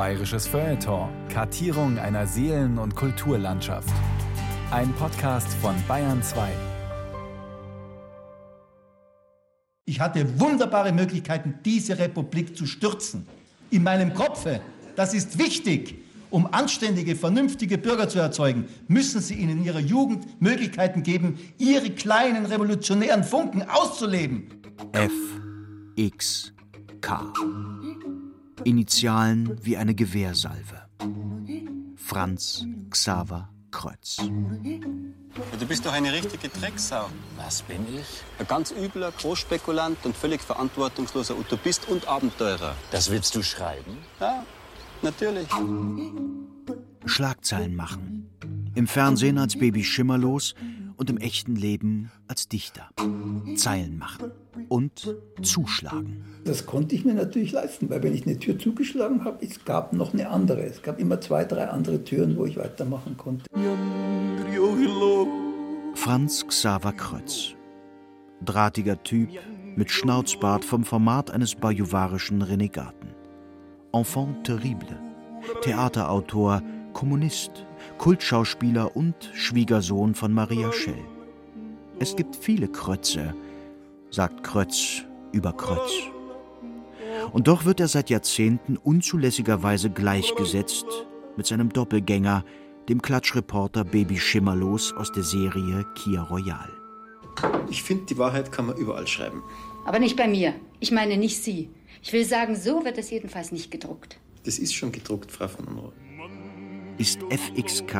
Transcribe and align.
Bayerisches 0.00 0.46
Feuilleton. 0.46 1.10
Kartierung 1.28 1.98
einer 1.98 2.26
Seelen- 2.26 2.78
und 2.78 2.96
Kulturlandschaft. 2.96 3.92
Ein 4.70 4.94
Podcast 4.94 5.52
von 5.60 5.74
Bayern 5.86 6.22
2. 6.22 6.48
Ich 9.84 10.00
hatte 10.00 10.40
wunderbare 10.40 10.92
Möglichkeiten, 10.92 11.58
diese 11.66 11.98
Republik 11.98 12.56
zu 12.56 12.64
stürzen. 12.64 13.26
In 13.70 13.82
meinem 13.82 14.14
Kopfe. 14.14 14.62
Das 14.96 15.12
ist 15.12 15.38
wichtig. 15.38 15.96
Um 16.30 16.46
anständige, 16.50 17.14
vernünftige 17.14 17.76
Bürger 17.76 18.08
zu 18.08 18.20
erzeugen, 18.20 18.68
müssen 18.88 19.20
Sie 19.20 19.34
ihnen 19.34 19.58
in 19.58 19.64
ihrer 19.66 19.80
Jugend 19.80 20.40
Möglichkeiten 20.40 21.02
geben, 21.02 21.38
ihre 21.58 21.90
kleinen 21.90 22.46
revolutionären 22.46 23.22
Funken 23.22 23.64
auszuleben. 23.68 24.48
F, 24.92 25.12
X, 25.94 26.54
K. 27.02 27.30
Initialen 28.64 29.58
wie 29.62 29.76
eine 29.76 29.94
Gewehrsalve. 29.94 30.82
Franz 31.96 32.66
Xaver 32.90 33.50
Kreuz. 33.70 34.16
Du 34.16 35.66
bist 35.66 35.86
doch 35.86 35.92
eine 35.92 36.12
richtige 36.12 36.48
Drecksau. 36.48 37.08
Was 37.36 37.62
bin 37.62 37.78
ich? 37.94 38.22
Ein 38.38 38.46
ganz 38.46 38.72
übler 38.72 39.12
Großspekulant 39.12 40.04
und 40.04 40.16
völlig 40.16 40.40
verantwortungsloser 40.40 41.38
Utopist 41.38 41.88
und 41.88 42.08
Abenteurer. 42.08 42.74
Das 42.90 43.10
willst 43.10 43.36
du 43.36 43.42
schreiben? 43.42 43.98
Ja, 44.18 44.44
natürlich. 45.02 45.48
Schlagzeilen 47.04 47.76
machen. 47.76 48.30
Im 48.74 48.86
Fernsehen 48.86 49.38
als 49.38 49.58
Baby 49.58 49.84
schimmerlos 49.84 50.54
und 51.00 51.08
im 51.08 51.16
echten 51.16 51.56
Leben 51.56 52.10
als 52.28 52.46
Dichter. 52.46 52.90
Zeilen 53.56 53.96
machen 53.96 54.32
und 54.68 55.16
zuschlagen. 55.40 56.22
Das 56.44 56.66
konnte 56.66 56.94
ich 56.94 57.06
mir 57.06 57.14
natürlich 57.14 57.52
leisten, 57.52 57.88
weil 57.88 58.02
wenn 58.02 58.14
ich 58.14 58.26
eine 58.26 58.38
Tür 58.38 58.58
zugeschlagen 58.58 59.24
habe, 59.24 59.42
es 59.44 59.64
gab 59.64 59.94
noch 59.94 60.12
eine 60.12 60.28
andere. 60.28 60.60
Es 60.60 60.82
gab 60.82 61.00
immer 61.00 61.18
zwei, 61.22 61.44
drei 61.46 61.68
andere 61.68 62.04
Türen, 62.04 62.36
wo 62.36 62.44
ich 62.44 62.58
weitermachen 62.58 63.16
konnte. 63.16 63.46
Franz 65.94 66.46
Xaver 66.46 66.92
Kreuz. 66.92 67.54
Drahtiger 68.44 69.02
Typ 69.02 69.30
mit 69.76 69.90
Schnauzbart 69.90 70.66
vom 70.66 70.84
Format 70.84 71.30
eines 71.30 71.54
bajuwarischen 71.54 72.42
Renegaten. 72.42 73.14
Enfant 73.94 74.44
terrible. 74.44 75.00
Theaterautor, 75.62 76.62
Kommunist, 76.92 77.64
Kultschauspieler 78.00 78.96
und 78.96 79.30
Schwiegersohn 79.34 80.14
von 80.14 80.32
Maria 80.32 80.72
Schell. 80.72 81.04
Es 81.98 82.16
gibt 82.16 82.34
viele 82.34 82.66
Krötze, 82.66 83.34
sagt 84.10 84.42
Krötz 84.42 85.02
über 85.32 85.52
Krötz. 85.52 85.92
Und 87.30 87.46
doch 87.46 87.66
wird 87.66 87.78
er 87.78 87.88
seit 87.88 88.08
Jahrzehnten 88.08 88.78
unzulässigerweise 88.78 89.90
gleichgesetzt 89.90 90.86
mit 91.36 91.44
seinem 91.44 91.68
Doppelgänger, 91.68 92.42
dem 92.88 93.02
Klatschreporter 93.02 93.84
Baby 93.84 94.16
Schimmerlos 94.16 94.94
aus 94.94 95.12
der 95.12 95.22
Serie 95.22 95.84
Kia 95.94 96.22
Royal. 96.22 96.70
Ich 97.68 97.82
finde, 97.82 98.06
die 98.06 98.16
Wahrheit 98.16 98.50
kann 98.50 98.64
man 98.64 98.78
überall 98.78 99.06
schreiben. 99.06 99.42
Aber 99.84 99.98
nicht 99.98 100.16
bei 100.16 100.26
mir. 100.26 100.54
Ich 100.78 100.90
meine 100.90 101.18
nicht 101.18 101.42
Sie. 101.42 101.68
Ich 102.00 102.14
will 102.14 102.24
sagen, 102.24 102.56
so 102.56 102.82
wird 102.82 102.96
es 102.96 103.10
jedenfalls 103.10 103.52
nicht 103.52 103.70
gedruckt. 103.70 104.18
Das 104.44 104.58
ist 104.58 104.74
schon 104.74 104.90
gedruckt, 104.90 105.30
Frau 105.30 105.48
von 105.48 105.66
Unruh. 105.66 105.92
Ist 107.00 107.20
FXK, 107.30 107.94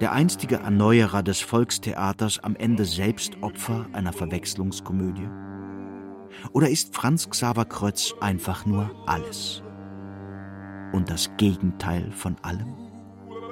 der 0.00 0.12
einstige 0.12 0.54
Erneuerer 0.56 1.22
des 1.22 1.40
Volkstheaters, 1.40 2.38
am 2.38 2.56
Ende 2.56 2.86
selbst 2.86 3.34
Opfer 3.42 3.86
einer 3.92 4.14
Verwechslungskomödie? 4.14 5.28
Oder 6.54 6.70
ist 6.70 6.94
Franz 6.94 7.28
Xaver 7.28 7.66
Kreuz 7.66 8.14
einfach 8.22 8.64
nur 8.64 8.90
alles? 9.04 9.62
Und 10.94 11.10
das 11.10 11.28
Gegenteil 11.36 12.10
von 12.12 12.36
allem? 12.40 12.74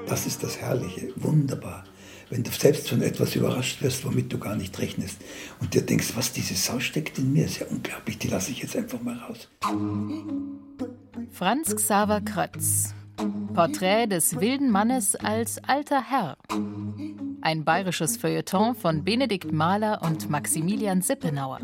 Das 0.07 0.25
ist 0.25 0.43
das 0.43 0.57
Herrliche, 0.57 1.13
wunderbar. 1.17 1.85
Wenn 2.31 2.43
du 2.43 2.51
selbst 2.51 2.89
von 2.89 3.03
etwas 3.03 3.37
überrascht 3.37 3.83
wirst, 3.83 4.07
womit 4.07 4.33
du 4.33 4.39
gar 4.39 4.57
nicht 4.57 4.79
rechnest 4.79 5.19
und 5.61 5.75
dir 5.75 5.83
denkst, 5.83 6.17
was 6.17 6.33
diese 6.33 6.55
Sau 6.55 6.81
steckt 6.81 7.19
in 7.19 7.35
mir, 7.35 7.45
ist 7.45 7.59
ja 7.59 7.67
unglaublich, 7.67 8.17
die 8.17 8.29
lasse 8.29 8.53
ich 8.53 8.63
jetzt 8.63 8.75
einfach 8.75 9.03
mal 9.03 9.19
raus. 9.19 9.51
Franz 11.31 11.77
Xaver 11.77 12.23
Krötz. 12.23 12.95
Porträt 13.55 14.07
des 14.07 14.41
wilden 14.41 14.71
Mannes 14.71 15.15
als 15.17 15.63
alter 15.65 16.03
Herr. 16.03 16.37
Ein 17.43 17.65
bayerisches 17.65 18.17
Feuilleton 18.17 18.75
von 18.75 19.05
Benedikt 19.05 19.53
Mahler 19.53 20.01
und 20.03 20.31
Maximilian 20.31 21.03
Sippenauer. 21.03 21.61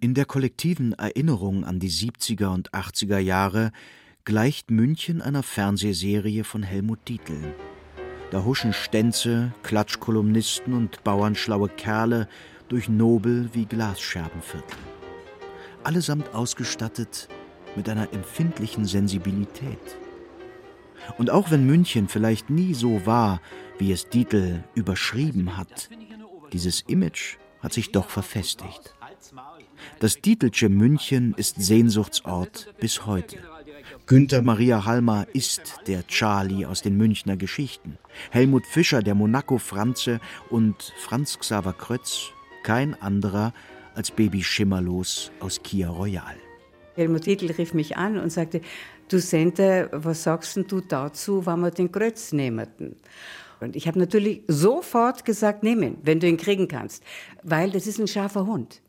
In 0.00 0.14
der 0.14 0.24
kollektiven 0.24 0.94
Erinnerung 0.94 1.64
an 1.64 1.78
die 1.78 1.90
70er 1.90 2.48
und 2.52 2.72
80er 2.72 3.18
Jahre 3.18 3.70
gleicht 4.24 4.70
München 4.70 5.22
einer 5.22 5.42
Fernsehserie 5.42 6.44
von 6.44 6.62
Helmut 6.62 7.08
Dietl. 7.08 7.54
Da 8.30 8.44
huschen 8.44 8.72
Stänze, 8.72 9.52
Klatschkolumnisten 9.62 10.74
und 10.74 11.04
bauernschlaue 11.04 11.68
Kerle 11.68 12.28
durch 12.68 12.88
Nobel 12.88 13.50
wie 13.52 13.66
Glasscherbenviertel. 13.66 14.78
Allesamt 15.84 16.34
ausgestattet 16.34 17.28
mit 17.76 17.88
einer 17.88 18.12
empfindlichen 18.12 18.86
Sensibilität. 18.86 20.01
Und 21.18 21.30
auch 21.30 21.50
wenn 21.50 21.66
München 21.66 22.08
vielleicht 22.08 22.50
nie 22.50 22.74
so 22.74 23.06
war, 23.06 23.40
wie 23.78 23.92
es 23.92 24.08
Dietl 24.08 24.64
überschrieben 24.74 25.56
hat, 25.56 25.88
dieses 26.52 26.82
Image 26.82 27.36
hat 27.60 27.72
sich 27.72 27.92
doch 27.92 28.08
verfestigt. 28.08 28.94
Das 30.00 30.20
Dietelsche 30.20 30.68
München 30.68 31.34
ist 31.36 31.60
Sehnsuchtsort 31.62 32.74
bis 32.80 33.06
heute. 33.06 33.38
Günther 34.06 34.42
Maria 34.42 34.84
Halmer 34.84 35.26
ist 35.32 35.76
der 35.86 36.06
Charlie 36.06 36.66
aus 36.66 36.82
den 36.82 36.96
Münchner 36.96 37.36
Geschichten. 37.36 37.98
Helmut 38.30 38.66
Fischer, 38.66 39.02
der 39.02 39.14
Monaco-Franze 39.14 40.20
und 40.50 40.92
Franz 40.98 41.38
Xaver 41.38 41.72
Krötz, 41.72 42.30
kein 42.64 43.00
anderer 43.00 43.52
als 43.94 44.10
Baby 44.10 44.42
Schimmerlos 44.42 45.30
aus 45.40 45.62
Kia 45.62 45.88
Royal. 45.88 46.36
Helmut 46.94 47.26
Dietl 47.26 47.50
rief 47.52 47.74
mich 47.74 47.96
an 47.96 48.18
und 48.18 48.30
sagte, 48.30 48.60
du 49.12 49.20
Sente, 49.20 49.88
was 49.92 50.22
sagst 50.22 50.56
du 50.56 50.80
dazu, 50.80 51.44
wenn 51.46 51.60
wir 51.60 51.70
den 51.70 51.92
Krötz 51.92 52.32
nehmen? 52.32 52.96
Und 53.60 53.76
ich 53.76 53.86
habe 53.86 53.98
natürlich 53.98 54.42
sofort 54.48 55.24
gesagt, 55.24 55.62
nehmen, 55.62 55.98
wenn 56.02 56.18
du 56.18 56.26
ihn 56.26 56.36
kriegen 56.36 56.68
kannst, 56.68 57.04
weil 57.42 57.70
das 57.70 57.86
ist 57.86 58.00
ein 58.00 58.08
scharfer 58.08 58.46
Hund. 58.46 58.82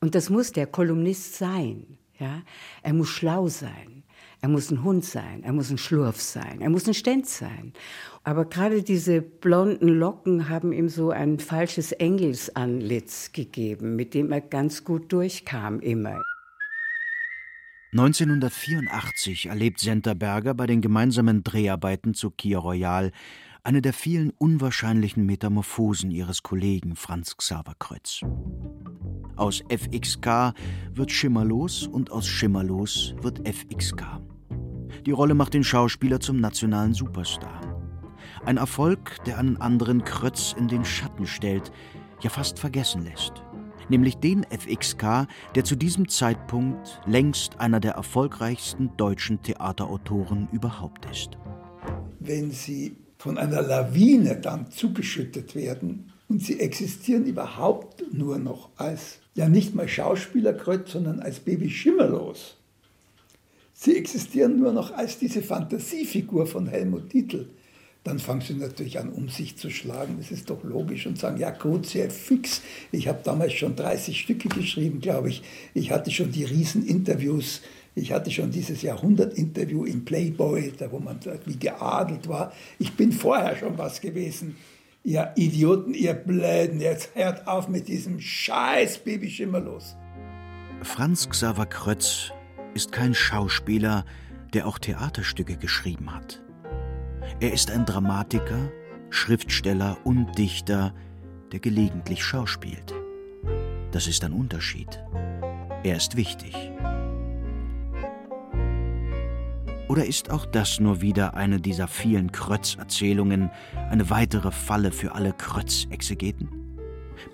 Und 0.00 0.14
das 0.14 0.30
muss 0.30 0.52
der 0.52 0.66
Kolumnist 0.66 1.34
sein. 1.34 1.98
Ja? 2.18 2.42
Er 2.82 2.92
muss 2.94 3.08
schlau 3.08 3.48
sein. 3.48 4.02
Er 4.42 4.48
muss 4.50 4.70
ein 4.70 4.84
Hund 4.84 5.04
sein, 5.04 5.42
er 5.42 5.52
muss 5.52 5.70
ein 5.70 5.78
Schlurf 5.78 6.20
sein, 6.20 6.60
er 6.60 6.68
muss 6.68 6.86
ein 6.86 6.94
Stenz 6.94 7.38
sein. 7.38 7.72
Aber 8.22 8.44
gerade 8.44 8.82
diese 8.82 9.22
blonden 9.22 9.88
Locken 9.88 10.48
haben 10.48 10.72
ihm 10.72 10.88
so 10.88 11.10
ein 11.10 11.38
falsches 11.38 11.92
Engelsanlitz 11.92 13.32
gegeben, 13.32 13.96
mit 13.96 14.14
dem 14.14 14.30
er 14.32 14.42
ganz 14.42 14.84
gut 14.84 15.10
durchkam 15.12 15.80
immer. 15.80 16.20
1984 17.92 19.46
erlebt 19.46 19.80
Senterberger 19.80 20.54
bei 20.54 20.66
den 20.66 20.80
gemeinsamen 20.80 21.44
Dreharbeiten 21.44 22.14
zu 22.14 22.30
Kia 22.30 22.58
Royal 22.58 23.12
eine 23.66 23.82
der 23.82 23.92
vielen 23.92 24.30
unwahrscheinlichen 24.30 25.26
Metamorphosen 25.26 26.12
ihres 26.12 26.44
Kollegen 26.44 26.94
Franz 26.94 27.36
Xaver 27.36 27.74
Kreuz. 27.78 28.20
Aus 29.34 29.62
FXK 29.68 30.54
wird 30.92 31.10
Schimmerlos 31.10 31.86
und 31.86 32.12
aus 32.12 32.26
Schimmerlos 32.26 33.14
wird 33.22 33.46
FXK. 33.46 34.20
Die 35.04 35.10
Rolle 35.10 35.34
macht 35.34 35.54
den 35.54 35.64
Schauspieler 35.64 36.20
zum 36.20 36.38
nationalen 36.40 36.94
Superstar. 36.94 37.60
Ein 38.44 38.56
Erfolg, 38.56 39.16
der 39.24 39.38
einen 39.38 39.56
anderen 39.56 40.04
Krötz 40.04 40.54
in 40.56 40.68
den 40.68 40.84
Schatten 40.84 41.26
stellt, 41.26 41.72
ja 42.22 42.30
fast 42.30 42.60
vergessen 42.60 43.04
lässt. 43.04 43.42
Nämlich 43.88 44.16
den 44.16 44.44
FXK, 44.44 45.28
der 45.54 45.64
zu 45.64 45.76
diesem 45.76 46.08
Zeitpunkt 46.08 47.00
längst 47.06 47.60
einer 47.60 47.78
der 47.78 47.92
erfolgreichsten 47.92 48.90
deutschen 48.96 49.42
Theaterautoren 49.42 50.48
überhaupt 50.52 51.06
ist. 51.10 51.38
Wenn 52.18 52.50
Sie 52.50 52.96
von 53.18 53.38
einer 53.38 53.62
Lawine 53.62 54.36
dann 54.40 54.70
zugeschüttet 54.70 55.54
werden 55.54 56.12
und 56.28 56.42
Sie 56.42 56.58
existieren 56.58 57.26
überhaupt 57.26 58.02
nur 58.12 58.38
noch 58.38 58.70
als, 58.76 59.18
ja 59.34 59.48
nicht 59.48 59.74
mal 59.74 59.88
Schauspielerkreuz, 59.88 60.92
sondern 60.92 61.20
als 61.20 61.38
Baby 61.38 61.70
Schimmerlos, 61.70 62.56
Sie 63.78 63.96
existieren 63.96 64.58
nur 64.58 64.72
noch 64.72 64.92
als 64.92 65.18
diese 65.18 65.42
Fantasiefigur 65.42 66.46
von 66.46 66.66
Helmut 66.66 67.12
Dietl. 67.12 67.50
Dann 68.06 68.20
fangen 68.20 68.40
sie 68.40 68.54
natürlich 68.54 69.00
an, 69.00 69.08
um 69.08 69.28
sich 69.28 69.56
zu 69.58 69.68
schlagen. 69.68 70.18
Das 70.18 70.30
ist 70.30 70.48
doch 70.48 70.62
logisch 70.62 71.08
und 71.08 71.18
sagen, 71.18 71.38
ja 71.38 71.50
gut, 71.50 71.86
sehr 71.86 72.08
fix. 72.08 72.62
Ich 72.92 73.08
habe 73.08 73.18
damals 73.24 73.54
schon 73.54 73.74
30 73.74 74.20
Stücke 74.20 74.48
geschrieben, 74.48 75.00
glaube 75.00 75.28
ich. 75.28 75.42
Ich 75.74 75.90
hatte 75.90 76.12
schon 76.12 76.30
die 76.30 76.44
Rieseninterviews. 76.44 77.62
Ich 77.96 78.12
hatte 78.12 78.30
schon 78.30 78.52
dieses 78.52 78.82
Jahrhundert-Interview 78.82 79.84
im 79.84 80.04
Playboy, 80.04 80.72
da 80.78 80.92
wo 80.92 81.00
man 81.00 81.18
wie 81.46 81.58
geadelt 81.58 82.28
war. 82.28 82.52
Ich 82.78 82.92
bin 82.92 83.10
vorher 83.10 83.56
schon 83.56 83.76
was 83.76 84.00
gewesen. 84.00 84.54
Ihr 85.02 85.32
Idioten, 85.34 85.92
ihr 85.92 86.14
Blöden, 86.14 86.80
jetzt 86.80 87.10
hört 87.14 87.48
auf 87.48 87.68
mit 87.68 87.88
diesem 87.88 88.20
Scheiß 88.20 88.98
Baby 88.98 89.28
Schimmerlos. 89.28 89.96
Franz 90.82 91.28
Xaver 91.28 91.66
Krötz 91.66 92.30
ist 92.72 92.92
kein 92.92 93.14
Schauspieler, 93.14 94.04
der 94.54 94.68
auch 94.68 94.78
Theaterstücke 94.78 95.56
geschrieben 95.56 96.14
hat. 96.14 96.45
Er 97.38 97.52
ist 97.52 97.70
ein 97.70 97.84
Dramatiker, 97.84 98.72
Schriftsteller 99.10 99.98
und 100.04 100.38
Dichter, 100.38 100.94
der 101.52 101.60
gelegentlich 101.60 102.24
schauspielt. 102.24 102.94
Das 103.90 104.06
ist 104.06 104.24
ein 104.24 104.32
Unterschied. 104.32 105.04
Er 105.82 105.96
ist 105.96 106.16
wichtig. 106.16 106.54
Oder 109.86 110.06
ist 110.06 110.30
auch 110.30 110.46
das 110.46 110.80
nur 110.80 111.02
wieder 111.02 111.34
eine 111.34 111.60
dieser 111.60 111.88
vielen 111.88 112.32
Krötz-Erzählungen, 112.32 113.50
eine 113.90 114.08
weitere 114.08 114.50
Falle 114.50 114.90
für 114.90 115.14
alle 115.14 115.34
Krötz-Exegeten? 115.34 116.48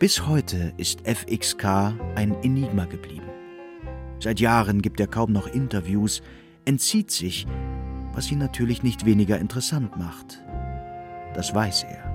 Bis 0.00 0.26
heute 0.26 0.75
ist 0.78 1.02
FXK 1.06 1.94
ein 2.16 2.34
Enigma 2.43 2.87
geblieben. 2.87 3.31
Seit 4.19 4.40
Jahren 4.40 4.82
gibt 4.82 4.99
er 4.99 5.06
kaum 5.06 5.31
noch 5.31 5.46
Interviews, 5.46 6.22
entzieht 6.64 7.12
sich, 7.12 7.46
was 8.12 8.31
ihn 8.31 8.38
natürlich 8.38 8.82
nicht 8.82 9.05
weniger 9.05 9.38
interessant 9.38 9.97
macht. 9.97 10.43
Das 11.35 11.55
weiß 11.55 11.85
er. 11.85 12.12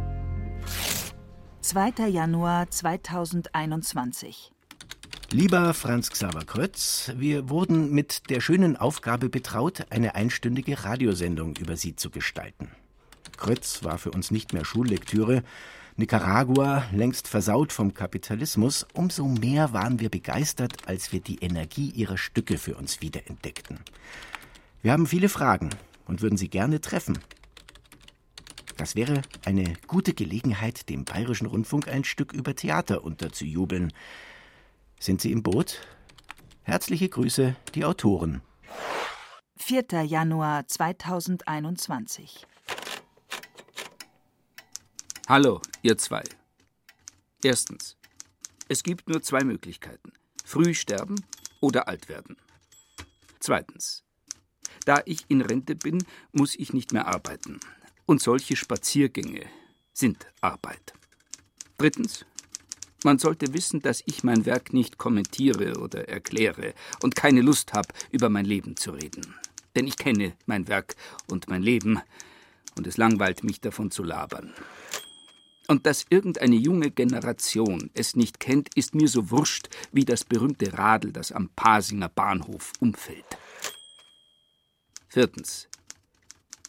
2. 1.62 2.08
Januar 2.08 2.70
2021. 2.70 4.52
Lieber 5.32 5.74
Franz 5.74 6.10
Xaver 6.10 6.46
Krötz, 6.46 7.12
wir 7.18 7.50
wurden 7.50 7.92
mit 7.92 8.30
der 8.30 8.40
schönen 8.40 8.78
Aufgabe 8.78 9.28
betraut, 9.28 9.86
eine 9.90 10.16
einstündige 10.16 10.86
Radiosendung 10.86 11.58
über 11.58 11.76
Sie 11.76 11.98
zu 11.98 12.10
gestalten. 12.10 12.72
Krötz 13.36 13.84
war 13.84 13.98
für 13.98 14.12
uns 14.12 14.32
nicht 14.32 14.54
mehr 14.54 14.64
Schullektüre, 14.64 15.44
Nicaragua 15.98 16.86
längst 16.94 17.28
versaut 17.28 17.74
vom 17.74 17.94
Kapitalismus, 17.94 18.86
umso 18.94 19.28
mehr 19.28 19.74
waren 19.74 20.00
wir 20.00 20.10
begeistert, 20.10 20.88
als 20.88 21.12
wir 21.12 21.20
die 21.20 21.40
Energie 21.40 21.90
ihrer 21.90 22.18
Stücke 22.18 22.58
für 22.58 22.76
uns 22.76 23.02
wiederentdeckten. 23.02 23.80
Wir 24.84 24.92
haben 24.94 25.08
viele 25.08 25.28
Fragen 25.28 25.72
und 26.08 26.22
würden 26.22 26.38
Sie 26.38 26.50
gerne 26.50 26.82
treffen. 26.82 27.20
Das 28.78 28.96
wäre 28.96 29.22
eine 29.44 29.74
gute 29.88 30.14
Gelegenheit, 30.14 30.90
dem 30.90 31.04
Bayerischen 31.04 31.48
Rundfunk 31.48 31.88
ein 31.88 32.04
Stück 32.04 32.34
über 32.34 32.56
Theater 32.56 33.04
unterzujubeln. 33.04 33.92
Sind 35.00 35.22
Sie 35.22 35.32
im 35.32 35.44
Boot? 35.44 35.82
Herzliche 36.64 37.10
Grüße, 37.10 37.56
die 37.76 37.86
Autoren. 37.86 38.42
4. 39.58 40.04
Januar 40.04 40.68
2021. 40.68 42.46
Hallo, 45.28 45.62
ihr 45.82 45.98
zwei. 45.98 46.24
Erstens. 47.44 47.98
Es 48.70 48.84
gibt 48.84 49.10
nur 49.10 49.22
zwei 49.22 49.44
Möglichkeiten. 49.44 50.14
Früh 50.46 50.74
sterben 50.74 51.16
oder 51.60 51.88
alt 51.88 52.10
werden. 52.10 52.38
Zweitens. 53.40 54.07
Da 54.88 55.02
ich 55.04 55.26
in 55.28 55.42
Rente 55.42 55.76
bin, 55.76 56.06
muss 56.32 56.56
ich 56.56 56.72
nicht 56.72 56.94
mehr 56.94 57.08
arbeiten. 57.08 57.60
Und 58.06 58.22
solche 58.22 58.56
Spaziergänge 58.56 59.42
sind 59.92 60.28
Arbeit. 60.40 60.94
Drittens. 61.78 62.26
Man 63.04 63.20
sollte 63.20 63.54
wissen, 63.54 63.82
dass 63.82 64.02
ich 64.06 64.24
mein 64.24 64.46
Werk 64.46 64.72
nicht 64.72 64.98
kommentiere 64.98 65.82
oder 65.82 66.08
erkläre 66.08 66.74
und 67.04 67.18
keine 67.18 67.42
Lust 67.42 67.74
habe, 67.74 67.90
über 68.12 68.30
mein 68.30 68.46
Leben 68.46 68.78
zu 68.78 68.92
reden. 68.92 69.36
Denn 69.76 69.88
ich 69.88 69.98
kenne 69.98 70.38
mein 70.46 70.70
Werk 70.70 70.96
und 71.30 71.50
mein 71.50 71.64
Leben 71.64 72.00
und 72.78 72.88
es 72.88 72.96
langweilt 72.96 73.44
mich 73.44 73.60
davon 73.60 73.92
zu 73.92 74.04
labern. 74.04 74.54
Und 75.68 75.86
dass 75.86 76.06
irgendeine 76.10 76.56
junge 76.56 76.92
Generation 76.92 77.90
es 77.94 78.16
nicht 78.16 78.40
kennt, 78.40 78.74
ist 78.76 78.96
mir 78.96 79.10
so 79.10 79.32
wurscht 79.32 79.68
wie 79.92 80.06
das 80.06 80.24
berühmte 80.24 80.78
Radl, 80.78 81.12
das 81.12 81.34
am 81.34 81.50
Pasinger 81.58 82.08
Bahnhof 82.08 82.72
umfällt. 82.80 83.38
Viertens. 85.18 85.68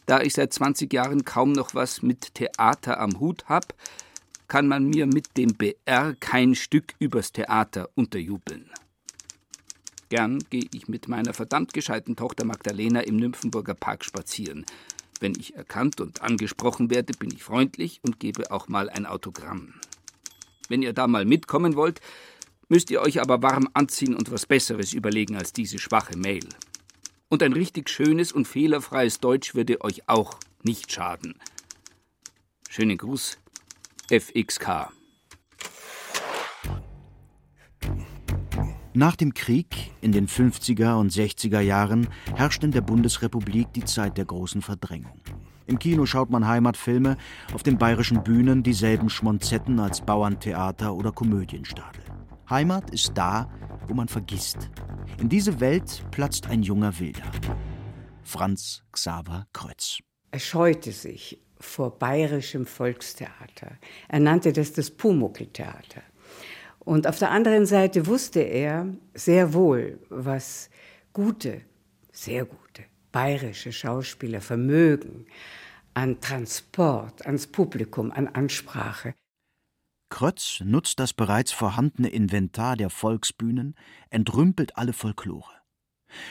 Da 0.07 0.21
ich 0.21 0.33
seit 0.33 0.51
20 0.51 0.91
Jahren 0.91 1.23
kaum 1.23 1.51
noch 1.51 1.75
was 1.75 2.01
mit 2.01 2.33
Theater 2.33 2.99
am 2.99 3.19
Hut 3.19 3.45
hab, 3.45 3.75
kann 4.47 4.67
man 4.67 4.87
mir 4.87 5.05
mit 5.05 5.37
dem 5.37 5.53
BR 5.53 6.15
kein 6.19 6.55
Stück 6.55 6.95
übers 6.97 7.31
Theater 7.31 7.91
unterjubeln. 7.93 8.71
Gern 10.09 10.39
gehe 10.49 10.65
ich 10.73 10.87
mit 10.87 11.07
meiner 11.07 11.35
verdammt 11.35 11.73
gescheiten 11.73 12.15
Tochter 12.15 12.43
Magdalena 12.43 13.01
im 13.01 13.17
Nymphenburger 13.17 13.75
Park 13.75 14.03
spazieren. 14.03 14.65
Wenn 15.19 15.35
ich 15.39 15.53
erkannt 15.53 16.01
und 16.01 16.23
angesprochen 16.23 16.89
werde, 16.89 17.13
bin 17.13 17.29
ich 17.29 17.43
freundlich 17.43 17.99
und 18.01 18.19
gebe 18.19 18.49
auch 18.49 18.67
mal 18.67 18.89
ein 18.89 19.05
Autogramm. 19.05 19.75
Wenn 20.69 20.81
ihr 20.81 20.93
da 20.93 21.05
mal 21.05 21.25
mitkommen 21.25 21.75
wollt, 21.75 22.01
müsst 22.67 22.89
ihr 22.89 23.01
euch 23.01 23.21
aber 23.21 23.43
warm 23.43 23.69
anziehen 23.75 24.15
und 24.15 24.31
was 24.31 24.47
Besseres 24.47 24.93
überlegen 24.93 25.35
als 25.35 25.53
diese 25.53 25.77
schwache 25.77 26.17
Mail. 26.17 26.49
Und 27.31 27.43
ein 27.43 27.53
richtig 27.53 27.89
schönes 27.91 28.31
und 28.31 28.47
fehlerfreies 28.47 29.19
Deutsch 29.19 29.53
würde 29.53 29.81
euch 29.81 30.09
auch 30.09 30.39
nicht 30.63 30.91
schaden. 30.91 31.35
Schönen 32.67 32.97
Gruß, 32.97 33.37
FXK. 34.11 34.89
Nach 38.95 39.15
dem 39.15 39.35
Krieg 39.35 39.91
in 40.01 40.11
den 40.11 40.27
50er 40.27 40.99
und 40.99 41.11
60er 41.11 41.59
Jahren 41.59 42.07
herrscht 42.35 42.63
in 42.63 42.71
der 42.71 42.81
Bundesrepublik 42.81 43.71
die 43.73 43.85
Zeit 43.85 44.17
der 44.17 44.25
großen 44.25 44.63
Verdrängung. 44.63 45.21
Im 45.67 45.77
Kino 45.77 46.07
schaut 46.07 46.31
man 46.31 46.47
Heimatfilme, 46.47 47.15
auf 47.53 47.61
den 47.61 47.77
bayerischen 47.77 48.23
Bühnen 48.23 48.63
dieselben 48.63 49.11
Schmonzetten 49.11 49.79
als 49.79 50.01
Bauerntheater 50.01 50.95
oder 50.95 51.11
Komödienstadel. 51.11 52.08
Heimat 52.49 52.89
ist 52.89 53.11
da, 53.15 53.47
wo 53.87 53.93
man 53.93 54.07
vergisst. 54.07 54.69
In 55.19 55.29
diese 55.29 55.59
Welt 55.59 56.03
platzt 56.11 56.47
ein 56.47 56.63
junger 56.63 56.99
Wilder. 56.99 57.31
Franz 58.23 58.83
Xaver 58.91 59.47
Kreuz. 59.53 59.99
Er 60.31 60.39
scheute 60.39 60.91
sich 60.91 61.41
vor 61.59 61.97
bayerischem 61.99 62.65
Volkstheater. 62.65 63.77
Er 64.07 64.19
nannte 64.19 64.53
das 64.53 64.73
das 64.73 64.89
Pumuckeltheater. 64.89 66.01
Und 66.79 67.05
auf 67.05 67.19
der 67.19 67.31
anderen 67.31 67.65
Seite 67.65 68.07
wusste 68.07 68.39
er 68.39 68.87
sehr 69.13 69.53
wohl, 69.53 69.99
was 70.09 70.69
gute, 71.13 71.61
sehr 72.11 72.45
gute 72.45 72.83
bayerische 73.11 73.71
Schauspieler 73.71 74.41
vermögen 74.41 75.25
an 75.93 76.19
Transport, 76.21 77.25
ans 77.25 77.47
Publikum, 77.47 78.11
an 78.11 78.27
Ansprache. 78.27 79.13
Krötz 80.09 80.61
nutzt 80.63 80.99
das 80.99 81.13
bereits 81.13 81.51
vorhandene 81.51 82.09
Inventar 82.09 82.75
der 82.75 82.89
Volksbühnen, 82.89 83.75
entrümpelt 84.09 84.77
alle 84.77 84.93
Folklore. 84.93 85.51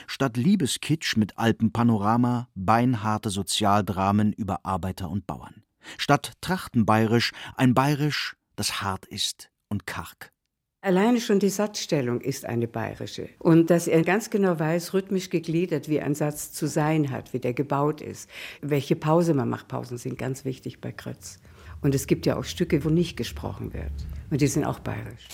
Statt 0.06 0.36
Liebeskitsch 0.36 1.16
mit 1.16 1.38
Alpenpanorama 1.38 2.48
beinharte 2.54 3.30
Sozialdramen 3.30 4.32
über 4.32 4.64
Arbeiter 4.64 5.08
und 5.08 5.26
Bauern. 5.26 5.62
Statt 5.96 6.32
Trachtenbayerisch 6.40 7.32
ein 7.56 7.74
Bayerisch, 7.74 8.36
das 8.56 8.82
hart 8.82 9.06
ist 9.06 9.50
und 9.68 9.86
karg. 9.86 10.32
Alleine 10.80 11.20
schon 11.20 11.40
die 11.40 11.48
Satzstellung 11.48 12.20
ist 12.20 12.44
eine 12.44 12.68
bayerische. 12.68 13.28
Und 13.40 13.68
dass 13.68 13.88
er 13.88 14.02
ganz 14.02 14.30
genau 14.30 14.58
weiß, 14.60 14.94
rhythmisch 14.94 15.28
gegliedert, 15.28 15.88
wie 15.88 16.00
ein 16.00 16.14
Satz 16.14 16.52
zu 16.52 16.68
sein 16.68 17.10
hat, 17.10 17.32
wie 17.32 17.40
der 17.40 17.52
gebaut 17.52 18.00
ist, 18.00 18.30
welche 18.60 18.94
Pause 18.94 19.34
man 19.34 19.48
macht. 19.48 19.66
Pausen 19.66 19.98
sind 19.98 20.18
ganz 20.18 20.44
wichtig 20.44 20.80
bei 20.80 20.92
Krötz. 20.92 21.40
Und 21.80 21.94
es 21.94 22.06
gibt 22.06 22.26
ja 22.26 22.36
auch 22.36 22.44
Stücke, 22.44 22.84
wo 22.84 22.90
nicht 22.90 23.16
gesprochen 23.16 23.72
wird. 23.72 23.92
Und 24.30 24.40
die 24.40 24.46
sind 24.46 24.64
auch 24.64 24.80
bayerisch. 24.80 25.28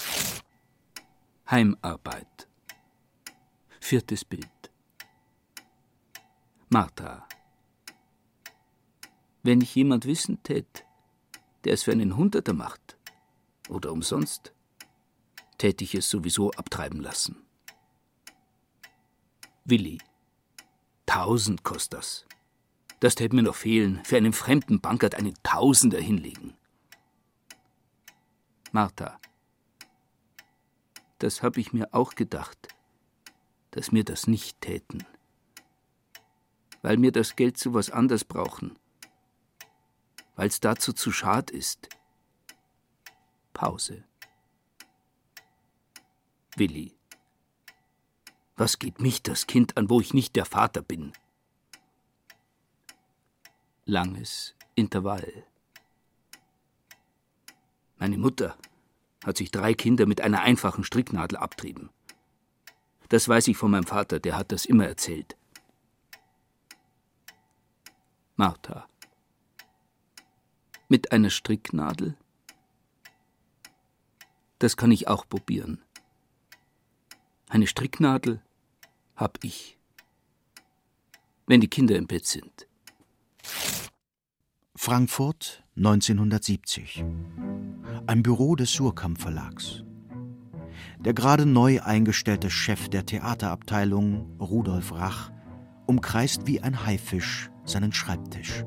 Heimarbeit. 1.50 2.48
Viertes 3.80 4.24
Bild. 4.24 4.48
Martha. 6.68 7.26
Wenn 9.42 9.60
ich 9.60 9.74
jemand 9.74 10.06
wissen 10.06 10.42
tät, 10.42 10.84
der 11.64 11.74
es 11.74 11.82
für 11.82 11.92
einen 11.92 12.16
Hunderter 12.16 12.54
macht, 12.54 12.96
oder 13.68 13.92
umsonst, 13.92 14.52
täte 15.58 15.84
ich 15.84 15.94
es 15.94 16.08
sowieso 16.08 16.50
abtreiben 16.52 17.00
lassen. 17.00 17.36
Willi. 19.64 19.98
Tausend 21.06 21.62
kostet 21.62 21.98
das. 21.98 22.26
Das 23.00 23.14
täte 23.14 23.34
mir 23.34 23.42
noch 23.42 23.54
fehlen, 23.54 24.02
für 24.04 24.16
einen 24.16 24.32
fremden 24.32 24.80
Bankert 24.80 25.14
einen 25.14 25.34
Tausender 25.42 26.00
hinlegen. 26.00 26.56
Martha. 28.72 29.20
Das 31.18 31.42
hab 31.42 31.56
ich 31.56 31.72
mir 31.72 31.94
auch 31.94 32.14
gedacht, 32.14 32.68
dass 33.70 33.92
mir 33.92 34.04
das 34.04 34.26
nicht 34.26 34.60
täten. 34.60 35.04
Weil 36.82 36.96
mir 36.96 37.12
das 37.12 37.36
Geld 37.36 37.56
zu 37.56 37.72
was 37.74 37.90
anders 37.90 38.24
brauchen. 38.24 38.78
Weil's 40.36 40.60
dazu 40.60 40.92
zu 40.92 41.12
schad 41.12 41.50
ist. 41.50 41.88
Pause. 43.52 44.04
Willi. 46.56 46.94
Was 48.56 48.78
geht 48.78 49.00
mich 49.00 49.22
das 49.22 49.46
Kind 49.46 49.76
an, 49.76 49.90
wo 49.90 50.00
ich 50.00 50.14
nicht 50.14 50.36
der 50.36 50.44
Vater 50.44 50.82
bin? 50.82 51.12
Langes 53.86 54.54
Intervall. 54.76 55.44
Meine 57.98 58.16
Mutter 58.16 58.56
hat 59.22 59.36
sich 59.36 59.50
drei 59.50 59.74
Kinder 59.74 60.06
mit 60.06 60.22
einer 60.22 60.40
einfachen 60.40 60.84
Stricknadel 60.84 61.36
abtrieben. 61.36 61.90
Das 63.10 63.28
weiß 63.28 63.46
ich 63.48 63.58
von 63.58 63.70
meinem 63.70 63.86
Vater, 63.86 64.20
der 64.20 64.38
hat 64.38 64.52
das 64.52 64.64
immer 64.64 64.86
erzählt. 64.86 65.36
Martha. 68.36 68.88
Mit 70.88 71.12
einer 71.12 71.28
Stricknadel? 71.28 72.16
Das 74.60 74.78
kann 74.78 74.92
ich 74.92 75.08
auch 75.08 75.28
probieren. 75.28 75.82
Eine 77.50 77.66
Stricknadel 77.66 78.40
hab 79.14 79.44
ich. 79.44 79.76
Wenn 81.46 81.60
die 81.60 81.68
Kinder 81.68 81.96
im 81.96 82.06
Bett 82.06 82.24
sind. 82.24 82.66
Frankfurt 84.84 85.64
1970. 85.78 87.06
Ein 88.06 88.22
Büro 88.22 88.54
des 88.54 88.70
Surkamp 88.70 89.18
Verlags. 89.18 89.82
Der 90.98 91.14
gerade 91.14 91.46
neu 91.46 91.80
eingestellte 91.80 92.50
Chef 92.50 92.90
der 92.90 93.06
Theaterabteilung, 93.06 94.36
Rudolf 94.38 94.92
Rach, 94.92 95.30
umkreist 95.86 96.46
wie 96.46 96.60
ein 96.60 96.84
Haifisch 96.84 97.50
seinen 97.64 97.94
Schreibtisch. 97.94 98.66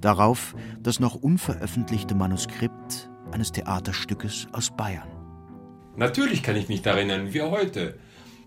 Darauf 0.00 0.54
das 0.80 0.98
noch 0.98 1.14
unveröffentlichte 1.14 2.14
Manuskript 2.14 3.10
eines 3.32 3.52
Theaterstückes 3.52 4.46
aus 4.52 4.74
Bayern. 4.74 5.10
Natürlich 5.94 6.42
kann 6.42 6.56
ich 6.56 6.70
mich 6.70 6.80
daran 6.80 7.10
erinnern, 7.10 7.34
wie 7.34 7.42
heute. 7.42 7.98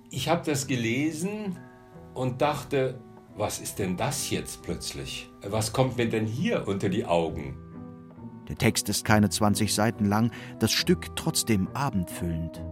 Ich 0.10 0.30
habe 0.30 0.44
das 0.44 0.66
gelesen 0.66 1.60
und 2.16 2.42
dachte, 2.42 3.00
was 3.38 3.60
ist 3.60 3.80
denn 3.80 3.98
das 3.98 4.30
jetzt 4.30 4.63
plötzlich? 4.63 5.30
Was 5.46 5.74
kommt 5.74 5.98
mir 5.98 6.10
denn 6.10 6.25
hier 6.25 6.68
unter 6.68 6.89
die 6.89 7.06
Augen? 7.06 7.58
Der 8.48 8.56
Text 8.56 8.89
ist 8.89 9.04
keine 9.04 9.30
20 9.30 9.74
Seiten 9.74 10.06
lang, 10.06 10.32
das 10.60 10.72
Stück 10.72 11.15
trotzdem 11.15 11.68
abendfüllend. 11.74 12.63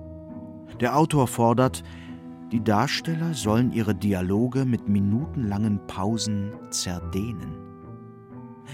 Der 0.79 0.97
Autor 0.97 1.27
fordert, 1.27 1.83
die 2.51 2.63
Darsteller 2.63 3.33
sollen 3.33 3.71
ihre 3.71 3.95
Dialoge 3.95 4.65
mit 4.65 4.87
minutenlangen 4.87 5.85
Pausen 5.87 6.53
zerdehnen. 6.69 7.57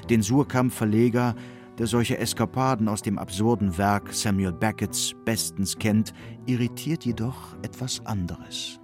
Den 0.10 0.22
Surkamp-Verleger, 0.22 1.36
der 1.78 1.88
solche 1.88 2.18
Eskapaden 2.18 2.90
aus 2.90 3.02
dem 3.02 3.18
absurden 3.18 3.78
Werk 3.78 4.14
Samuel 4.14 4.52
Becketts 4.52 5.16
bestens 5.24 5.78
kennt, 5.78 6.14
irritiert 6.46 7.06
jedoch 7.06 7.56
etwas 7.62 8.06
anderes. 8.06 8.79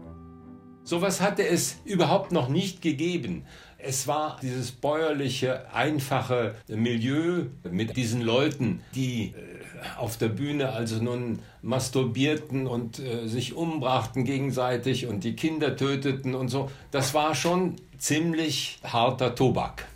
Sowas 0.86 1.20
hatte 1.20 1.46
es 1.46 1.78
überhaupt 1.84 2.32
noch 2.32 2.48
nicht 2.48 2.84
gegeben. 2.84 3.44
Es 3.80 4.08
war 4.08 4.38
dieses 4.42 4.72
bäuerliche, 4.72 5.74
einfache 5.74 6.54
Milieu 6.68 7.48
mit 7.70 7.98
diesen 7.98 8.22
Leuten, 8.22 8.82
die 8.94 9.34
äh, 9.34 9.98
auf 9.98 10.18
der 10.18 10.30
Bühne 10.30 10.70
also 10.70 11.02
nun 11.02 11.40
masturbierten 11.64 12.68
und 12.68 13.00
äh, 13.00 13.28
sich 13.28 13.56
umbrachten 13.56 14.26
gegenseitig 14.26 15.08
und 15.08 15.24
die 15.24 15.36
Kinder 15.36 15.76
töteten 15.76 16.36
und 16.36 16.50
so. 16.50 16.70
Das 16.92 17.16
war 17.16 17.34
schon 17.34 17.78
ziemlich 17.98 18.80
harter 18.84 19.34
Tobak. 19.34 19.88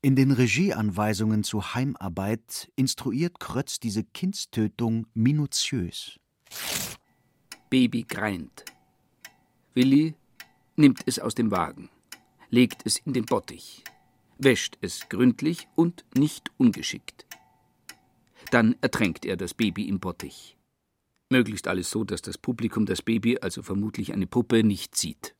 In 0.00 0.16
den 0.16 0.30
Regieanweisungen 0.30 1.44
zur 1.44 1.74
Heimarbeit 1.74 2.72
instruiert 2.74 3.38
Krötz 3.38 3.80
diese 3.80 4.02
Kindstötung 4.02 5.06
minutiös. 5.12 6.18
Baby 7.68 8.04
greint. 8.08 8.64
Willi 9.74 10.14
nimmt 10.76 11.02
es 11.06 11.18
aus 11.20 11.34
dem 11.34 11.50
Wagen, 11.50 11.90
legt 12.50 12.82
es 12.84 12.98
in 12.98 13.12
den 13.12 13.24
Bottich, 13.24 13.84
wäscht 14.38 14.76
es 14.80 15.08
gründlich 15.08 15.68
und 15.76 16.04
nicht 16.14 16.50
ungeschickt. 16.56 17.26
Dann 18.50 18.74
ertränkt 18.80 19.24
er 19.24 19.36
das 19.36 19.54
Baby 19.54 19.88
im 19.88 20.00
Bottich. 20.00 20.56
Möglichst 21.28 21.68
alles 21.68 21.90
so, 21.90 22.02
dass 22.02 22.22
das 22.22 22.36
Publikum 22.36 22.86
das 22.86 23.02
Baby, 23.02 23.38
also 23.38 23.62
vermutlich 23.62 24.12
eine 24.12 24.26
Puppe, 24.26 24.64
nicht 24.64 24.96
sieht. 24.96 25.36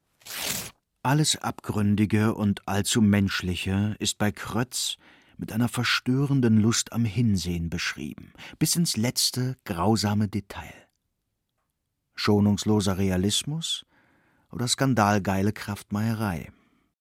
Alles 1.03 1.37
Abgründige 1.37 2.35
und 2.35 2.69
allzu 2.69 3.03
Menschliche 3.03 3.97
ist 3.99 4.19
bei 4.19 4.31
Krötz 4.31 4.97
mit 5.39 5.51
einer 5.51 5.69
verstörenden 5.69 6.59
Lust 6.59 6.93
am 6.93 7.05
Hinsehen 7.05 7.71
beschrieben, 7.71 8.33
bis 8.61 8.77
ins 8.77 8.97
letzte 8.97 9.57
grausame 9.65 10.29
Detail. 10.29 10.75
Schonungsloser 12.15 12.99
Realismus 12.99 13.87
oder 14.53 14.69
skandalgeile 14.69 15.53
Kraftmeierei. 15.53 16.51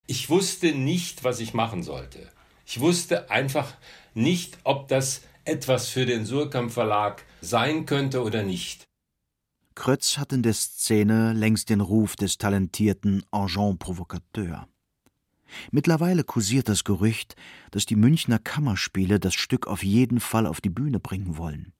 Ich 0.07 0.29
wusste 0.29 0.73
nicht, 0.73 1.23
was 1.23 1.39
ich 1.39 1.53
machen 1.53 1.83
sollte. 1.83 2.29
Ich 2.65 2.79
wusste 2.79 3.29
einfach 3.29 3.73
nicht, 4.13 4.57
ob 4.63 4.87
das 4.87 5.21
etwas 5.45 5.89
für 5.89 6.05
den 6.05 6.25
Surkamp 6.25 6.71
Verlag 6.71 7.23
sein 7.41 7.85
könnte 7.85 8.23
oder 8.23 8.43
nicht. 8.43 8.87
Krötz 9.75 10.17
hat 10.17 10.33
in 10.33 10.43
der 10.43 10.53
Szene 10.53 11.33
längst 11.33 11.69
den 11.69 11.81
Ruf 11.81 12.15
des 12.15 12.37
talentierten 12.37 13.23
Agent 13.31 13.79
Provocateur. 13.79 14.67
Mittlerweile 15.71 16.23
kursiert 16.23 16.69
das 16.69 16.83
Gerücht, 16.83 17.35
dass 17.71 17.85
die 17.85 17.95
Münchner 17.95 18.39
Kammerspiele 18.39 19.19
das 19.19 19.33
Stück 19.33 19.67
auf 19.67 19.83
jeden 19.83 20.19
Fall 20.19 20.45
auf 20.45 20.61
die 20.61 20.69
Bühne 20.69 20.99
bringen 20.99 21.37
wollen. 21.37 21.73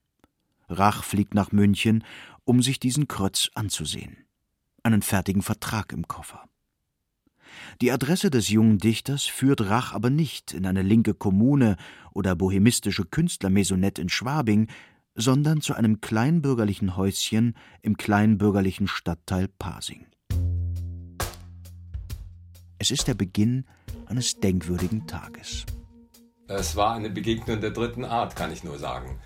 Rach 0.69 1.03
fliegt 1.03 1.33
nach 1.33 1.51
München, 1.51 2.03
um 2.45 2.63
sich 2.63 2.79
diesen 2.79 3.07
Krötz 3.07 3.49
anzusehen 3.53 4.28
einen 4.93 5.01
fertigen 5.01 5.41
Vertrag 5.41 5.93
im 5.93 6.07
Koffer. 6.07 6.43
Die 7.81 7.91
Adresse 7.91 8.29
des 8.29 8.49
jungen 8.49 8.77
Dichters 8.77 9.25
führt 9.25 9.61
Rach 9.61 9.93
aber 9.93 10.09
nicht 10.09 10.53
in 10.53 10.65
eine 10.65 10.81
linke 10.81 11.13
Kommune 11.13 11.77
oder 12.13 12.35
bohemistische 12.35 13.05
Künstlermaisonette 13.05 14.01
in 14.01 14.09
Schwabing, 14.09 14.67
sondern 15.15 15.61
zu 15.61 15.73
einem 15.73 16.01
kleinbürgerlichen 16.01 16.95
Häuschen 16.95 17.55
im 17.81 17.97
kleinbürgerlichen 17.97 18.87
Stadtteil 18.87 19.47
Pasing. 19.47 20.05
Es 22.77 22.91
ist 22.91 23.07
der 23.07 23.13
Beginn 23.13 23.65
eines 24.05 24.39
denkwürdigen 24.39 25.05
Tages. 25.05 25.65
Es 26.47 26.75
war 26.75 26.95
eine 26.95 27.09
Begegnung 27.09 27.61
der 27.61 27.71
dritten 27.71 28.05
Art, 28.05 28.35
kann 28.35 28.51
ich 28.51 28.63
nur 28.63 28.79
sagen. 28.79 29.19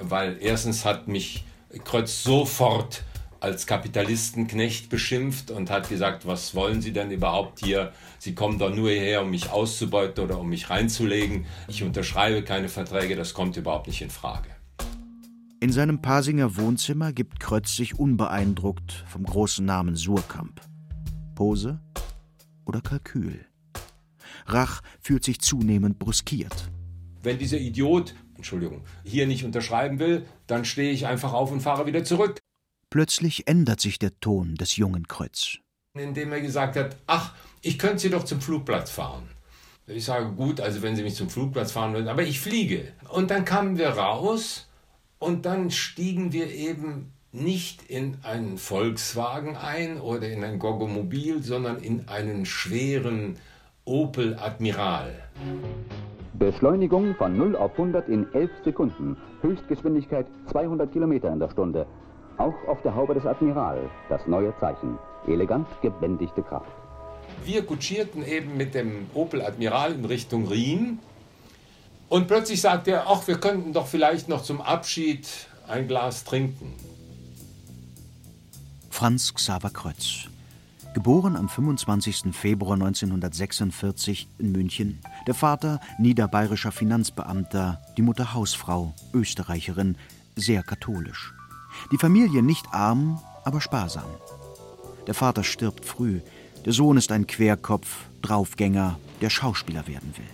Weil 0.00 0.38
erstens 0.40 0.84
hat 0.84 1.08
mich 1.08 1.44
Kreuz 1.84 2.22
sofort 2.22 3.04
als 3.40 3.66
Kapitalistenknecht 3.66 4.90
beschimpft 4.90 5.50
und 5.50 5.70
hat 5.70 5.88
gesagt, 5.88 6.26
was 6.26 6.54
wollen 6.54 6.82
Sie 6.82 6.92
denn 6.92 7.10
überhaupt 7.10 7.64
hier? 7.64 7.92
Sie 8.18 8.34
kommen 8.34 8.58
doch 8.58 8.74
nur 8.74 8.90
hierher, 8.90 9.22
um 9.22 9.30
mich 9.30 9.50
auszubeuten 9.50 10.22
oder 10.24 10.38
um 10.38 10.48
mich 10.48 10.68
reinzulegen. 10.70 11.46
Ich 11.68 11.82
unterschreibe 11.82 12.42
keine 12.42 12.68
Verträge, 12.68 13.16
das 13.16 13.34
kommt 13.34 13.56
überhaupt 13.56 13.86
nicht 13.86 14.02
in 14.02 14.10
Frage. 14.10 14.50
In 15.60 15.72
seinem 15.72 16.00
Pasinger 16.00 16.56
Wohnzimmer 16.56 17.12
gibt 17.12 17.40
Krötz 17.40 17.76
sich 17.76 17.98
unbeeindruckt 17.98 19.04
vom 19.08 19.24
großen 19.24 19.64
Namen 19.64 19.96
Surkamp. 19.96 20.60
Pose 21.34 21.80
oder 22.66 22.80
Kalkül? 22.80 23.44
Rach 24.46 24.80
fühlt 25.00 25.24
sich 25.24 25.40
zunehmend 25.40 25.98
bruskiert. 25.98 26.70
Wenn 27.22 27.38
dieser 27.38 27.58
Idiot, 27.58 28.14
Entschuldigung, 28.36 28.82
hier 29.04 29.26
nicht 29.26 29.44
unterschreiben 29.44 29.98
will, 29.98 30.24
dann 30.46 30.64
stehe 30.64 30.92
ich 30.92 31.06
einfach 31.06 31.32
auf 31.34 31.52
und 31.52 31.60
fahre 31.60 31.86
wieder 31.86 32.04
zurück. 32.04 32.40
Plötzlich 32.90 33.46
ändert 33.46 33.80
sich 33.80 34.00
der 34.00 34.18
Ton 34.18 34.56
des 34.56 34.76
jungen 34.76 35.06
Kreuz. 35.06 35.58
Indem 35.94 36.32
er 36.32 36.40
gesagt 36.40 36.74
hat, 36.74 36.96
ach, 37.06 37.34
ich 37.62 37.78
könnte 37.78 38.00
Sie 38.00 38.10
doch 38.10 38.24
zum 38.24 38.40
Flugplatz 38.40 38.90
fahren. 38.90 39.28
Ich 39.86 40.04
sage, 40.04 40.32
gut, 40.32 40.60
also 40.60 40.82
wenn 40.82 40.96
Sie 40.96 41.04
mich 41.04 41.14
zum 41.14 41.30
Flugplatz 41.30 41.70
fahren 41.70 41.94
wollen, 41.94 42.08
aber 42.08 42.24
ich 42.24 42.40
fliege. 42.40 42.92
Und 43.08 43.30
dann 43.30 43.44
kamen 43.44 43.78
wir 43.78 43.90
raus 43.90 44.68
und 45.20 45.46
dann 45.46 45.70
stiegen 45.70 46.32
wir 46.32 46.52
eben 46.52 47.12
nicht 47.30 47.88
in 47.88 48.16
einen 48.24 48.58
Volkswagen 48.58 49.56
ein 49.56 50.00
oder 50.00 50.28
in 50.28 50.42
ein 50.42 50.58
Gogomobil, 50.58 51.44
sondern 51.44 51.76
in 51.78 52.08
einen 52.08 52.44
schweren 52.44 53.36
Opel 53.84 54.36
Admiral. 54.36 55.12
Beschleunigung 56.34 57.14
von 57.14 57.36
0 57.36 57.54
auf 57.54 57.72
100 57.72 58.08
in 58.08 58.32
11 58.32 58.50
Sekunden. 58.64 59.16
Höchstgeschwindigkeit 59.42 60.26
200 60.50 60.90
Kilometer 60.92 61.32
in 61.32 61.38
der 61.38 61.50
Stunde. 61.50 61.86
Auch 62.40 62.54
auf 62.66 62.80
der 62.80 62.94
Haube 62.94 63.12
des 63.12 63.26
Admiral 63.26 63.90
das 64.08 64.26
neue 64.26 64.56
Zeichen. 64.60 64.98
Elegant 65.26 65.68
gebändigte 65.82 66.42
Kraft. 66.42 66.72
Wir 67.44 67.66
kutschierten 67.66 68.24
eben 68.24 68.56
mit 68.56 68.74
dem 68.74 69.08
Opel 69.12 69.42
Admiral 69.42 69.92
in 69.92 70.06
Richtung 70.06 70.48
Riem. 70.48 71.00
Und 72.08 72.28
plötzlich 72.28 72.62
sagte 72.62 72.92
er, 72.92 73.04
ach, 73.08 73.28
wir 73.28 73.38
könnten 73.38 73.74
doch 73.74 73.86
vielleicht 73.86 74.30
noch 74.30 74.42
zum 74.42 74.62
Abschied 74.62 75.28
ein 75.68 75.86
Glas 75.86 76.24
trinken. 76.24 76.72
Franz 78.88 79.34
Xaver 79.34 79.68
Krötz, 79.68 80.30
geboren 80.94 81.36
am 81.36 81.50
25. 81.50 82.34
Februar 82.34 82.72
1946 82.72 84.28
in 84.38 84.52
München, 84.52 84.98
der 85.26 85.34
Vater 85.34 85.78
niederbayerischer 85.98 86.72
Finanzbeamter, 86.72 87.82
die 87.98 88.02
Mutter 88.02 88.32
Hausfrau, 88.32 88.94
Österreicherin, 89.12 89.98
sehr 90.36 90.62
katholisch. 90.62 91.34
Die 91.90 91.98
Familie 91.98 92.42
nicht 92.42 92.66
arm, 92.72 93.20
aber 93.44 93.60
sparsam. 93.60 94.04
Der 95.06 95.14
Vater 95.14 95.44
stirbt 95.44 95.84
früh, 95.84 96.20
der 96.64 96.72
Sohn 96.72 96.96
ist 96.96 97.10
ein 97.10 97.26
Querkopf, 97.26 98.04
Draufgänger, 98.22 98.98
der 99.20 99.30
Schauspieler 99.30 99.86
werden 99.86 100.12
will. 100.16 100.26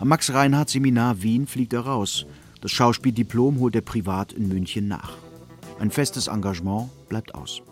Am 0.00 0.08
Max-Reinhardt-Seminar 0.08 1.22
Wien 1.22 1.46
fliegt 1.46 1.72
er 1.72 1.80
raus. 1.80 2.24
Das 2.60 2.70
Schauspieldiplom 2.70 3.58
holt 3.58 3.74
er 3.74 3.82
privat 3.82 4.32
in 4.32 4.48
München 4.48 4.88
nach. 4.88 5.12
Ein 5.78 5.90
festes 5.90 6.28
Engagement 6.28 6.88
bleibt 7.08 7.34
aus. 7.34 7.62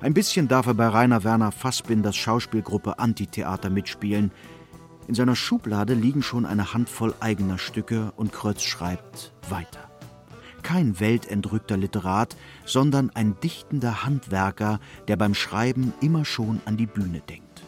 Ein 0.00 0.14
bisschen 0.14 0.48
darf 0.48 0.66
er 0.66 0.74
bei 0.74 0.88
Rainer 0.88 1.24
Werner 1.24 1.52
Fassbinders 1.52 2.16
Schauspielgruppe 2.16 2.98
Antitheater 2.98 3.70
mitspielen. 3.70 4.30
In 5.08 5.14
seiner 5.14 5.36
Schublade 5.36 5.94
liegen 5.94 6.22
schon 6.22 6.46
eine 6.46 6.72
Handvoll 6.72 7.14
eigener 7.20 7.58
Stücke 7.58 8.12
und 8.16 8.32
Krötz 8.32 8.62
schreibt 8.62 9.32
weiter. 9.48 9.95
Kein 10.66 10.98
weltentrückter 10.98 11.76
Literat, 11.76 12.36
sondern 12.64 13.10
ein 13.10 13.36
dichtender 13.40 14.04
Handwerker, 14.04 14.80
der 15.06 15.16
beim 15.16 15.32
Schreiben 15.32 15.94
immer 16.00 16.24
schon 16.24 16.60
an 16.64 16.76
die 16.76 16.86
Bühne 16.86 17.20
denkt. 17.20 17.62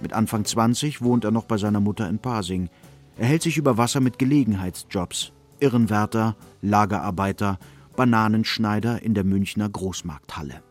Mit 0.00 0.14
Anfang 0.14 0.46
20 0.46 1.02
wohnt 1.02 1.24
er 1.24 1.32
noch 1.32 1.44
bei 1.44 1.58
seiner 1.58 1.80
Mutter 1.80 2.08
in 2.08 2.18
Pasing. 2.18 2.70
Er 3.18 3.26
hält 3.26 3.42
sich 3.42 3.58
über 3.58 3.76
Wasser 3.76 4.00
mit 4.00 4.18
Gelegenheitsjobs. 4.18 5.32
Irrenwärter, 5.60 6.34
Lagerarbeiter, 6.62 7.58
Bananenschneider 7.94 9.02
in 9.02 9.12
der 9.12 9.24
Münchner 9.24 9.68
Großmarkthalle 9.68 10.62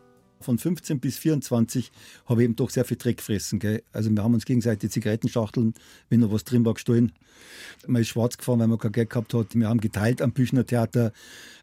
von 0.45 0.57
15 0.57 0.99
bis 0.99 1.17
24 1.17 1.91
habe 2.27 2.41
ich 2.41 2.45
eben 2.45 2.55
doch 2.55 2.69
sehr 2.69 2.85
viel 2.85 2.97
Dreck 2.97 3.17
gefressen. 3.17 3.59
Gell? 3.59 3.83
Also 3.91 4.09
wir 4.09 4.23
haben 4.23 4.33
uns 4.33 4.45
gegenseitig 4.45 4.91
Zigarettenschachteln, 4.91 5.73
wenn 6.09 6.21
noch 6.21 6.31
was 6.31 6.43
drin 6.43 6.63
war, 6.63 6.75
gestohlen. 6.75 7.11
Man 7.87 8.01
ist 8.01 8.09
schwarz 8.09 8.37
gefahren, 8.37 8.59
weil 8.59 8.67
man 8.67 8.77
kein 8.77 8.91
Geld 8.91 9.09
gehabt 9.09 9.33
hat. 9.33 9.55
Wir 9.55 9.67
haben 9.67 9.81
geteilt 9.81 10.21
am 10.21 10.31
Büchner 10.31 10.65
Theater, 10.65 11.11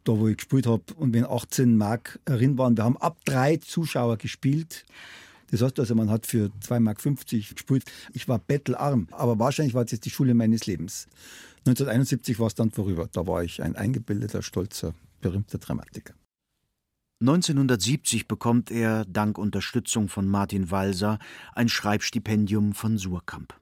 da 0.05 0.19
wo 0.19 0.29
ich 0.29 0.37
gespielt 0.37 0.67
habe. 0.67 0.83
Und 0.97 1.15
wenn 1.15 1.25
18 1.25 1.77
Mark 1.77 2.19
drin 2.25 2.59
waren, 2.59 2.77
wir 2.77 2.85
haben 2.85 2.99
ab 2.99 3.19
drei 3.25 3.57
Zuschauer 3.57 4.19
gespielt. 4.19 4.85
Das 5.51 5.63
heißt 5.63 5.79
also, 5.79 5.95
man 5.95 6.11
hat 6.11 6.27
für 6.27 6.51
2,50 6.67 6.81
Mark 6.81 6.99
gespielt. 7.03 7.85
Ich 8.13 8.27
war 8.27 8.39
bettelarm, 8.39 9.07
aber 9.13 9.39
wahrscheinlich 9.39 9.75
war 9.75 9.85
es 9.85 9.93
jetzt 9.93 10.05
die 10.05 10.11
Schule 10.11 10.35
meines 10.35 10.67
Lebens. 10.67 11.07
1971 11.67 12.39
war 12.41 12.49
es 12.49 12.55
dann 12.55 12.71
vorüber. 12.71 13.09
Da 13.13 13.27
war 13.27 13.45
ich 13.45 13.63
ein 13.63 13.77
eingebildeter, 13.77 14.43
stolzer, 14.43 14.95
berühmter 15.21 15.59
Dramatiker. 15.59 16.15
1970 17.23 18.27
bekommt 18.27 18.73
er, 18.73 19.05
dank 19.05 19.39
Unterstützung 19.39 20.09
von 20.09 20.27
Martin 20.27 20.73
Walser, 20.73 21.21
ein 21.55 21.69
Schreibstipendium 21.69 22.73
von 22.73 22.99
Surkamp. 22.99 23.55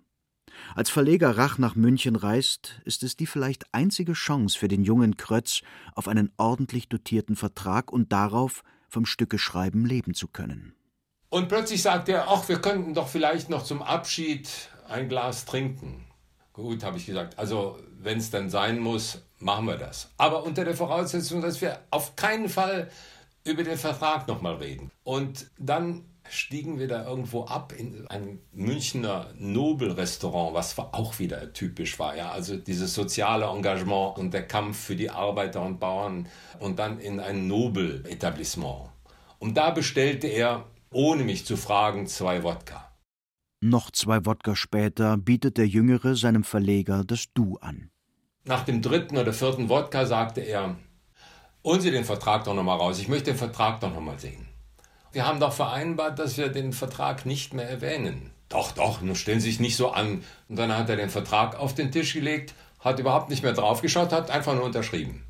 Als 0.74 0.88
Verleger 0.88 1.36
Rach 1.36 1.58
nach 1.58 1.74
München 1.74 2.16
reist, 2.16 2.80
ist 2.86 3.02
es 3.02 3.16
die 3.16 3.26
vielleicht 3.26 3.66
einzige 3.74 4.14
Chance 4.14 4.58
für 4.58 4.68
den 4.68 4.82
jungen 4.82 5.18
Krötz 5.18 5.60
auf 5.94 6.08
einen 6.08 6.32
ordentlich 6.38 6.88
dotierten 6.88 7.36
Vertrag 7.36 7.92
und 7.92 8.12
darauf, 8.12 8.62
vom 8.88 9.04
Stückeschreiben 9.04 9.84
leben 9.84 10.14
zu 10.14 10.28
können. 10.28 10.74
Und 11.28 11.48
plötzlich 11.48 11.82
sagt 11.82 12.08
er, 12.08 12.28
ach, 12.28 12.48
wir 12.48 12.62
könnten 12.62 12.94
doch 12.94 13.08
vielleicht 13.08 13.50
noch 13.50 13.64
zum 13.64 13.82
Abschied 13.82 14.48
ein 14.88 15.10
Glas 15.10 15.44
trinken. 15.44 16.06
Gut, 16.54 16.82
habe 16.82 16.96
ich 16.96 17.04
gesagt. 17.04 17.38
Also, 17.38 17.78
wenn 17.98 18.18
es 18.18 18.30
dann 18.30 18.48
sein 18.48 18.78
muss, 18.78 19.18
machen 19.38 19.66
wir 19.66 19.76
das. 19.76 20.10
Aber 20.16 20.44
unter 20.44 20.64
der 20.64 20.74
Voraussetzung, 20.74 21.42
dass 21.42 21.60
wir 21.60 21.78
auf 21.90 22.16
keinen 22.16 22.48
Fall 22.48 22.90
über 23.44 23.62
den 23.62 23.78
Vertrag 23.78 24.28
nochmal 24.28 24.56
reden. 24.56 24.90
Und 25.02 25.50
dann 25.58 26.04
stiegen 26.28 26.78
wir 26.78 26.86
da 26.86 27.06
irgendwo 27.06 27.44
ab 27.44 27.72
in 27.76 28.06
ein 28.08 28.38
Münchner 28.52 29.32
Nobelrestaurant, 29.36 30.54
was 30.54 30.78
auch 30.78 31.18
wieder 31.18 31.52
typisch 31.52 31.98
war. 31.98 32.16
Ja? 32.16 32.30
Also 32.30 32.56
dieses 32.56 32.94
soziale 32.94 33.46
Engagement 33.46 34.18
und 34.18 34.32
der 34.32 34.46
Kampf 34.46 34.78
für 34.78 34.96
die 34.96 35.10
Arbeiter 35.10 35.62
und 35.62 35.80
Bauern 35.80 36.28
und 36.58 36.78
dann 36.78 37.00
in 37.00 37.20
ein 37.20 37.46
Nobel-Etablissement. 37.48 38.90
Und 39.38 39.56
da 39.56 39.70
bestellte 39.70 40.28
er, 40.28 40.66
ohne 40.92 41.24
mich 41.24 41.46
zu 41.46 41.56
fragen, 41.56 42.06
zwei 42.06 42.42
Wodka. 42.42 42.90
Noch 43.62 43.90
zwei 43.90 44.24
Wodka 44.24 44.56
später 44.56 45.16
bietet 45.16 45.58
der 45.58 45.66
Jüngere 45.66 46.14
seinem 46.14 46.44
Verleger 46.44 47.04
das 47.04 47.26
Du 47.34 47.58
an. 47.58 47.90
Nach 48.44 48.64
dem 48.64 48.80
dritten 48.80 49.18
oder 49.18 49.32
vierten 49.32 49.68
Wodka 49.68 50.06
sagte 50.06 50.40
er, 50.40 50.76
Holen 51.62 51.80
Sie 51.80 51.90
den 51.90 52.04
Vertrag 52.04 52.44
doch 52.44 52.54
nochmal 52.54 52.78
raus. 52.78 52.98
Ich 52.98 53.08
möchte 53.08 53.32
den 53.32 53.36
Vertrag 53.36 53.80
doch 53.80 53.92
nochmal 53.92 54.18
sehen. 54.18 54.48
Wir 55.12 55.26
haben 55.26 55.40
doch 55.40 55.52
vereinbart, 55.52 56.18
dass 56.18 56.38
wir 56.38 56.48
den 56.48 56.72
Vertrag 56.72 57.26
nicht 57.26 57.52
mehr 57.52 57.68
erwähnen. 57.68 58.30
Doch, 58.48 58.72
doch, 58.72 59.02
nun 59.02 59.14
stellen 59.14 59.40
Sie 59.40 59.50
sich 59.50 59.60
nicht 59.60 59.76
so 59.76 59.90
an. 59.90 60.24
Und 60.48 60.56
dann 60.56 60.76
hat 60.76 60.88
er 60.88 60.96
den 60.96 61.10
Vertrag 61.10 61.58
auf 61.58 61.74
den 61.74 61.92
Tisch 61.92 62.14
gelegt, 62.14 62.54
hat 62.78 62.98
überhaupt 62.98 63.28
nicht 63.28 63.42
mehr 63.42 63.52
draufgeschaut, 63.52 64.10
hat 64.12 64.30
einfach 64.30 64.54
nur 64.54 64.64
unterschrieben. 64.64 65.24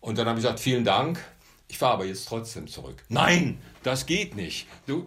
Und 0.00 0.16
dann 0.16 0.26
habe 0.26 0.38
ich 0.38 0.44
gesagt, 0.44 0.60
vielen 0.60 0.84
Dank, 0.84 1.20
ich 1.68 1.76
fahre 1.76 1.94
aber 1.94 2.04
jetzt 2.06 2.26
trotzdem 2.26 2.68
zurück. 2.68 3.02
Nein, 3.08 3.60
das 3.82 4.06
geht 4.06 4.34
nicht. 4.34 4.66
Du, 4.86 5.06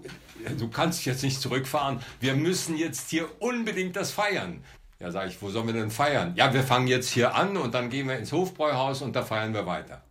du 0.57 0.69
kannst 0.69 1.03
jetzt 1.05 1.23
nicht 1.23 1.41
zurückfahren. 1.41 2.01
Wir 2.19 2.35
müssen 2.35 2.77
jetzt 2.77 3.09
hier 3.09 3.27
unbedingt 3.39 3.95
das 3.95 4.11
feiern. 4.11 4.63
Ja, 4.99 5.11
sage 5.11 5.29
ich, 5.29 5.41
wo 5.41 5.49
sollen 5.49 5.67
wir 5.67 5.73
denn 5.73 5.89
feiern? 5.91 6.33
Ja, 6.35 6.53
wir 6.53 6.63
fangen 6.63 6.87
jetzt 6.87 7.09
hier 7.09 7.33
an 7.33 7.57
und 7.57 7.73
dann 7.73 7.89
gehen 7.89 8.07
wir 8.07 8.17
ins 8.17 8.33
Hofbräuhaus 8.33 9.01
und 9.01 9.15
da 9.15 9.23
feiern 9.23 9.53
wir 9.53 9.65
weiter. 9.65 10.03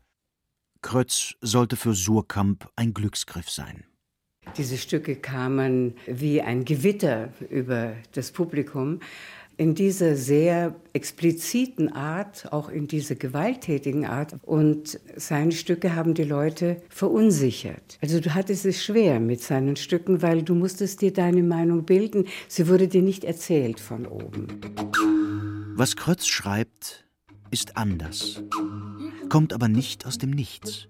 Krötz 0.83 1.35
sollte 1.41 1.77
für 1.77 1.95
Surkamp 1.95 2.69
ein 2.77 2.95
Glücksgriff 2.95 3.51
sein. 3.51 3.85
Diese 4.57 4.79
Stücke 4.79 5.17
kamen 5.17 5.95
wie 6.07 6.41
ein 6.41 6.65
Gewitter 6.65 7.33
über 7.51 7.95
das 8.13 8.33
Publikum. 8.33 9.01
In 9.57 9.75
dieser 9.75 10.15
sehr 10.15 10.77
expliziten 10.93 11.93
Art, 11.93 12.53
auch 12.53 12.69
in 12.69 12.87
dieser 12.87 13.17
gewalttätigen 13.17 14.07
Art. 14.07 14.37
Und 14.43 15.01
seine 15.17 15.51
Stücke 15.51 15.97
haben 15.97 16.15
die 16.15 16.25
Leute 16.25 16.81
verunsichert. 16.89 17.99
Also 18.01 18.21
du 18.21 18.35
hattest 18.35 18.65
es 18.65 18.83
schwer 18.83 19.19
mit 19.19 19.43
seinen 19.43 19.75
Stücken, 19.75 20.23
weil 20.23 20.43
du 20.43 20.55
musstest 20.55 21.03
dir 21.03 21.13
deine 21.13 21.43
Meinung 21.43 21.85
bilden. 21.85 22.27
Sie 22.47 22.69
wurde 22.69 22.87
dir 22.87 23.03
nicht 23.03 23.25
erzählt 23.25 23.81
von 23.81 24.07
oben. 24.07 24.61
Was 25.75 25.97
Krötz 25.97 26.29
schreibt, 26.29 27.08
ist 27.51 27.77
anders, 27.77 28.43
kommt 29.29 29.53
aber 29.53 29.69
nicht 29.69 30.07
aus 30.07 30.19
dem 30.19 30.31
Nichts. 30.31 30.89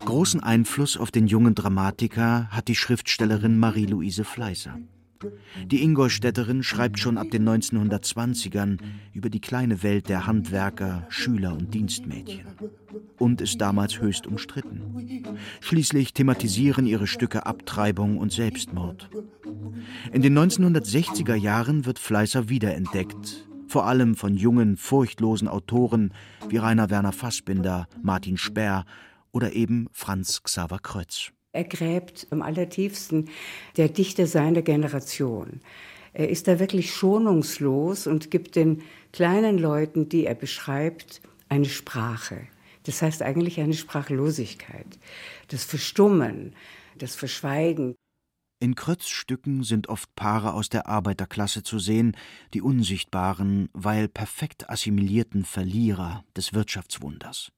Großen 0.00 0.42
Einfluss 0.42 0.96
auf 0.96 1.10
den 1.10 1.26
jungen 1.26 1.54
Dramatiker 1.54 2.48
hat 2.50 2.68
die 2.68 2.74
Schriftstellerin 2.74 3.58
Marie-Louise 3.58 4.24
Fleißer. 4.24 4.78
Die 5.66 5.82
Ingolstädterin 5.82 6.64
schreibt 6.64 6.98
schon 6.98 7.18
ab 7.18 7.30
den 7.30 7.48
1920ern 7.48 8.78
über 9.12 9.30
die 9.30 9.40
kleine 9.40 9.82
Welt 9.84 10.08
der 10.08 10.26
Handwerker, 10.26 11.06
Schüler 11.08 11.52
und 11.52 11.72
Dienstmädchen 11.72 12.46
und 13.18 13.40
ist 13.40 13.60
damals 13.60 14.00
höchst 14.00 14.26
umstritten. 14.26 15.30
Schließlich 15.60 16.12
thematisieren 16.12 16.86
ihre 16.86 17.06
Stücke 17.06 17.46
Abtreibung 17.46 18.18
und 18.18 18.32
Selbstmord. 18.32 19.08
In 20.12 20.22
den 20.22 20.36
1960er 20.36 21.36
Jahren 21.36 21.86
wird 21.86 22.00
Fleißer 22.00 22.48
wiederentdeckt, 22.48 23.46
vor 23.72 23.86
allem 23.86 24.16
von 24.16 24.36
jungen, 24.36 24.76
furchtlosen 24.76 25.48
Autoren 25.48 26.12
wie 26.50 26.58
Rainer 26.58 26.90
Werner 26.90 27.12
Fassbinder, 27.12 27.88
Martin 28.02 28.36
Sperr 28.36 28.84
oder 29.32 29.54
eben 29.54 29.88
Franz 29.92 30.42
Xaver 30.42 30.78
Krötz. 30.78 31.32
Er 31.52 31.64
gräbt 31.64 32.26
am 32.28 32.42
allertiefsten 32.42 33.30
der 33.78 33.88
Dichter 33.88 34.26
seiner 34.26 34.60
Generation. 34.60 35.62
Er 36.12 36.28
ist 36.28 36.48
da 36.48 36.58
wirklich 36.60 36.94
schonungslos 36.94 38.06
und 38.06 38.30
gibt 38.30 38.56
den 38.56 38.82
kleinen 39.10 39.56
Leuten, 39.56 40.10
die 40.10 40.26
er 40.26 40.34
beschreibt, 40.34 41.22
eine 41.48 41.64
Sprache. 41.64 42.42
Das 42.82 43.00
heißt 43.00 43.22
eigentlich 43.22 43.58
eine 43.58 43.72
Sprachlosigkeit, 43.72 44.98
das 45.48 45.64
Verstummen, 45.64 46.54
das 46.98 47.14
Verschweigen. 47.14 47.94
In 48.62 48.76
Krötz 48.76 49.08
Stücken 49.08 49.64
sind 49.64 49.88
oft 49.88 50.14
Paare 50.14 50.52
aus 50.52 50.68
der 50.68 50.86
Arbeiterklasse 50.86 51.64
zu 51.64 51.80
sehen, 51.80 52.16
die 52.54 52.62
unsichtbaren, 52.62 53.68
weil 53.72 54.06
perfekt 54.06 54.70
assimilierten 54.70 55.44
Verlierer 55.44 56.24
des 56.36 56.52
Wirtschaftswunders. 56.54 57.50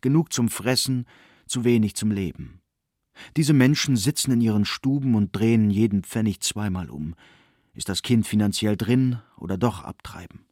Genug 0.00 0.32
zum 0.32 0.48
Fressen, 0.48 1.06
zu 1.46 1.62
wenig 1.62 1.94
zum 1.94 2.10
Leben. 2.10 2.60
Diese 3.36 3.52
Menschen 3.52 3.96
sitzen 3.96 4.32
in 4.32 4.40
ihren 4.40 4.64
Stuben 4.64 5.14
und 5.14 5.30
drehen 5.30 5.70
jeden 5.70 6.02
Pfennig 6.02 6.40
zweimal 6.40 6.90
um. 6.90 7.14
Ist 7.72 7.88
das 7.88 8.02
Kind 8.02 8.26
finanziell 8.26 8.76
drin 8.76 9.20
oder 9.36 9.58
doch 9.58 9.84
abtreiben? 9.84 10.44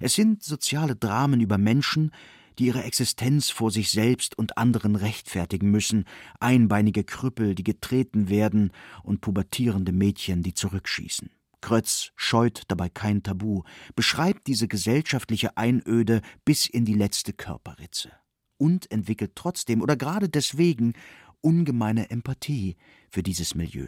Es 0.00 0.14
sind 0.14 0.44
soziale 0.44 0.94
Dramen 0.94 1.40
über 1.40 1.58
Menschen, 1.58 2.12
die 2.58 2.66
ihre 2.66 2.84
Existenz 2.84 3.50
vor 3.50 3.70
sich 3.70 3.90
selbst 3.90 4.38
und 4.38 4.58
anderen 4.58 4.96
rechtfertigen 4.96 5.70
müssen, 5.70 6.04
einbeinige 6.40 7.04
Krüppel, 7.04 7.54
die 7.54 7.64
getreten 7.64 8.28
werden, 8.28 8.72
und 9.02 9.20
pubertierende 9.20 9.92
Mädchen, 9.92 10.42
die 10.42 10.54
zurückschießen. 10.54 11.30
Krötz 11.60 12.12
scheut 12.14 12.64
dabei 12.68 12.90
kein 12.90 13.22
Tabu, 13.22 13.62
beschreibt 13.96 14.46
diese 14.48 14.68
gesellschaftliche 14.68 15.56
Einöde 15.56 16.20
bis 16.44 16.66
in 16.66 16.84
die 16.84 16.92
letzte 16.92 17.32
Körperritze 17.32 18.12
und 18.58 18.90
entwickelt 18.90 19.32
trotzdem 19.34 19.80
oder 19.80 19.96
gerade 19.96 20.28
deswegen 20.28 20.92
ungemeine 21.40 22.10
Empathie 22.10 22.76
für 23.08 23.22
dieses 23.22 23.54
Milieu. 23.54 23.86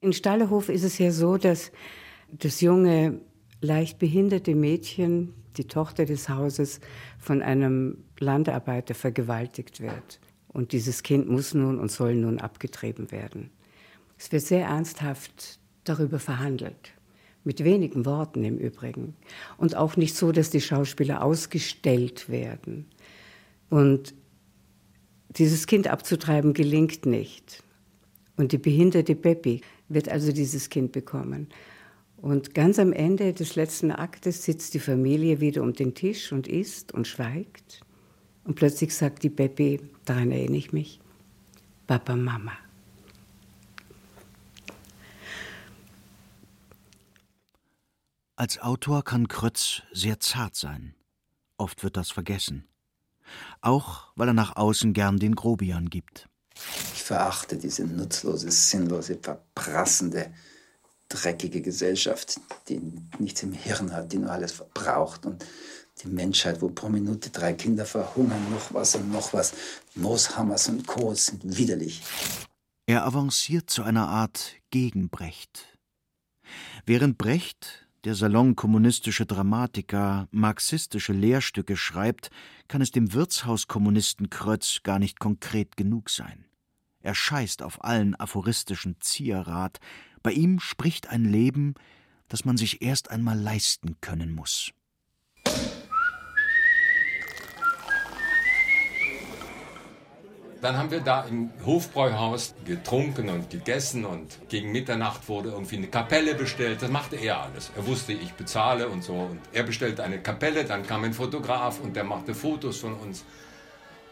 In 0.00 0.12
Stallehof 0.12 0.68
ist 0.68 0.82
es 0.82 0.98
ja 0.98 1.10
so, 1.10 1.38
dass 1.38 1.72
das 2.30 2.60
junge, 2.60 3.20
leicht 3.60 3.98
behinderte 3.98 4.54
Mädchen 4.54 5.34
die 5.56 5.66
Tochter 5.66 6.04
des 6.04 6.28
Hauses 6.28 6.80
von 7.18 7.42
einem 7.42 7.98
Landarbeiter 8.18 8.94
vergewaltigt 8.94 9.80
wird. 9.80 10.20
Und 10.48 10.72
dieses 10.72 11.02
Kind 11.02 11.28
muss 11.28 11.54
nun 11.54 11.78
und 11.78 11.90
soll 11.90 12.14
nun 12.14 12.38
abgetrieben 12.38 13.10
werden. 13.10 13.50
Es 14.18 14.32
wird 14.32 14.42
sehr 14.42 14.66
ernsthaft 14.66 15.58
darüber 15.84 16.18
verhandelt. 16.18 16.92
Mit 17.44 17.62
wenigen 17.62 18.06
Worten 18.06 18.42
im 18.44 18.58
Übrigen. 18.58 19.14
Und 19.56 19.76
auch 19.76 19.96
nicht 19.96 20.16
so, 20.16 20.32
dass 20.32 20.50
die 20.50 20.60
Schauspieler 20.60 21.22
ausgestellt 21.22 22.28
werden. 22.28 22.86
Und 23.70 24.14
dieses 25.30 25.66
Kind 25.66 25.88
abzutreiben 25.88 26.54
gelingt 26.54 27.06
nicht. 27.06 27.62
Und 28.36 28.52
die 28.52 28.58
behinderte 28.58 29.14
Beppi 29.14 29.60
wird 29.88 30.08
also 30.08 30.32
dieses 30.32 30.70
Kind 30.70 30.92
bekommen. 30.92 31.48
Und 32.16 32.54
ganz 32.54 32.78
am 32.78 32.92
Ende 32.92 33.32
des 33.32 33.56
letzten 33.56 33.90
Aktes 33.90 34.44
sitzt 34.44 34.74
die 34.74 34.80
Familie 34.80 35.40
wieder 35.40 35.62
um 35.62 35.72
den 35.72 35.94
Tisch 35.94 36.32
und 36.32 36.48
isst 36.48 36.92
und 36.92 37.06
schweigt. 37.06 37.80
Und 38.44 38.54
plötzlich 38.54 38.94
sagt 38.94 39.22
die 39.22 39.30
Peppi, 39.30 39.80
daran 40.04 40.30
erinnere 40.30 40.58
ich 40.58 40.72
mich, 40.72 41.00
Papa, 41.86 42.16
Mama. 42.16 42.52
Als 48.36 48.60
Autor 48.60 49.02
kann 49.02 49.28
Krötz 49.28 49.82
sehr 49.92 50.20
zart 50.20 50.56
sein. 50.56 50.94
Oft 51.56 51.82
wird 51.82 51.96
das 51.96 52.10
vergessen. 52.10 52.68
Auch 53.60 54.12
weil 54.14 54.28
er 54.28 54.34
nach 54.34 54.56
außen 54.56 54.92
gern 54.92 55.18
den 55.18 55.34
Grobian 55.34 55.88
gibt. 55.88 56.28
Ich 56.94 57.02
verachte 57.02 57.56
diese 57.56 57.84
nutzlose, 57.86 58.50
sinnlose, 58.50 59.18
verprassende, 59.20 60.32
dreckige 61.08 61.62
Gesellschaft, 61.62 62.40
die 62.68 62.80
nichts 63.18 63.42
im 63.42 63.52
Hirn 63.52 63.92
hat, 63.92 64.12
die 64.12 64.18
nur 64.18 64.30
alles 64.30 64.52
verbraucht 64.52 65.26
und 65.26 65.44
die 66.02 66.08
Menschheit, 66.08 66.60
wo 66.60 66.68
pro 66.68 66.88
Minute 66.88 67.30
drei 67.30 67.54
Kinder 67.54 67.86
verhungern, 67.86 68.50
noch 68.50 68.74
was 68.74 68.94
und 68.96 69.10
noch 69.10 69.32
was. 69.32 69.54
Mooshammers 69.94 70.68
und 70.68 70.86
Co. 70.86 71.14
sind 71.14 71.56
widerlich. 71.56 72.02
Er 72.86 73.04
avanciert 73.06 73.70
zu 73.70 73.82
einer 73.82 74.08
Art 74.08 74.56
Gegenbrecht. 74.70 75.78
Während 76.84 77.18
Brecht 77.18 77.88
der 78.04 78.14
salonkommunistische 78.14 79.26
Dramatiker 79.26 80.28
marxistische 80.30 81.12
Lehrstücke 81.12 81.76
schreibt, 81.76 82.30
kann 82.68 82.80
es 82.80 82.92
dem 82.92 83.12
Wirtshauskommunisten 83.12 84.30
Krötz 84.30 84.80
gar 84.84 85.00
nicht 85.00 85.18
konkret 85.18 85.76
genug 85.76 86.10
sein. 86.10 86.44
Er 87.00 87.14
scheißt 87.14 87.62
auf 87.62 87.82
allen 87.84 88.14
aphoristischen 88.14 89.00
Zierrat. 89.00 89.80
Bei 90.26 90.32
ihm 90.32 90.58
spricht 90.58 91.08
ein 91.08 91.24
Leben, 91.24 91.74
das 92.26 92.44
man 92.44 92.56
sich 92.56 92.82
erst 92.82 93.12
einmal 93.12 93.38
leisten 93.38 93.94
können 94.00 94.34
muss. 94.34 94.72
Dann 100.60 100.76
haben 100.76 100.90
wir 100.90 100.98
da 100.98 101.22
im 101.26 101.50
Hofbräuhaus 101.64 102.56
getrunken 102.64 103.28
und 103.28 103.50
gegessen 103.50 104.04
und 104.04 104.40
gegen 104.48 104.72
Mitternacht 104.72 105.28
wurde 105.28 105.50
irgendwie 105.50 105.76
eine 105.76 105.86
Kapelle 105.86 106.34
bestellt. 106.34 106.82
Das 106.82 106.90
machte 106.90 107.14
er 107.14 107.42
alles. 107.42 107.70
Er 107.76 107.86
wusste, 107.86 108.12
ich 108.12 108.32
bezahle 108.32 108.88
und 108.88 109.04
so. 109.04 109.14
Und 109.14 109.38
er 109.52 109.62
bestellte 109.62 110.02
eine 110.02 110.18
Kapelle, 110.20 110.64
dann 110.64 110.84
kam 110.84 111.04
ein 111.04 111.12
Fotograf 111.12 111.78
und 111.78 111.94
der 111.94 112.02
machte 112.02 112.34
Fotos 112.34 112.78
von 112.78 112.94
uns. 112.94 113.24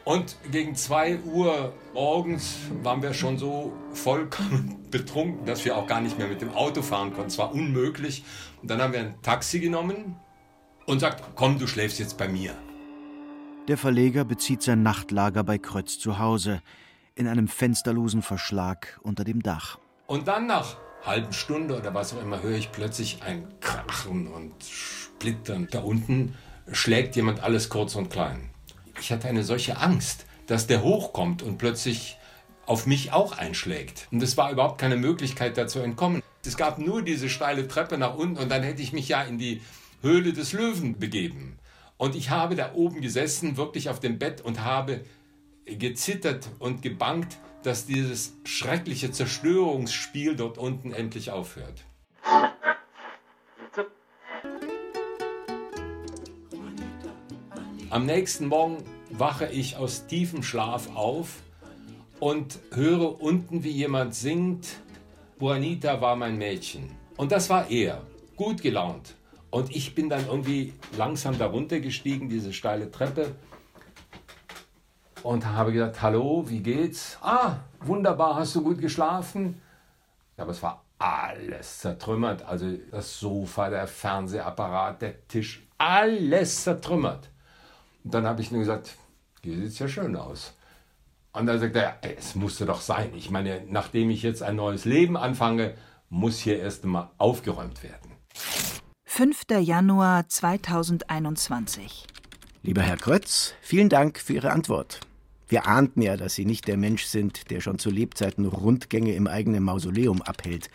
Und 0.04 0.36
gegen 0.52 0.74
2 0.74 1.20
Uhr 1.20 1.72
morgens 1.94 2.56
waren 2.82 3.02
wir 3.02 3.14
schon 3.14 3.38
so 3.38 3.72
vollkommen 3.92 4.78
betrunken, 4.90 5.46
dass 5.46 5.64
wir 5.64 5.76
auch 5.76 5.86
gar 5.86 6.02
nicht 6.02 6.18
mehr 6.18 6.28
mit 6.28 6.42
dem 6.42 6.52
Auto 6.52 6.82
fahren 6.82 7.12
konnten. 7.12 7.28
Es 7.28 7.38
war 7.38 7.52
unmöglich. 7.54 8.22
Und 8.60 8.70
dann 8.70 8.82
haben 8.82 8.92
wir 8.92 9.00
ein 9.00 9.14
Taxi 9.22 9.60
genommen 9.60 10.16
und 10.86 11.00
sagt, 11.00 11.24
komm, 11.36 11.58
du 11.58 11.66
schläfst 11.66 11.98
jetzt 11.98 12.18
bei 12.18 12.28
mir. 12.28 12.54
Der 13.66 13.78
Verleger 13.78 14.26
bezieht 14.26 14.62
sein 14.62 14.82
Nachtlager 14.82 15.42
bei 15.42 15.56
Krötz 15.56 15.98
zu 15.98 16.18
Hause, 16.18 16.60
in 17.14 17.26
einem 17.26 17.48
fensterlosen 17.48 18.20
Verschlag 18.20 19.00
unter 19.02 19.24
dem 19.24 19.42
Dach. 19.42 19.78
Und 20.06 20.28
dann 20.28 20.46
nach 20.46 20.76
halben 21.02 21.32
Stunde 21.32 21.78
oder 21.78 21.94
was 21.94 22.12
auch 22.14 22.20
immer 22.20 22.42
höre 22.42 22.58
ich 22.58 22.72
plötzlich 22.72 23.22
ein 23.22 23.46
Krachen 23.60 24.26
und 24.26 24.52
Splittern. 24.62 25.68
Da 25.70 25.80
unten 25.80 26.34
schlägt 26.70 27.16
jemand 27.16 27.42
alles 27.42 27.70
kurz 27.70 27.94
und 27.94 28.10
klein. 28.10 28.50
Ich 29.00 29.12
hatte 29.12 29.28
eine 29.28 29.44
solche 29.44 29.78
Angst, 29.78 30.26
dass 30.46 30.66
der 30.66 30.82
hochkommt 30.82 31.42
und 31.42 31.58
plötzlich 31.58 32.18
auf 32.66 32.86
mich 32.86 33.12
auch 33.12 33.36
einschlägt. 33.36 34.08
Und 34.10 34.22
es 34.22 34.36
war 34.36 34.50
überhaupt 34.50 34.80
keine 34.80 34.96
Möglichkeit, 34.96 35.56
da 35.56 35.66
zu 35.66 35.80
entkommen. 35.80 36.22
Es 36.44 36.56
gab 36.56 36.78
nur 36.78 37.02
diese 37.02 37.28
steile 37.28 37.68
Treppe 37.68 37.98
nach 37.98 38.14
unten 38.14 38.38
und 38.38 38.50
dann 38.50 38.62
hätte 38.62 38.82
ich 38.82 38.92
mich 38.92 39.08
ja 39.08 39.22
in 39.22 39.38
die 39.38 39.62
Höhle 40.02 40.32
des 40.32 40.52
Löwen 40.52 40.98
begeben. 40.98 41.58
Und 41.96 42.14
ich 42.14 42.30
habe 42.30 42.54
da 42.54 42.72
oben 42.74 43.00
gesessen, 43.00 43.56
wirklich 43.56 43.88
auf 43.88 44.00
dem 44.00 44.18
Bett 44.18 44.40
und 44.40 44.62
habe 44.62 45.04
gezittert 45.64 46.48
und 46.58 46.82
gebangt, 46.82 47.38
dass 47.62 47.86
dieses 47.86 48.34
schreckliche 48.44 49.10
Zerstörungsspiel 49.10 50.36
dort 50.36 50.58
unten 50.58 50.92
endlich 50.92 51.30
aufhört. 51.30 51.84
Am 57.94 58.06
nächsten 58.06 58.48
Morgen 58.48 58.78
wache 59.10 59.46
ich 59.46 59.76
aus 59.76 60.08
tiefem 60.08 60.42
Schlaf 60.42 60.96
auf 60.96 61.42
und 62.18 62.58
höre 62.72 63.22
unten, 63.22 63.62
wie 63.62 63.70
jemand 63.70 64.16
singt, 64.16 64.66
Juanita 65.38 66.00
war 66.00 66.16
mein 66.16 66.36
Mädchen. 66.36 66.90
Und 67.16 67.30
das 67.30 67.48
war 67.50 67.70
er, 67.70 68.02
gut 68.34 68.62
gelaunt. 68.62 69.14
Und 69.50 69.70
ich 69.70 69.94
bin 69.94 70.08
dann 70.08 70.26
irgendwie 70.26 70.74
langsam 70.98 71.38
darunter 71.38 71.78
gestiegen, 71.78 72.28
diese 72.28 72.52
steile 72.52 72.90
Treppe. 72.90 73.32
Und 75.22 75.46
habe 75.46 75.72
gesagt, 75.72 76.02
hallo, 76.02 76.46
wie 76.48 76.64
geht's? 76.64 77.16
Ah, 77.22 77.58
wunderbar, 77.78 78.34
hast 78.34 78.56
du 78.56 78.64
gut 78.64 78.80
geschlafen? 78.80 79.62
Aber 80.36 80.50
es 80.50 80.60
war 80.64 80.82
alles 80.98 81.78
zertrümmert. 81.78 82.42
Also 82.42 82.72
das 82.90 83.20
Sofa, 83.20 83.70
der 83.70 83.86
Fernsehapparat, 83.86 85.00
der 85.00 85.28
Tisch, 85.28 85.64
alles 85.78 86.64
zertrümmert. 86.64 87.30
Und 88.04 88.14
dann 88.14 88.26
habe 88.26 88.42
ich 88.42 88.50
nur 88.50 88.60
gesagt, 88.60 88.96
hier 89.42 89.56
sieht 89.56 89.68
es 89.68 89.78
ja 89.78 89.88
schön 89.88 90.14
aus. 90.14 90.54
Und 91.32 91.46
dann 91.46 91.58
sagt 91.58 91.74
er, 91.74 91.98
es 92.02 92.34
musste 92.34 92.66
doch 92.66 92.80
sein. 92.80 93.10
Ich 93.16 93.30
meine, 93.30 93.62
nachdem 93.68 94.10
ich 94.10 94.22
jetzt 94.22 94.42
ein 94.42 94.56
neues 94.56 94.84
Leben 94.84 95.16
anfange, 95.16 95.74
muss 96.10 96.38
hier 96.38 96.60
erst 96.60 96.84
einmal 96.84 97.10
aufgeräumt 97.18 97.82
werden. 97.82 98.12
5. 99.04 99.44
Januar 99.60 100.28
2021. 100.28 102.06
Lieber 102.62 102.82
Herr 102.82 102.96
Krötz, 102.96 103.54
vielen 103.60 103.88
Dank 103.88 104.18
für 104.18 104.34
Ihre 104.34 104.52
Antwort. 104.52 105.00
Wir 105.48 105.66
ahnten 105.66 106.02
ja, 106.02 106.16
dass 106.16 106.34
Sie 106.34 106.44
nicht 106.44 106.68
der 106.68 106.76
Mensch 106.76 107.04
sind, 107.04 107.50
der 107.50 107.60
schon 107.60 107.78
zu 107.78 107.90
Lebzeiten 107.90 108.46
Rundgänge 108.46 109.14
im 109.14 109.26
eigenen 109.26 109.62
Mausoleum 109.62 110.22
abhält. 110.22 110.70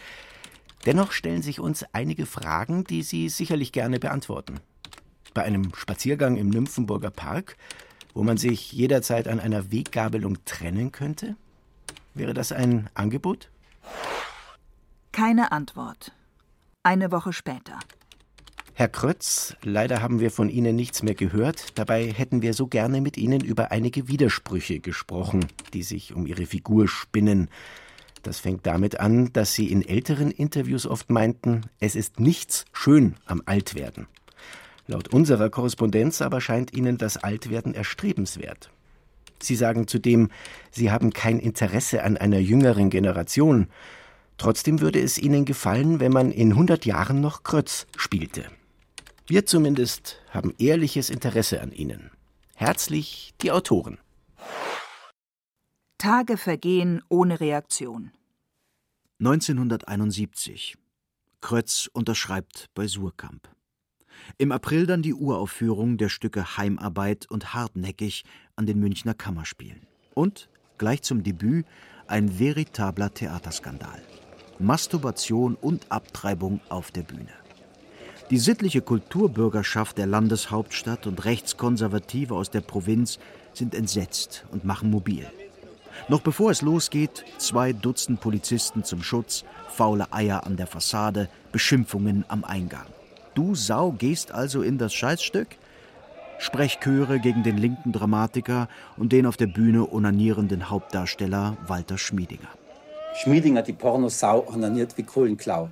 Dennoch 0.85 1.11
stellen 1.11 1.41
sich 1.41 1.59
uns 1.59 1.85
einige 1.93 2.25
Fragen, 2.25 2.83
die 2.83 3.03
Sie 3.03 3.29
sicherlich 3.29 3.71
gerne 3.71 3.99
beantworten. 3.99 4.59
Bei 5.33 5.43
einem 5.43 5.73
Spaziergang 5.75 6.37
im 6.37 6.49
Nymphenburger 6.49 7.11
Park, 7.11 7.57
wo 8.13 8.23
man 8.23 8.37
sich 8.37 8.71
jederzeit 8.71 9.27
an 9.27 9.39
einer 9.39 9.71
Weggabelung 9.71 10.37
trennen 10.45 10.91
könnte? 10.91 11.35
Wäre 12.13 12.33
das 12.33 12.51
ein 12.51 12.89
Angebot? 12.93 13.49
Keine 15.11 15.51
Antwort. 15.51 16.11
Eine 16.83 17.11
Woche 17.11 17.33
später. 17.33 17.79
Herr 18.73 18.87
Krötz, 18.87 19.57
leider 19.61 20.01
haben 20.01 20.21
wir 20.21 20.31
von 20.31 20.49
Ihnen 20.49 20.75
nichts 20.75 21.03
mehr 21.03 21.13
gehört. 21.13 21.77
Dabei 21.77 22.13
hätten 22.13 22.41
wir 22.41 22.53
so 22.53 22.67
gerne 22.67 23.01
mit 23.01 23.17
Ihnen 23.17 23.41
über 23.41 23.71
einige 23.71 24.07
Widersprüche 24.07 24.79
gesprochen, 24.79 25.45
die 25.73 25.83
sich 25.83 26.13
um 26.13 26.25
Ihre 26.25 26.45
Figur 26.45 26.87
spinnen. 26.87 27.49
Das 28.23 28.39
fängt 28.39 28.65
damit 28.65 28.99
an, 28.99 29.33
dass 29.33 29.53
Sie 29.53 29.69
in 29.69 29.85
älteren 29.85 30.31
Interviews 30.31 30.85
oft 30.85 31.09
meinten, 31.09 31.63
es 31.79 31.95
ist 31.95 32.21
nichts 32.21 32.63
schön 32.71 33.15
am 33.25 33.41
Altwerden. 33.45 34.07
Laut 34.89 35.13
unserer 35.13 35.51
Korrespondenz 35.51 36.19
aber 36.19 36.41
scheint 36.41 36.73
Ihnen 36.73 36.97
das 36.97 37.15
Altwerden 37.15 37.75
erstrebenswert. 37.75 38.71
Sie 39.39 39.55
sagen 39.55 39.87
zudem, 39.87 40.29
Sie 40.71 40.89
haben 40.89 41.13
kein 41.13 41.37
Interesse 41.37 42.03
an 42.03 42.17
einer 42.17 42.39
jüngeren 42.39 42.89
Generation. 42.89 43.67
Trotzdem 44.39 44.81
würde 44.81 44.99
es 44.99 45.19
Ihnen 45.19 45.45
gefallen, 45.45 45.99
wenn 45.99 46.11
man 46.11 46.31
in 46.31 46.53
100 46.53 46.87
Jahren 46.87 47.21
noch 47.21 47.43
Krötz 47.43 47.85
spielte. 47.97 48.45
Wir 49.27 49.45
zumindest 49.45 50.23
haben 50.31 50.55
ehrliches 50.57 51.11
Interesse 51.11 51.61
an 51.61 51.71
Ihnen. 51.71 52.09
Herzlich 52.55 53.35
die 53.43 53.51
Autoren. 53.51 53.99
Tage 55.99 56.35
vergehen 56.35 57.03
ohne 57.09 57.39
Reaktion. 57.39 58.11
1971. 59.19 60.77
Krötz 61.41 61.87
unterschreibt 61.93 62.71
bei 62.73 62.87
Surkamp. 62.87 63.49
Im 64.37 64.51
April 64.51 64.85
dann 64.85 65.01
die 65.01 65.13
Uraufführung 65.13 65.97
der 65.97 66.09
Stücke 66.09 66.57
Heimarbeit 66.57 67.25
und 67.29 67.53
Hartnäckig 67.53 68.23
an 68.55 68.65
den 68.65 68.79
Münchner 68.79 69.13
Kammerspielen. 69.13 69.81
Und 70.13 70.49
gleich 70.77 71.01
zum 71.01 71.23
Debüt 71.23 71.65
ein 72.07 72.39
veritabler 72.39 73.13
Theaterskandal. 73.13 74.01
Masturbation 74.59 75.55
und 75.55 75.91
Abtreibung 75.91 76.59
auf 76.69 76.91
der 76.91 77.03
Bühne. 77.03 77.31
Die 78.29 78.37
sittliche 78.37 78.81
Kulturbürgerschaft 78.81 79.97
der 79.97 80.05
Landeshauptstadt 80.05 81.07
und 81.07 81.25
Rechtskonservative 81.25 82.35
aus 82.35 82.51
der 82.51 82.61
Provinz 82.61 83.17
sind 83.53 83.73
entsetzt 83.73 84.45
und 84.51 84.65
machen 84.65 84.91
mobil. 84.91 85.25
Noch 86.07 86.21
bevor 86.21 86.51
es 86.51 86.61
losgeht, 86.61 87.25
zwei 87.37 87.73
Dutzend 87.73 88.21
Polizisten 88.21 88.83
zum 88.83 89.01
Schutz, 89.01 89.43
faule 89.69 90.13
Eier 90.13 90.45
an 90.45 90.57
der 90.57 90.67
Fassade, 90.67 91.29
Beschimpfungen 91.51 92.23
am 92.27 92.43
Eingang. 92.43 92.85
Du 93.39 93.55
Sau 93.55 93.93
gehst 93.93 94.33
also 94.33 94.61
in 94.61 94.77
das 94.77 94.93
Scheißstück? 94.93 95.47
Sprechchöre 96.39 97.21
gegen 97.21 97.41
den 97.41 97.57
linken 97.57 97.93
Dramatiker 97.93 98.67
und 98.97 99.13
den 99.13 99.25
auf 99.25 99.37
der 99.37 99.47
Bühne 99.47 99.93
onanierenden 99.93 100.69
Hauptdarsteller 100.69 101.55
Walter 101.65 101.97
Schmiedinger. 101.97 102.49
Schmiedinger, 103.15 103.61
die 103.61 103.71
Pornosau, 103.71 104.45
onaniert 104.45 104.97
wie 104.97 105.03
Kohlenklau. 105.03 105.69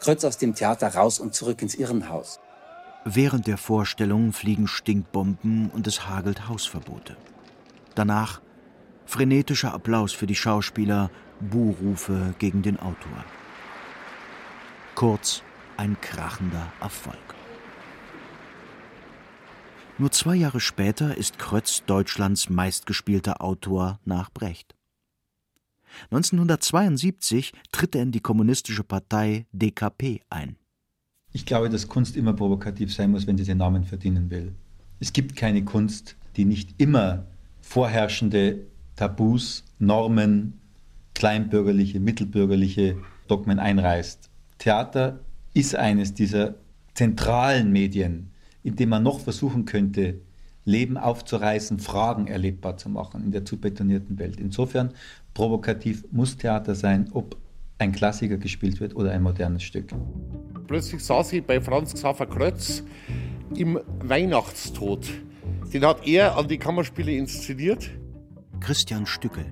Krötz 0.00 0.24
aus 0.24 0.38
dem 0.38 0.54
Theater 0.54 0.94
raus 0.94 1.18
und 1.18 1.34
zurück 1.34 1.60
ins 1.60 1.74
Irrenhaus. 1.74 2.40
Während 3.04 3.46
der 3.46 3.58
Vorstellung 3.58 4.32
fliegen 4.32 4.66
Stinkbomben 4.66 5.70
und 5.74 5.86
es 5.86 6.08
hagelt 6.08 6.48
Hausverbote. 6.48 7.18
Danach 7.94 8.40
frenetischer 9.04 9.74
Applaus 9.74 10.14
für 10.14 10.26
die 10.26 10.34
Schauspieler, 10.34 11.10
Buhrufe 11.38 12.34
gegen 12.38 12.62
den 12.62 12.78
Autor. 12.78 13.26
Kurz 14.94 15.42
ein 15.80 15.98
krachender 16.02 16.70
Erfolg. 16.82 17.16
Nur 19.96 20.12
zwei 20.12 20.36
Jahre 20.36 20.60
später 20.60 21.16
ist 21.16 21.38
Krötz 21.38 21.84
Deutschlands 21.86 22.50
meistgespielter 22.50 23.40
Autor 23.40 23.98
nach 24.04 24.30
Brecht. 24.30 24.74
1972 26.10 27.54
tritt 27.72 27.94
er 27.94 28.02
in 28.02 28.12
die 28.12 28.20
kommunistische 28.20 28.84
Partei 28.84 29.46
DKP 29.52 30.20
ein. 30.28 30.56
Ich 31.32 31.46
glaube, 31.46 31.70
dass 31.70 31.88
Kunst 31.88 32.14
immer 32.14 32.34
provokativ 32.34 32.94
sein 32.94 33.10
muss, 33.10 33.26
wenn 33.26 33.38
sie 33.38 33.44
den 33.44 33.58
Namen 33.58 33.84
verdienen 33.84 34.28
will. 34.28 34.54
Es 34.98 35.14
gibt 35.14 35.34
keine 35.34 35.64
Kunst, 35.64 36.14
die 36.36 36.44
nicht 36.44 36.74
immer 36.76 37.24
vorherrschende 37.62 38.66
Tabus, 38.96 39.64
Normen, 39.78 40.60
kleinbürgerliche, 41.14 42.00
mittelbürgerliche 42.00 42.98
Dogmen 43.28 43.58
einreißt. 43.58 44.28
Theater 44.58 45.20
ist 45.54 45.74
eines 45.74 46.14
dieser 46.14 46.54
zentralen 46.94 47.72
Medien, 47.72 48.30
in 48.62 48.76
dem 48.76 48.90
man 48.90 49.02
noch 49.02 49.20
versuchen 49.20 49.64
könnte, 49.64 50.20
Leben 50.64 50.96
aufzureißen, 50.96 51.78
Fragen 51.78 52.26
erlebbar 52.26 52.76
zu 52.76 52.88
machen 52.88 53.24
in 53.24 53.32
der 53.32 53.44
zu 53.44 53.58
betonierten 53.58 54.18
Welt. 54.18 54.38
Insofern 54.38 54.92
provokativ 55.34 56.04
muss 56.12 56.36
Theater 56.36 56.74
sein, 56.74 57.08
ob 57.12 57.36
ein 57.78 57.92
Klassiker 57.92 58.36
gespielt 58.36 58.80
wird 58.80 58.94
oder 58.94 59.12
ein 59.12 59.22
modernes 59.22 59.62
Stück. 59.62 59.94
Plötzlich 60.66 61.02
saß 61.02 61.32
ich 61.32 61.44
bei 61.44 61.60
Franz 61.60 61.94
Xaver 61.94 62.26
Krötz 62.26 62.84
im 63.54 63.80
Weihnachtstod. 64.04 65.08
Den 65.72 65.84
hat 65.84 66.06
er 66.06 66.36
an 66.36 66.46
die 66.46 66.58
Kammerspiele 66.58 67.12
inszeniert. 67.12 67.90
Christian 68.60 69.06
Stückel, 69.06 69.46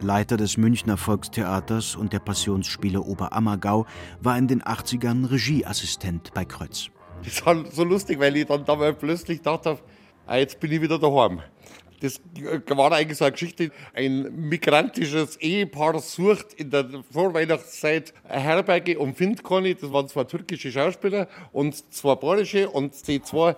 Leiter 0.00 0.36
des 0.36 0.56
Münchner 0.56 0.96
Volkstheaters 0.96 1.96
und 1.96 2.12
der 2.12 2.20
Passionsspiele 2.20 3.00
Oberammergau, 3.00 3.86
war 4.20 4.38
in 4.38 4.48
den 4.48 4.62
80ern 4.62 5.30
Regieassistent 5.30 6.32
bei 6.34 6.44
Krötz. 6.44 6.88
Das 7.24 7.44
war 7.44 7.64
so 7.70 7.84
lustig, 7.84 8.18
weil 8.18 8.36
ich 8.36 8.46
dann 8.46 8.64
dabei 8.64 8.92
plötzlich 8.92 9.42
dachte, 9.42 9.78
ah, 10.26 10.36
jetzt 10.36 10.60
bin 10.60 10.72
ich 10.72 10.80
wieder 10.80 10.98
daheim. 10.98 11.40
Das 12.00 12.20
war 12.68 12.92
eigentlich 12.92 13.18
so 13.18 13.24
eine 13.24 13.32
Geschichte. 13.32 13.70
Ein 13.92 14.32
migrantisches 14.48 15.36
Ehepaar 15.38 15.98
sucht 15.98 16.54
in 16.54 16.70
der 16.70 16.86
Vorweihnachtszeit 17.10 18.14
eine 18.28 18.40
Herberge 18.40 18.98
und 18.98 19.16
findet 19.16 19.42
keine. 19.42 19.74
Das 19.74 19.92
waren 19.92 20.06
zwei 20.06 20.24
türkische 20.24 20.70
Schauspieler 20.70 21.26
und 21.52 21.74
zwei 21.92 22.14
bayerische. 22.14 22.70
Und 22.70 22.94
die 23.08 23.20
zwei 23.20 23.56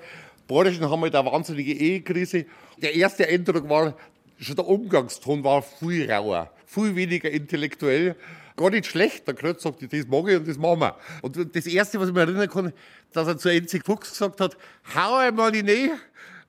bayerischen 0.49 0.89
haben 0.89 1.03
halt 1.03 1.15
eine 1.15 1.31
wahnsinnige 1.31 1.75
Ehekrise. 1.75 2.47
Der 2.79 2.95
erste 2.95 3.29
Eindruck 3.29 3.69
war, 3.69 3.95
schon 4.41 4.57
der 4.57 4.67
Umgangston 4.67 5.45
war 5.45 5.63
viel 5.63 6.11
rauer, 6.11 6.53
viel 6.67 6.97
weniger 6.97 7.31
intellektuell 7.31 8.17
gar 8.61 8.71
nicht 8.71 8.87
schlecht. 8.87 9.27
Der 9.27 9.35
Krötz 9.35 9.63
sagt, 9.63 9.83
das 9.83 10.07
mag 10.07 10.29
ich 10.29 10.37
und 10.37 10.47
das 10.47 10.59
machen 10.59 10.81
wir. 10.81 10.97
Und 11.23 11.57
das 11.57 11.67
Erste, 11.67 11.99
was 11.99 12.09
ich 12.09 12.15
mir 12.15 12.21
erinnern 12.21 12.49
kann, 12.49 12.73
dass 13.13 13.27
er 13.27 13.39
zu 13.39 13.49
Enzig 13.49 13.85
Fuchs 13.85 14.11
gesagt 14.11 14.41
hat, 14.41 14.57
hau 14.95 15.17
einmal 15.17 15.55
in 15.55 15.67
die 15.67 15.91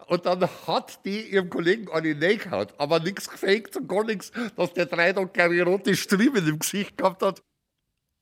und 0.08 0.25
dann 0.25 0.47
hat 0.67 1.06
die 1.06 1.21
ihrem 1.32 1.49
Kollegen 1.49 1.89
eine 1.89 2.13
Nähe 2.13 2.38
gehauen, 2.38 2.67
aber 2.77 2.99
nichts 2.99 3.30
gefaked 3.30 3.77
und 3.77 3.88
gar 3.88 4.04
nichts, 4.04 4.32
dass 4.58 4.73
der 4.73 4.86
drei 4.86 5.13
Tage 5.13 5.30
keine 5.30 5.63
rote 5.63 5.95
Striemen 5.95 6.45
im 6.47 6.60
Gesicht 6.60 6.97
gehabt 6.97 7.23
hat. 7.23 7.41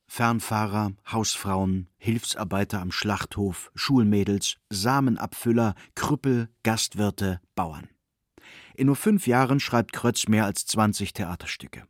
Fernfahrer, 0.06 0.92
Hausfrauen, 1.10 1.88
Hilfsarbeiter 1.98 2.80
am 2.80 2.90
Schlachthof, 2.90 3.70
Schulmädels, 3.74 4.56
Samenabfüller, 4.68 5.74
Krüppel, 5.94 6.48
Gastwirte, 6.64 7.40
Bauern. 7.54 7.88
In 8.80 8.86
nur 8.86 8.96
fünf 8.96 9.26
Jahren 9.26 9.60
schreibt 9.60 9.92
Krötz 9.92 10.26
mehr 10.26 10.46
als 10.46 10.64
20 10.64 11.12
Theaterstücke. 11.12 11.82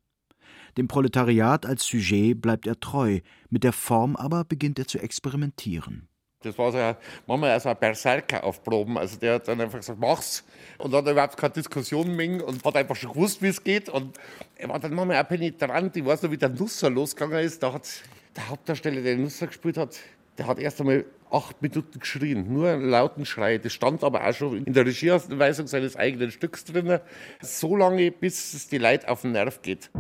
Dem 0.76 0.88
Proletariat 0.88 1.64
als 1.64 1.84
Sujet 1.84 2.42
bleibt 2.42 2.66
er 2.66 2.80
treu, 2.80 3.20
mit 3.48 3.62
der 3.62 3.72
Form 3.72 4.16
aber 4.16 4.42
beginnt 4.42 4.76
er 4.80 4.88
zu 4.88 4.98
experimentieren. 4.98 6.08
Das 6.42 6.58
war 6.58 6.72
so 6.72 6.78
ein, 6.78 6.96
manchmal 7.28 7.60
so 7.60 7.68
ein 7.68 7.76
Berserker 7.78 8.42
auf 8.42 8.64
Proben. 8.64 8.98
Also 8.98 9.20
der 9.20 9.34
hat 9.34 9.46
dann 9.46 9.60
einfach 9.60 9.78
gesagt, 9.78 10.00
mach's. 10.00 10.42
Und 10.78 10.92
hat 10.92 11.06
er 11.06 11.12
überhaupt 11.12 11.36
keine 11.36 11.52
Diskussion 11.52 12.16
mehr 12.16 12.44
und 12.44 12.64
hat 12.64 12.74
einfach 12.74 12.96
schon 12.96 13.12
gewusst, 13.12 13.40
wie 13.40 13.46
es 13.46 13.62
geht. 13.62 13.88
Und 13.88 14.18
er 14.56 14.68
war 14.68 14.80
dann 14.80 14.92
manchmal 14.92 15.22
auch 15.22 15.28
penetrant. 15.28 15.96
Ich 15.96 16.04
weiß 16.04 16.22
noch, 16.22 16.32
wie 16.32 16.38
der 16.38 16.48
Nusser 16.48 16.90
losgegangen 16.90 17.38
ist. 17.38 17.62
Da 17.62 17.72
hat 17.72 17.88
der 18.34 18.48
Hauptdarsteller, 18.48 19.00
der 19.00 19.14
den 19.14 19.22
Nusser 19.22 19.46
gespielt 19.46 19.76
hat, 19.76 19.96
der 20.38 20.48
hat 20.48 20.58
erst 20.58 20.80
einmal 20.80 21.04
acht 21.30 21.62
Minuten 21.62 21.98
geschrien. 21.98 22.52
Nur 22.52 22.68
einen 22.68 22.88
lauten 22.88 23.24
Schrei. 23.24 23.58
Das 23.58 23.72
stand 23.72 24.04
aber 24.04 24.26
auch 24.26 24.34
schon 24.34 24.64
in 24.64 24.72
der 24.72 24.86
Regieanweisung 24.86 25.66
seines 25.66 25.96
eigenen 25.96 26.30
Stücks 26.30 26.64
drin. 26.64 26.98
So 27.40 27.76
lange, 27.76 28.10
bis 28.10 28.54
es 28.54 28.68
die 28.68 28.78
Leute 28.78 29.08
auf 29.08 29.22
den 29.22 29.32
Nerv 29.32 29.62
geht. 29.62 29.90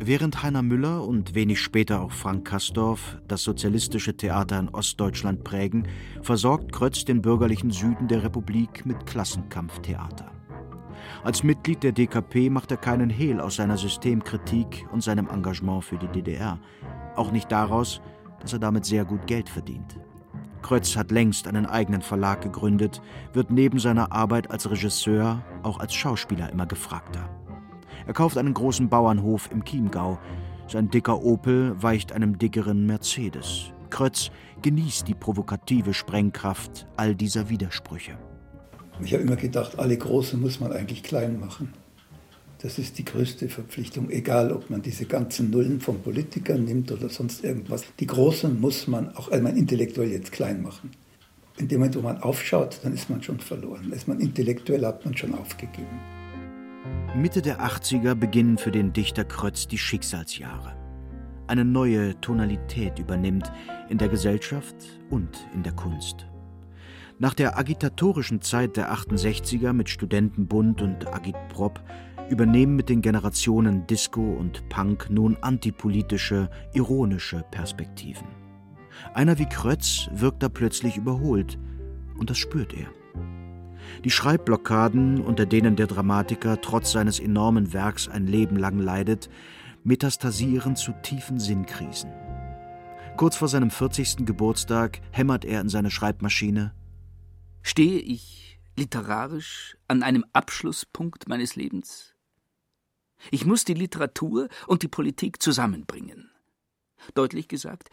Während 0.00 0.42
Heiner 0.42 0.62
Müller 0.62 1.04
und 1.04 1.34
wenig 1.34 1.60
später 1.60 2.00
auch 2.00 2.12
Frank 2.12 2.46
Kastorf 2.46 3.18
das 3.26 3.42
sozialistische 3.42 4.16
Theater 4.16 4.58
in 4.58 4.68
Ostdeutschland 4.68 5.44
prägen, 5.44 5.88
versorgt 6.22 6.72
Krötz 6.72 7.04
den 7.04 7.20
bürgerlichen 7.20 7.70
Süden 7.70 8.08
der 8.08 8.22
Republik 8.22 8.86
mit 8.86 9.06
Klassenkampftheater. 9.06 10.32
Als 11.24 11.42
Mitglied 11.42 11.82
der 11.82 11.92
DKP 11.92 12.48
macht 12.48 12.70
er 12.70 12.76
keinen 12.76 13.10
Hehl 13.10 13.40
aus 13.40 13.56
seiner 13.56 13.76
Systemkritik 13.76 14.86
und 14.92 15.02
seinem 15.02 15.28
Engagement 15.28 15.84
für 15.84 15.98
die 15.98 16.08
DDR, 16.08 16.60
auch 17.16 17.32
nicht 17.32 17.50
daraus, 17.50 18.00
dass 18.40 18.52
er 18.52 18.58
damit 18.58 18.84
sehr 18.84 19.04
gut 19.04 19.26
Geld 19.26 19.48
verdient. 19.48 19.98
Krötz 20.62 20.96
hat 20.96 21.10
längst 21.10 21.46
einen 21.46 21.66
eigenen 21.66 22.02
Verlag 22.02 22.42
gegründet, 22.42 23.00
wird 23.32 23.50
neben 23.50 23.78
seiner 23.78 24.12
Arbeit 24.12 24.50
als 24.50 24.70
Regisseur 24.70 25.42
auch 25.62 25.78
als 25.78 25.94
Schauspieler 25.94 26.50
immer 26.50 26.66
gefragter. 26.66 27.28
Er 28.06 28.12
kauft 28.12 28.38
einen 28.38 28.54
großen 28.54 28.88
Bauernhof 28.88 29.50
im 29.52 29.64
Chiemgau. 29.64 30.18
Sein 30.66 30.90
dicker 30.90 31.22
Opel 31.22 31.74
weicht 31.82 32.12
einem 32.12 32.38
dickeren 32.38 32.86
Mercedes. 32.86 33.72
Krötz 33.90 34.30
genießt 34.62 35.06
die 35.08 35.14
provokative 35.14 35.94
Sprengkraft 35.94 36.86
all 36.96 37.14
dieser 37.14 37.48
Widersprüche. 37.48 38.18
Ich 39.00 39.12
habe 39.12 39.22
immer 39.22 39.36
gedacht, 39.36 39.78
alle 39.78 39.96
Großen 39.96 40.40
muss 40.40 40.60
man 40.60 40.72
eigentlich 40.72 41.02
klein 41.02 41.38
machen. 41.38 41.72
Das 42.60 42.78
ist 42.78 42.98
die 42.98 43.04
größte 43.04 43.48
Verpflichtung, 43.48 44.10
egal 44.10 44.50
ob 44.50 44.68
man 44.68 44.82
diese 44.82 45.04
ganzen 45.04 45.50
Nullen 45.50 45.80
von 45.80 46.02
Politikern 46.02 46.64
nimmt 46.64 46.90
oder 46.90 47.08
sonst 47.08 47.44
irgendwas. 47.44 47.84
Die 48.00 48.06
Großen 48.06 48.60
muss 48.60 48.88
man 48.88 49.14
auch 49.14 49.30
einmal 49.30 49.56
intellektuell 49.56 50.10
jetzt 50.10 50.32
klein 50.32 50.60
machen. 50.62 50.90
In 51.56 51.68
dem 51.68 51.78
Moment, 51.78 51.96
wo 51.96 52.00
man 52.00 52.18
aufschaut, 52.18 52.80
dann 52.82 52.94
ist 52.94 53.10
man 53.10 53.22
schon 53.22 53.38
verloren. 53.38 53.92
Ist 53.92 54.08
man 54.08 54.18
intellektuell, 54.20 54.84
hat 54.84 55.04
man 55.04 55.16
schon 55.16 55.34
aufgegeben. 55.34 56.00
Mitte 57.16 57.42
der 57.42 57.60
80er 57.60 58.14
beginnen 58.16 58.58
für 58.58 58.72
den 58.72 58.92
Dichter 58.92 59.24
Krötz 59.24 59.68
die 59.68 59.78
Schicksalsjahre. 59.78 60.76
Eine 61.46 61.64
neue 61.64 62.20
Tonalität 62.20 62.98
übernimmt 62.98 63.50
in 63.88 63.98
der 63.98 64.08
Gesellschaft 64.08 64.76
und 65.10 65.46
in 65.54 65.62
der 65.62 65.72
Kunst. 65.72 66.26
Nach 67.20 67.34
der 67.34 67.58
agitatorischen 67.58 68.42
Zeit 68.42 68.76
der 68.76 68.92
68er 68.92 69.72
mit 69.72 69.88
Studentenbund 69.88 70.82
und 70.82 71.08
Agitprop 71.12 71.80
übernehmen 72.30 72.76
mit 72.76 72.88
den 72.88 73.02
Generationen 73.02 73.86
Disco 73.86 74.20
und 74.20 74.68
Punk 74.68 75.08
nun 75.10 75.36
antipolitische, 75.40 76.50
ironische 76.74 77.44
Perspektiven. 77.50 78.26
Einer 79.14 79.38
wie 79.38 79.48
Krötz 79.48 80.08
wirkt 80.12 80.42
da 80.42 80.48
plötzlich 80.48 80.96
überholt, 80.96 81.58
und 82.18 82.30
das 82.30 82.38
spürt 82.38 82.74
er. 82.74 82.88
Die 84.04 84.10
Schreibblockaden, 84.10 85.20
unter 85.20 85.46
denen 85.46 85.76
der 85.76 85.86
Dramatiker 85.86 86.60
trotz 86.60 86.92
seines 86.92 87.18
enormen 87.18 87.72
Werks 87.72 88.08
ein 88.08 88.26
Leben 88.26 88.56
lang 88.56 88.78
leidet, 88.78 89.28
metastasieren 89.84 90.76
zu 90.76 90.92
tiefen 91.02 91.40
Sinnkrisen. 91.40 92.12
Kurz 93.16 93.36
vor 93.36 93.48
seinem 93.48 93.70
40. 93.70 94.26
Geburtstag 94.26 95.00
hämmert 95.10 95.44
er 95.44 95.60
in 95.60 95.68
seine 95.68 95.90
Schreibmaschine. 95.90 96.72
Stehe 97.62 97.98
ich 97.98 98.60
literarisch 98.76 99.76
an 99.88 100.02
einem 100.02 100.24
Abschlusspunkt 100.32 101.28
meines 101.28 101.56
Lebens? 101.56 102.14
Ich 103.30 103.44
muss 103.44 103.64
die 103.64 103.74
Literatur 103.74 104.48
und 104.66 104.82
die 104.82 104.88
Politik 104.88 105.42
zusammenbringen. 105.42 106.30
Deutlich 107.14 107.48
gesagt, 107.48 107.90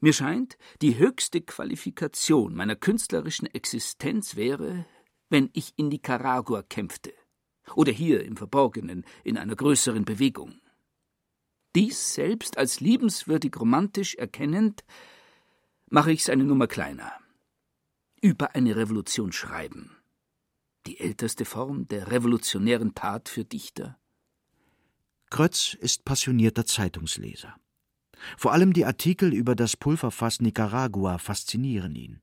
mir 0.00 0.12
scheint, 0.12 0.58
die 0.80 0.98
höchste 0.98 1.40
Qualifikation 1.40 2.54
meiner 2.54 2.76
künstlerischen 2.76 3.46
Existenz 3.46 4.36
wäre, 4.36 4.84
wenn 5.28 5.48
ich 5.52 5.74
in 5.76 5.88
Nicaragua 5.88 6.62
kämpfte 6.62 7.12
oder 7.74 7.92
hier 7.92 8.24
im 8.24 8.36
Verborgenen 8.36 9.04
in 9.24 9.38
einer 9.38 9.56
größeren 9.56 10.04
Bewegung. 10.04 10.60
Dies 11.74 12.14
selbst 12.14 12.58
als 12.58 12.80
liebenswürdig 12.80 13.58
romantisch 13.58 14.14
erkennend, 14.16 14.84
mache 15.88 16.12
ich's 16.12 16.28
eine 16.28 16.44
Nummer 16.44 16.66
kleiner. 16.66 17.12
Über 18.20 18.54
eine 18.54 18.76
Revolution 18.76 19.32
schreiben. 19.32 19.96
Die 20.86 20.98
älteste 20.98 21.44
Form 21.44 21.86
der 21.88 22.10
revolutionären 22.10 22.94
Tat 22.94 23.28
für 23.28 23.44
Dichter. 23.44 23.98
Krötz 25.32 25.72
ist 25.80 26.04
passionierter 26.04 26.66
Zeitungsleser. 26.66 27.56
Vor 28.36 28.52
allem 28.52 28.74
die 28.74 28.84
Artikel 28.84 29.32
über 29.32 29.56
das 29.56 29.78
Pulverfass 29.78 30.42
Nicaragua 30.42 31.16
faszinieren 31.16 31.94
ihn. 31.94 32.20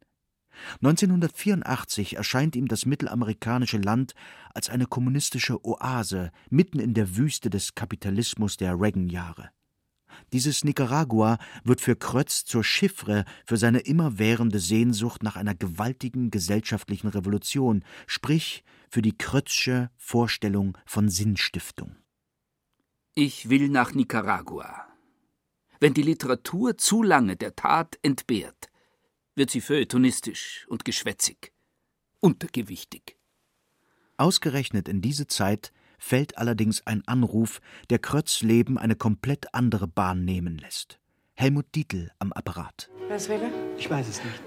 1984 0.84 2.18
erscheint 2.18 2.56
ihm 2.56 2.68
das 2.68 2.86
mittelamerikanische 2.86 3.80
Land 3.80 4.14
als 4.54 4.70
eine 4.70 4.86
kommunistische 4.86 5.66
Oase 5.66 6.30
mitten 6.52 6.78
in 6.78 6.94
der 6.94 7.18
Wüste 7.18 7.50
des 7.50 7.74
Kapitalismus 7.74 8.58
der 8.58 8.80
Reagan-Jahre. 8.80 9.50
Dieses 10.32 10.64
Nicaragua 10.64 11.40
wird 11.64 11.82
für 11.82 11.96
Krötz 11.96 12.46
zur 12.46 12.64
Chiffre 12.64 13.26
für 13.44 13.58
seine 13.58 13.80
immerwährende 13.80 14.60
Sehnsucht 14.60 15.24
nach 15.24 15.36
einer 15.36 15.56
gewaltigen 15.56 16.30
gesellschaftlichen 16.30 17.08
Revolution, 17.08 17.84
sprich 18.06 18.64
für 18.88 19.02
die 19.02 19.18
Krötzsche 19.18 19.90
Vorstellung 19.98 20.78
von 20.86 21.10
Sinnstiftung. 21.10 21.96
Ich 23.22 23.50
will 23.50 23.68
nach 23.68 23.94
Nicaragua. 23.94 24.88
Wenn 25.82 25.94
die 25.94 26.04
Literatur 26.04 26.78
zu 26.78 27.04
lange 27.04 27.36
der 27.36 27.54
Tat 27.54 28.00
entbehrt, 28.02 28.70
wird 29.36 29.50
sie 29.50 29.60
feuilletonistisch 29.60 30.66
und 30.70 30.86
geschwätzig, 30.86 31.52
untergewichtig. 32.22 33.18
Ausgerechnet 34.16 34.88
in 34.88 35.02
diese 35.02 35.28
Zeit 35.28 35.74
fällt 35.98 36.38
allerdings 36.38 36.88
ein 36.88 37.06
Anruf, 37.10 37.60
der 37.90 38.00
Krötz 38.00 38.40
Leben 38.40 38.78
eine 38.78 38.96
komplett 38.96 39.54
andere 39.54 39.90
Bahn 39.90 40.24
nehmen 40.24 40.58
lässt. 40.58 40.98
Helmut 41.34 41.66
Dietl 41.76 42.12
am 42.20 42.32
Apparat. 42.32 42.90
Was 43.10 43.28
will 43.28 43.42
er? 43.42 43.52
Ich 43.78 43.90
weiß 43.90 44.08
es 44.08 44.24
nicht. 44.24 44.42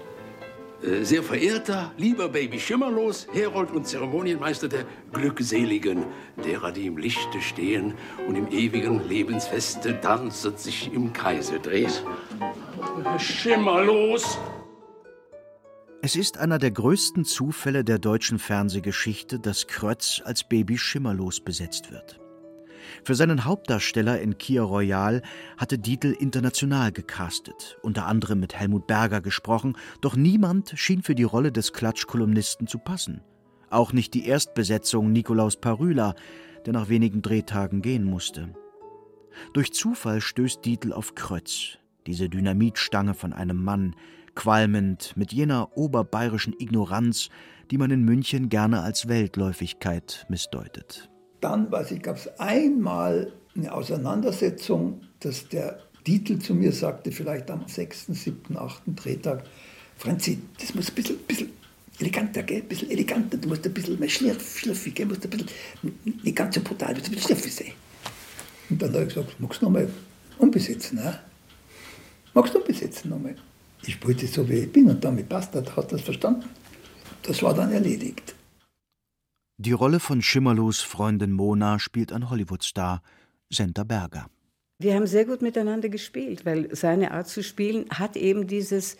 Äh, 0.83 1.05
sehr 1.05 1.23
verehrter, 1.23 1.91
lieber 1.97 2.29
Baby 2.29 2.59
Schimmerlos, 2.59 3.27
Herold 3.31 3.71
und 3.71 3.87
Zeremonienmeister 3.87 4.67
der 4.67 4.85
Glückseligen, 5.13 6.05
derer, 6.43 6.71
die 6.71 6.87
im 6.87 6.97
Lichte 6.97 7.41
stehen 7.41 7.93
und 8.27 8.35
im 8.35 8.49
ewigen 8.51 9.07
Lebensfeste 9.07 9.99
tanzet 10.01 10.59
sich 10.59 10.91
im 10.93 11.13
Kreise 11.13 11.59
dreht. 11.59 12.03
Schimmerlos! 13.17 14.37
Es 16.01 16.17
ist 16.17 16.37
einer 16.37 16.57
der 16.57 16.71
größten 16.71 17.23
Zufälle 17.23 17.85
der 17.85 17.97
deutschen 17.97 18.37
Fernsehgeschichte, 18.37 19.39
dass 19.39 19.67
Krötz 19.67 20.21
als 20.25 20.43
Baby 20.43 20.77
Schimmerlos 20.77 21.39
besetzt 21.39 21.91
wird. 21.91 22.19
Für 23.03 23.15
seinen 23.15 23.45
Hauptdarsteller 23.45 24.19
in 24.19 24.37
Kia 24.37 24.63
Royal 24.63 25.21
hatte 25.57 25.77
Dietl 25.77 26.11
international 26.11 26.91
gecastet, 26.91 27.77
unter 27.81 28.07
anderem 28.07 28.39
mit 28.39 28.55
Helmut 28.55 28.87
Berger 28.87 29.21
gesprochen, 29.21 29.77
doch 30.01 30.15
niemand 30.15 30.73
schien 30.75 31.03
für 31.03 31.15
die 31.15 31.23
Rolle 31.23 31.51
des 31.51 31.73
Klatschkolumnisten 31.73 32.67
zu 32.67 32.79
passen. 32.79 33.21
Auch 33.69 33.93
nicht 33.93 34.13
die 34.13 34.27
Erstbesetzung 34.27 35.11
Nikolaus 35.11 35.55
Parüla, 35.57 36.15
der 36.65 36.73
nach 36.73 36.89
wenigen 36.89 37.21
Drehtagen 37.21 37.81
gehen 37.81 38.03
musste. 38.03 38.53
Durch 39.53 39.73
Zufall 39.73 40.21
stößt 40.21 40.63
Dietl 40.63 40.93
auf 40.93 41.15
Krötz, 41.15 41.79
diese 42.05 42.29
Dynamitstange 42.29 43.13
von 43.13 43.33
einem 43.33 43.63
Mann, 43.63 43.95
qualmend 44.35 45.15
mit 45.15 45.33
jener 45.33 45.77
oberbayerischen 45.77 46.53
Ignoranz, 46.57 47.29
die 47.71 47.77
man 47.77 47.91
in 47.91 48.03
München 48.03 48.49
gerne 48.49 48.81
als 48.81 49.07
Weltläufigkeit 49.07 50.25
missdeutet. 50.29 51.09
Dann, 51.43 51.69
weiß 51.69 51.91
ich, 51.91 52.01
gab 52.01 52.15
es 52.15 52.39
einmal 52.39 53.33
eine 53.53 53.73
Auseinandersetzung, 53.73 55.01
dass 55.19 55.49
der 55.49 55.77
Titel 56.05 56.39
zu 56.39 56.55
mir 56.55 56.71
sagte, 56.71 57.11
vielleicht 57.11 57.51
am 57.51 57.67
6., 57.67 58.05
7., 58.07 58.57
8. 58.57 58.83
Drehtag, 58.95 59.43
Franzi, 59.97 60.39
das 60.57 60.73
muss 60.73 60.87
ein 60.87 60.95
bisschen, 60.95 61.17
bisschen 61.27 61.49
eleganter, 61.99 62.43
gell? 62.43 62.61
ein 62.61 62.67
bisschen 62.69 62.89
eleganter, 62.89 63.35
du 63.35 63.49
musst 63.49 63.65
ein 63.65 63.73
bisschen 63.73 63.99
mehr 63.99 64.07
schlürf, 64.07 64.61
gell? 64.93 65.05
musst 65.05 65.25
ein 65.25 65.29
bisschen, 65.31 65.49
nicht 66.23 66.33
ganz 66.33 66.55
so 66.55 66.61
brutal, 66.61 66.93
du 66.93 66.99
musst 66.99 67.07
ein 67.07 67.15
bisschen 67.15 67.35
schlürfig 67.35 67.53
sein. 67.53 67.73
Und 68.69 68.81
dann 68.81 68.93
habe 68.93 69.03
ich 69.03 69.09
gesagt, 69.09 69.37
magst 69.39 69.61
du 69.61 69.65
nochmal 69.65 69.89
umbesetzen? 70.37 70.95
Ne? 70.95 71.19
Magst 72.33 72.53
du 72.53 72.59
umbesetzen 72.59 73.09
nochmal? 73.09 73.35
Ich 73.85 74.01
wollte 74.05 74.27
so, 74.27 74.47
wie 74.47 74.59
ich 74.59 74.71
bin 74.71 74.89
und 74.89 75.03
damit 75.03 75.27
passt 75.27 75.53
das, 75.53 75.75
hat 75.75 75.91
das 75.91 76.01
verstanden. 76.03 76.45
Das 77.23 77.43
war 77.43 77.53
dann 77.53 77.73
erledigt. 77.73 78.33
Die 79.65 79.71
Rolle 79.71 80.01
von 80.01 80.21
Schimmerlos 80.21 80.81
Freundin 80.81 81.31
Mona 81.31 81.79
spielt 81.79 82.11
ein 82.11 82.29
Hollywoodstar, 82.29 83.01
Senta 83.49 83.85
Berger. 83.85 84.27
Wir 84.77 84.93
haben 84.93 85.07
sehr 85.07 85.23
gut 85.23 85.41
miteinander 85.41 85.87
gespielt, 85.87 86.45
weil 86.45 86.75
seine 86.75 87.11
Art 87.11 87.29
zu 87.29 87.41
spielen 87.41 87.85
hat 87.89 88.17
eben 88.17 88.45
dieses 88.45 88.97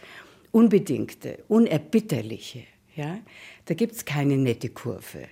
Unbedingte, 0.51 1.43
Unerbitterliche. 1.49 2.63
Ja? 2.95 3.19
Da 3.65 3.73
gibt 3.73 3.91
es 3.91 4.05
keine 4.05 4.37
nette 4.37 4.69
Kurve. 4.69 5.27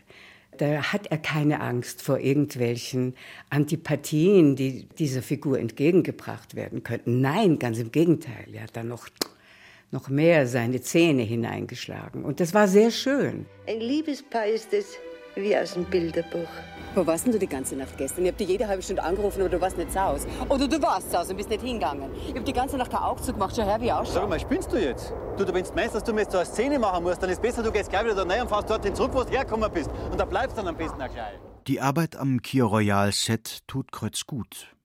Da 0.58 0.92
hat 0.92 1.08
er 1.08 1.18
keine 1.18 1.62
Angst 1.62 2.02
vor 2.02 2.20
irgendwelchen 2.20 3.16
Antipathien, 3.50 4.58
die 4.58 4.90
dieser 5.00 5.22
Figur 5.22 5.60
entgegengebracht 5.60 6.56
werden 6.56 6.84
könnten. 6.84 7.22
Nein, 7.22 7.58
ganz 7.58 7.80
im 7.80 7.94
Gegenteil. 7.94 8.48
Er 8.52 8.64
hat 8.64 8.76
dann 8.76 8.90
noch 8.90 9.08
noch 9.92 10.08
mehr 10.08 10.48
seine 10.48 10.82
Zähne 10.82 11.24
hineingeschlagen. 11.24 12.24
Und 12.24 12.40
das 12.40 12.54
war 12.54 12.68
sehr 12.68 12.92
schön. 12.92 13.46
Ein 13.68 13.82
Liebespaar 13.82 14.48
ist 14.48 14.74
es, 14.74 14.98
wie 15.36 15.56
aus 15.56 15.74
dem 15.74 15.86
Bilderbuch. 15.86 16.50
Wo 16.94 17.08
warst 17.08 17.26
denn 17.26 17.32
du 17.32 17.40
die 17.40 17.48
ganze 17.48 17.76
Nacht 17.78 17.98
gestern? 17.98 18.26
Ich 18.26 18.32
hab 18.32 18.38
dich 18.38 18.50
jede 18.50 18.68
halbe 18.68 18.84
Stunde 18.84 19.02
angerufen, 19.02 19.40
aber 19.40 19.50
du 19.50 19.62
warst 19.62 19.78
nicht 19.78 19.94
zu 19.94 20.04
Hause. 20.04 20.28
Oder 20.50 20.68
du 20.68 20.82
warst 20.82 21.10
zu 21.10 21.18
Hause 21.18 21.32
und 21.32 21.38
bist 21.38 21.50
nicht 21.50 21.64
hingegangen. 21.64 22.12
Ich 22.28 22.36
hab 22.36 22.44
die 22.44 22.52
ganze 22.52 22.78
Nacht 22.78 22.92
keinen 22.92 23.04
Aufzug 23.04 23.36
gemacht, 23.36 23.54
schau 23.56 23.64
her, 23.64 23.80
wie 23.80 23.92
ausschaut. 23.92 24.14
Sag 24.16 24.30
mal, 24.30 24.40
spinnst 24.40 24.74
du 24.74 24.78
jetzt? 24.78 25.14
Du, 25.38 25.48
wenn 25.48 25.64
du 25.64 25.74
meinst, 25.74 25.96
dass 25.96 26.04
du 26.04 26.14
mir 26.14 26.22
jetzt 26.22 26.34
so 26.34 26.38
eine 26.38 26.46
Szene 26.46 26.80
machen 26.80 27.04
musst, 27.04 27.24
dann 27.24 27.30
ist 27.30 27.42
besser, 27.42 27.64
du 27.64 27.72
gehst 27.72 27.90
gleich 27.90 28.04
wieder 28.04 28.16
da 28.16 28.24
rein 28.24 28.42
und 28.42 28.50
fährst 28.50 28.70
dorthin 28.70 28.94
zurück, 28.94 29.12
wo 29.14 29.24
du 29.24 29.30
hergekommen 29.30 29.72
bist. 29.72 29.90
Und 30.12 30.20
da 30.20 30.26
bleibst 30.26 30.58
dann 30.58 30.68
am 30.68 30.76
besten 30.76 31.02
auch 31.02 31.14
gleich. 31.14 31.40
Die 31.68 31.80
Arbeit 31.80 32.18
am 32.18 32.42
Kia 32.42 32.66
Royal 32.66 33.12
Set 33.14 33.60
tut 33.68 33.92
Kreuz 33.94 34.26
gut. 34.26 34.76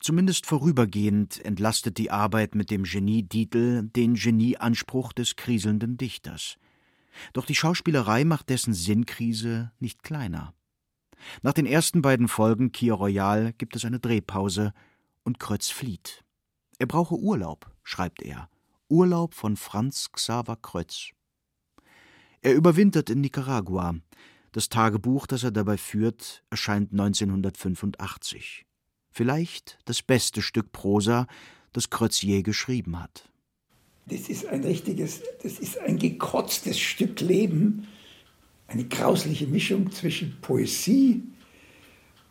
Zumindest 0.00 0.46
vorübergehend 0.46 1.44
entlastet 1.44 1.98
die 1.98 2.10
Arbeit 2.10 2.54
mit 2.54 2.70
dem 2.70 2.84
Genie 2.84 3.22
Dietl 3.22 3.82
den 3.82 4.14
Genieanspruch 4.14 5.12
des 5.12 5.36
kriselnden 5.36 5.96
Dichters. 5.96 6.56
Doch 7.32 7.46
die 7.46 7.54
Schauspielerei 7.54 8.24
macht 8.24 8.48
dessen 8.48 8.74
Sinnkrise 8.74 9.72
nicht 9.78 10.02
kleiner. 10.02 10.54
Nach 11.42 11.52
den 11.52 11.66
ersten 11.66 12.02
beiden 12.02 12.28
Folgen 12.28 12.72
Kia 12.72 12.94
Royal 12.94 13.52
gibt 13.54 13.76
es 13.76 13.84
eine 13.84 14.00
Drehpause 14.00 14.72
und 15.22 15.38
Krötz 15.38 15.68
flieht. 15.68 16.24
Er 16.78 16.86
brauche 16.86 17.16
Urlaub, 17.16 17.70
schreibt 17.82 18.22
er. 18.22 18.48
Urlaub 18.88 19.34
von 19.34 19.56
Franz 19.56 20.10
Xaver 20.12 20.56
Krötz. 20.56 21.10
Er 22.40 22.54
überwintert 22.54 23.10
in 23.10 23.20
Nicaragua. 23.20 23.96
Das 24.52 24.68
Tagebuch, 24.68 25.26
das 25.26 25.44
er 25.44 25.50
dabei 25.50 25.76
führt, 25.76 26.42
erscheint 26.50 26.92
1985 26.92 28.66
vielleicht 29.10 29.78
das 29.84 30.02
beste 30.02 30.42
Stück 30.42 30.72
Prosa, 30.72 31.26
das 31.72 31.90
Krötz 31.90 32.20
geschrieben 32.20 32.98
hat. 32.98 33.29
Das 34.06 34.28
ist 34.28 34.46
ein 34.46 34.64
richtiges, 34.64 35.22
das 35.42 35.58
ist 35.58 35.78
ein 35.78 35.98
gekotztes 35.98 36.78
Stück 36.78 37.20
Leben, 37.20 37.86
eine 38.66 38.84
grausliche 38.84 39.46
Mischung 39.46 39.90
zwischen 39.92 40.40
Poesie, 40.40 41.22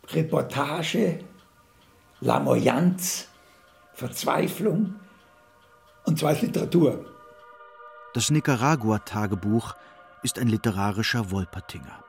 Reportage, 0.08 1.20
Lamoyanz, 2.20 3.28
Verzweiflung 3.94 4.94
und 6.04 6.18
zwar 6.18 6.34
Literatur. 6.34 7.04
Das 8.14 8.30
Nicaragua-Tagebuch 8.30 9.74
ist 10.22 10.38
ein 10.38 10.48
literarischer 10.48 11.30
Wolpertinger. 11.30 12.04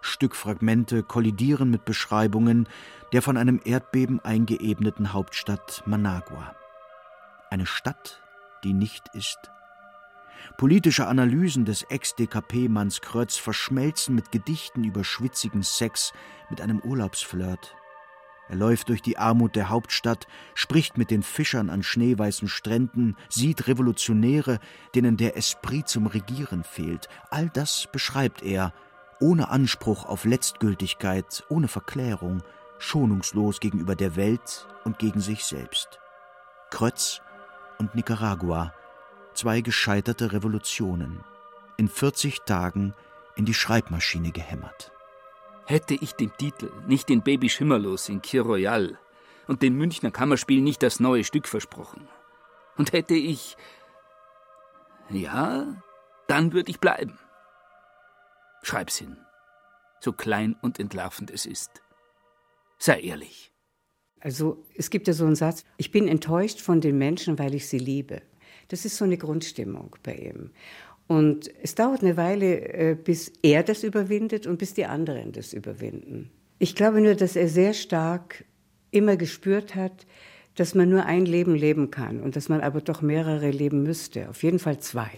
Stückfragmente 0.00 1.02
kollidieren 1.02 1.70
mit 1.70 1.84
Beschreibungen 1.84 2.68
der 3.12 3.22
von 3.22 3.36
einem 3.36 3.60
Erdbeben 3.64 4.20
eingeebneten 4.20 5.12
Hauptstadt 5.12 5.82
Managua. 5.86 6.54
Eine 7.50 7.66
Stadt, 7.66 8.22
die 8.64 8.72
nicht 8.72 9.04
ist. 9.14 9.38
Politische 10.56 11.06
Analysen 11.06 11.64
des 11.64 11.82
Ex-DKP-Manns 11.84 13.00
Krötz 13.00 13.36
verschmelzen 13.36 14.14
mit 14.14 14.32
Gedichten 14.32 14.84
über 14.84 15.04
schwitzigen 15.04 15.62
Sex 15.62 16.12
mit 16.48 16.60
einem 16.60 16.80
Urlaubsflirt. 16.80 17.74
Er 18.48 18.56
läuft 18.56 18.88
durch 18.88 19.00
die 19.00 19.16
Armut 19.16 19.54
der 19.54 19.68
Hauptstadt, 19.68 20.26
spricht 20.54 20.98
mit 20.98 21.12
den 21.12 21.22
Fischern 21.22 21.70
an 21.70 21.84
schneeweißen 21.84 22.48
Stränden, 22.48 23.16
sieht 23.28 23.68
Revolutionäre, 23.68 24.58
denen 24.94 25.16
der 25.16 25.36
Esprit 25.36 25.88
zum 25.88 26.06
Regieren 26.08 26.64
fehlt. 26.64 27.08
All 27.30 27.48
das 27.48 27.88
beschreibt 27.92 28.42
er 28.42 28.72
ohne 29.20 29.50
Anspruch 29.50 30.04
auf 30.04 30.24
Letztgültigkeit, 30.24 31.44
ohne 31.48 31.68
Verklärung, 31.68 32.42
schonungslos 32.78 33.60
gegenüber 33.60 33.94
der 33.94 34.16
Welt 34.16 34.66
und 34.84 34.98
gegen 34.98 35.20
sich 35.20 35.44
selbst. 35.44 36.00
Krötz 36.70 37.20
und 37.80 37.94
Nicaragua, 37.94 38.74
zwei 39.32 39.62
gescheiterte 39.62 40.32
Revolutionen, 40.32 41.24
in 41.78 41.88
40 41.88 42.42
Tagen 42.42 42.94
in 43.36 43.46
die 43.46 43.54
Schreibmaschine 43.54 44.32
gehämmert. 44.32 44.92
Hätte 45.64 45.94
ich 45.94 46.12
dem 46.12 46.36
Titel 46.36 46.70
nicht 46.86 47.08
den 47.08 47.22
Baby 47.22 47.48
Schimmerlos 47.48 48.10
in 48.10 48.20
Kir 48.20 48.42
Royal 48.42 48.98
und 49.48 49.62
dem 49.62 49.76
Münchner 49.78 50.10
Kammerspiel 50.10 50.60
nicht 50.60 50.82
das 50.82 51.00
neue 51.00 51.24
Stück 51.24 51.48
versprochen, 51.48 52.06
und 52.76 52.92
hätte 52.92 53.14
ich. 53.14 53.56
Ja, 55.08 55.66
dann 56.28 56.52
würde 56.52 56.70
ich 56.70 56.80
bleiben. 56.80 57.18
Schreib's 58.62 58.96
hin, 58.96 59.16
so 60.00 60.12
klein 60.12 60.54
und 60.60 60.78
entlarvend 60.78 61.30
es 61.30 61.46
ist. 61.46 61.82
Sei 62.78 63.00
ehrlich. 63.00 63.52
Also 64.20 64.62
es 64.76 64.90
gibt 64.90 65.08
ja 65.08 65.14
so 65.14 65.24
einen 65.24 65.34
Satz, 65.34 65.64
ich 65.76 65.90
bin 65.90 66.06
enttäuscht 66.06 66.60
von 66.60 66.80
den 66.80 66.98
Menschen, 66.98 67.38
weil 67.38 67.54
ich 67.54 67.66
sie 67.66 67.78
liebe. 67.78 68.22
Das 68.68 68.84
ist 68.84 68.96
so 68.96 69.04
eine 69.04 69.16
Grundstimmung 69.16 69.96
bei 70.02 70.14
ihm. 70.14 70.50
Und 71.06 71.50
es 71.62 71.74
dauert 71.74 72.02
eine 72.02 72.16
Weile, 72.16 72.60
äh, 72.72 72.94
bis 72.94 73.32
er 73.42 73.64
das 73.64 73.82
überwindet 73.82 74.46
und 74.46 74.58
bis 74.58 74.74
die 74.74 74.84
anderen 74.84 75.32
das 75.32 75.52
überwinden. 75.52 76.30
Ich 76.58 76.76
glaube 76.76 77.00
nur, 77.00 77.14
dass 77.14 77.34
er 77.34 77.48
sehr 77.48 77.72
stark 77.72 78.44
immer 78.92 79.16
gespürt 79.16 79.74
hat, 79.74 80.06
dass 80.54 80.74
man 80.74 80.88
nur 80.88 81.06
ein 81.06 81.26
Leben 81.26 81.54
leben 81.54 81.90
kann 81.90 82.20
und 82.20 82.36
dass 82.36 82.48
man 82.48 82.60
aber 82.60 82.80
doch 82.80 83.02
mehrere 83.02 83.50
leben 83.50 83.82
müsste. 83.82 84.28
Auf 84.28 84.42
jeden 84.42 84.58
Fall 84.58 84.78
zwei. 84.78 85.10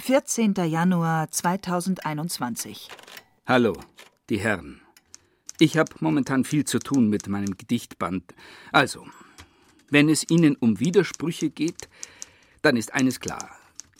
14. 0.00 0.54
Januar 0.54 1.30
2021. 1.30 2.88
Hallo, 3.46 3.76
die 4.28 4.38
Herren. 4.38 4.79
Ich 5.62 5.76
habe 5.76 5.92
momentan 6.00 6.44
viel 6.44 6.64
zu 6.64 6.78
tun 6.78 7.10
mit 7.10 7.28
meinem 7.28 7.54
Gedichtband. 7.54 8.34
Also, 8.72 9.06
wenn 9.90 10.08
es 10.08 10.24
Ihnen 10.30 10.56
um 10.56 10.80
Widersprüche 10.80 11.50
geht, 11.50 11.90
dann 12.62 12.78
ist 12.78 12.94
eines 12.94 13.20
klar. 13.20 13.50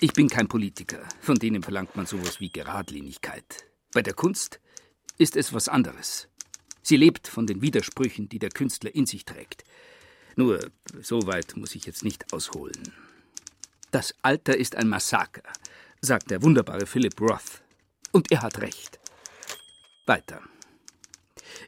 Ich 0.00 0.14
bin 0.14 0.30
kein 0.30 0.48
Politiker, 0.48 1.06
von 1.20 1.36
denen 1.36 1.62
verlangt 1.62 1.96
man 1.96 2.06
sowas 2.06 2.40
wie 2.40 2.50
Geradlinigkeit. 2.50 3.66
Bei 3.92 4.00
der 4.00 4.14
Kunst 4.14 4.58
ist 5.18 5.36
es 5.36 5.52
was 5.52 5.68
anderes. 5.68 6.28
Sie 6.80 6.96
lebt 6.96 7.28
von 7.28 7.46
den 7.46 7.60
Widersprüchen, 7.60 8.30
die 8.30 8.38
der 8.38 8.48
Künstler 8.48 8.94
in 8.94 9.04
sich 9.04 9.26
trägt. 9.26 9.64
Nur, 10.36 10.60
so 11.02 11.26
weit 11.26 11.58
muss 11.58 11.74
ich 11.74 11.84
jetzt 11.84 12.04
nicht 12.04 12.32
ausholen. 12.32 12.94
Das 13.90 14.14
Alter 14.22 14.56
ist 14.56 14.76
ein 14.76 14.88
Massaker, 14.88 15.42
sagt 16.00 16.30
der 16.30 16.42
wunderbare 16.42 16.86
Philip 16.86 17.20
Roth. 17.20 17.60
Und 18.12 18.32
er 18.32 18.40
hat 18.40 18.62
recht. 18.62 18.98
Weiter. 20.06 20.40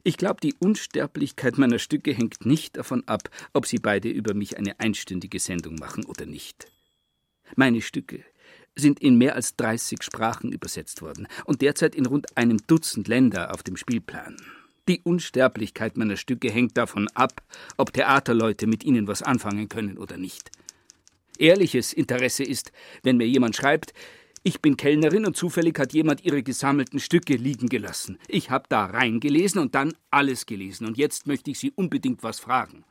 Ich 0.03 0.17
glaube, 0.17 0.41
die 0.43 0.55
Unsterblichkeit 0.59 1.59
meiner 1.59 1.79
Stücke 1.79 2.13
hängt 2.13 2.47
nicht 2.47 2.77
davon 2.77 3.03
ab, 3.07 3.31
ob 3.53 3.67
Sie 3.67 3.79
beide 3.79 4.09
über 4.09 4.35
mich 4.35 4.59
eine 4.59 4.79
einstündige 4.81 5.39
Sendung 5.39 5.77
machen 5.77 6.05
oder 6.05 6.27
nicht. 6.27 6.67
Meine 7.57 7.83
Stücke 7.83 8.25
sind 8.75 9.01
in 9.01 9.17
mehr 9.17 9.35
als 9.35 9.57
30 9.57 10.03
Sprachen 10.03 10.53
übersetzt 10.53 11.03
worden 11.03 11.29
und 11.45 11.63
derzeit 11.63 11.95
in 11.95 12.07
rund 12.07 12.37
einem 12.37 12.59
Dutzend 12.67 13.09
Länder 13.09 13.53
auf 13.53 13.63
dem 13.63 13.77
Spielplan. 13.77 14.37
Die 14.89 15.01
Unsterblichkeit 15.03 15.97
meiner 15.97 16.17
Stücke 16.17 16.51
hängt 16.51 16.77
davon 16.77 17.09
ab, 17.15 17.43
ob 17.77 17.93
Theaterleute 17.93 18.67
mit 18.67 18.83
ihnen 18.85 19.07
was 19.07 19.23
anfangen 19.23 19.69
können 19.69 19.97
oder 19.97 20.17
nicht. 20.17 20.51
Ehrliches 21.39 21.93
Interesse 21.93 22.45
ist, 22.45 22.73
wenn 23.03 23.17
mir 23.17 23.27
jemand 23.27 23.57
schreibt, 23.57 23.93
ich 24.43 24.61
bin 24.61 24.77
Kellnerin 24.77 25.25
und 25.25 25.37
zufällig 25.37 25.79
hat 25.79 25.93
jemand 25.93 26.25
ihre 26.25 26.43
gesammelten 26.43 26.99
Stücke 26.99 27.37
liegen 27.37 27.69
gelassen. 27.69 28.19
Ich 28.29 28.51
habe 28.51 28.65
da 28.69 28.87
reingelesen 28.87 29.61
und 29.61 29.75
dann 29.75 29.95
alles 30.11 30.47
gelesen 30.47 30.87
und 30.87 30.99
jetzt 30.99 31.27
möchte 31.27 31.51
ich 31.51 31.59
Sie 31.59 31.71
unbedingt 31.71 32.23
was 32.23 32.41
fragen. 32.41 32.85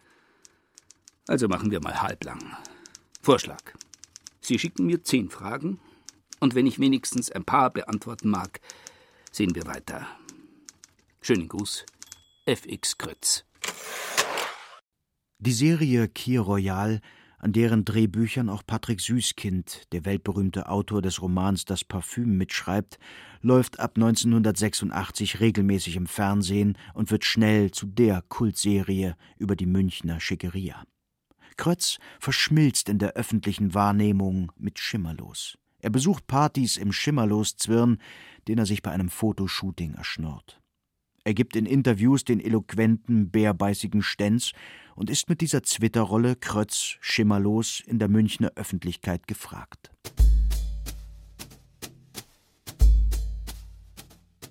Also 1.28 1.48
machen 1.48 1.72
wir 1.72 1.82
mal 1.82 2.02
halblang. 2.02 2.40
Vorschlag. 3.22 3.62
Sie 4.40 4.58
schicken 4.58 4.86
mir 4.86 5.04
zehn 5.04 5.30
Fragen 5.30 5.80
und 6.40 6.56
wenn 6.56 6.66
ich 6.66 6.80
wenigstens 6.80 7.32
ein 7.32 7.44
paar 7.44 7.70
beantworten 7.70 8.30
mag, 8.30 8.60
sehen 9.32 9.54
wir 9.54 9.68
weiter. 9.68 10.08
Schönen 11.22 11.48
Gruß, 11.48 11.86
FX 12.46 12.98
Krötz. 12.98 13.46
Die 15.38 15.54
Serie 15.54 16.08
Kier 16.08 16.42
Royal 16.42 17.02
an 17.42 17.54
deren 17.54 17.86
Drehbüchern 17.86 18.50
auch 18.50 18.62
Patrick 18.66 19.02
Süßkind, 19.02 19.92
der 19.94 20.06
weltberühmte 20.06 20.70
Autor 20.70 21.02
des 21.02 21.22
Romans 21.22 21.66
Das 21.66 21.84
Parfüm, 21.84 22.38
mitschreibt, 22.38 23.00
läuft 23.42 23.80
ab 23.80 23.94
1986 23.96 25.40
regelmäßig 25.40 25.96
im 25.96 26.06
Fernsehen 26.06 26.78
und 26.94 27.10
wird 27.10 27.26
schnell 27.26 27.72
zu 27.72 27.88
der 27.88 28.22
Kultserie 28.30 29.16
über 29.40 29.56
die 29.56 29.66
Münchner 29.66 30.20
Schickeria. 30.20 30.84
Krötz 31.58 31.98
verschmilzt 32.20 32.90
in 32.90 33.00
der 33.00 33.14
öffentlichen 33.14 33.74
Wahrnehmung 33.74 34.52
mit 34.58 34.78
Schimmerlos. 34.78 35.58
Er 35.80 35.90
besucht 35.90 36.28
Partys 36.28 36.78
im 36.78 36.92
Schimmerlos-Zwirn, 36.92 37.98
den 38.48 38.60
er 38.60 38.68
sich 38.68 38.84
bei 38.84 38.92
einem 38.92 39.10
Fotoshooting 39.10 39.96
erschnurrt. 39.96 40.61
Er 41.24 41.36
gibt 41.36 41.56
in 41.56 41.68
Interviews 41.68 42.24
den 42.24 42.40
eloquenten, 42.40 43.30
bärbeißigen 43.30 44.02
Stenz 44.02 44.54
und 44.96 45.12
ist 45.12 45.30
mit 45.30 45.42
dieser 45.42 45.62
Zwitterrolle 45.62 46.36
Krötz 46.36 46.96
schimmerlos 47.00 47.80
in 47.86 48.00
der 48.00 48.08
Münchner 48.08 48.52
Öffentlichkeit 48.56 49.28
gefragt. 49.28 49.92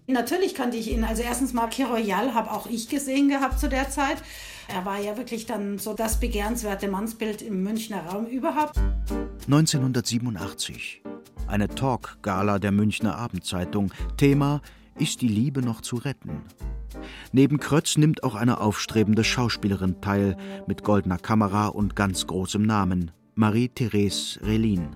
Natürlich 0.07 0.55
kannte 0.55 0.77
ich 0.77 0.93
ihn. 0.93 1.03
Also 1.03 1.23
erstens 1.23 1.53
mal 1.53 1.69
Royal 1.79 2.35
habe 2.35 2.53
auch 2.53 2.67
ich 2.67 2.89
gesehen 2.89 3.29
gehabt 3.29 3.59
zu 3.59 3.69
der 3.69 3.91
Zeit. 3.91 4.23
Er 4.69 4.85
war 4.85 5.01
ja 5.01 5.17
wirklich 5.17 5.47
dann 5.47 5.79
so 5.79 5.95
das 5.95 6.21
begehrenswerte 6.21 6.87
Mannsbild 6.89 7.43
im 7.43 7.65
Münchner 7.65 8.07
Raum 8.07 8.27
überhaupt. 8.27 8.79
1987. 9.47 11.03
Eine 11.49 11.69
Talk-Gala 11.69 12.61
der 12.61 12.71
Münchner 12.71 13.17
Abendzeitung. 13.17 13.93
Thema 14.17 14.63
Ist 15.01 15.23
die 15.23 15.29
Liebe 15.29 15.63
noch 15.63 15.81
zu 15.81 15.97
retten? 15.97 16.43
Neben 17.33 17.59
Krötz 17.59 17.97
nimmt 17.97 18.23
auch 18.23 18.35
eine 18.35 18.61
aufstrebende 18.61 19.25
Schauspielerin 19.25 20.03
teil, 20.03 20.37
mit 20.67 20.85
goldener 20.85 21.17
Kamera 21.17 21.69
und 21.69 21.97
ganz 21.97 22.27
großem 22.27 22.61
Namen, 22.61 23.11
Marie-Therese 23.35 24.41
Relin, 24.43 24.91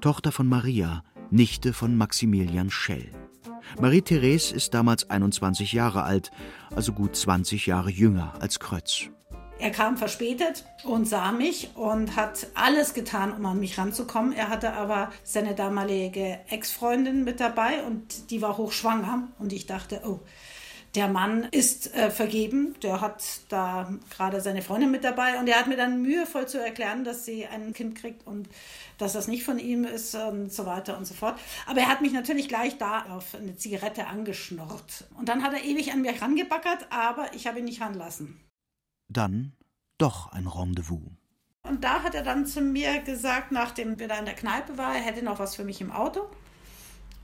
Tochter 0.00 0.32
von 0.32 0.48
Maria, 0.48 1.04
Nichte 1.30 1.72
von 1.72 1.96
Maximilian 1.96 2.70
Schell. 2.70 3.08
Marie-Therese 3.80 4.52
ist 4.52 4.74
damals 4.74 5.10
21 5.10 5.72
Jahre 5.72 6.02
alt, 6.02 6.32
also 6.74 6.92
gut 6.92 7.14
20 7.14 7.66
Jahre 7.66 7.90
jünger 7.90 8.34
als 8.40 8.58
Krötz. 8.58 9.10
Er 9.58 9.70
kam 9.70 9.96
verspätet 9.96 10.64
und 10.84 11.06
sah 11.06 11.32
mich 11.32 11.70
und 11.76 12.14
hat 12.14 12.48
alles 12.54 12.92
getan, 12.92 13.32
um 13.32 13.46
an 13.46 13.58
mich 13.58 13.78
ranzukommen. 13.78 14.34
Er 14.34 14.50
hatte 14.50 14.74
aber 14.74 15.10
seine 15.24 15.54
damalige 15.54 16.38
Ex-Freundin 16.50 17.24
mit 17.24 17.40
dabei 17.40 17.82
und 17.84 18.30
die 18.30 18.42
war 18.42 18.58
hochschwanger. 18.58 19.28
Und 19.38 19.54
ich 19.54 19.64
dachte, 19.64 20.02
oh, 20.04 20.20
der 20.94 21.08
Mann 21.08 21.44
ist 21.50 21.94
äh, 21.94 22.10
vergeben, 22.10 22.74
der 22.82 23.00
hat 23.00 23.22
da 23.48 23.90
gerade 24.10 24.42
seine 24.42 24.62
Freundin 24.62 24.90
mit 24.90 25.04
dabei 25.04 25.38
und 25.38 25.46
er 25.46 25.58
hat 25.58 25.68
mir 25.68 25.76
dann 25.76 26.02
mühevoll 26.02 26.46
zu 26.46 26.58
erklären, 26.58 27.04
dass 27.04 27.24
sie 27.24 27.46
ein 27.46 27.72
Kind 27.72 27.96
kriegt 27.96 28.26
und 28.26 28.48
dass 28.98 29.14
das 29.14 29.26
nicht 29.26 29.44
von 29.44 29.58
ihm 29.58 29.84
ist 29.84 30.14
und 30.14 30.52
so 30.52 30.64
weiter 30.66 30.96
und 30.96 31.06
so 31.06 31.14
fort. 31.14 31.38
Aber 31.66 31.80
er 31.80 31.88
hat 31.88 32.02
mich 32.02 32.12
natürlich 32.12 32.48
gleich 32.48 32.76
da 32.78 33.06
auf 33.10 33.34
eine 33.34 33.56
Zigarette 33.56 34.06
angeschnurrt. 34.06 35.04
Und 35.18 35.28
dann 35.28 35.42
hat 35.42 35.54
er 35.54 35.64
ewig 35.64 35.92
an 35.92 36.02
mir 36.02 36.20
rangebackert, 36.20 36.86
aber 36.90 37.34
ich 37.34 37.46
habe 37.46 37.58
ihn 37.58 37.66
nicht 37.66 37.80
ranlassen. 37.80 38.45
Dann 39.08 39.52
doch 39.98 40.32
ein 40.32 40.46
Rendezvous. 40.46 41.00
Und 41.62 41.82
da 41.82 42.02
hat 42.02 42.14
er 42.14 42.22
dann 42.22 42.46
zu 42.46 42.60
mir 42.60 43.00
gesagt, 43.00 43.50
nachdem 43.50 43.98
wir 43.98 44.08
da 44.08 44.18
in 44.18 44.24
der 44.24 44.34
Kneipe 44.34 44.78
waren, 44.78 44.94
er 44.94 45.02
hätte 45.02 45.24
noch 45.24 45.38
was 45.38 45.56
für 45.56 45.64
mich 45.64 45.80
im 45.80 45.90
Auto. 45.90 46.28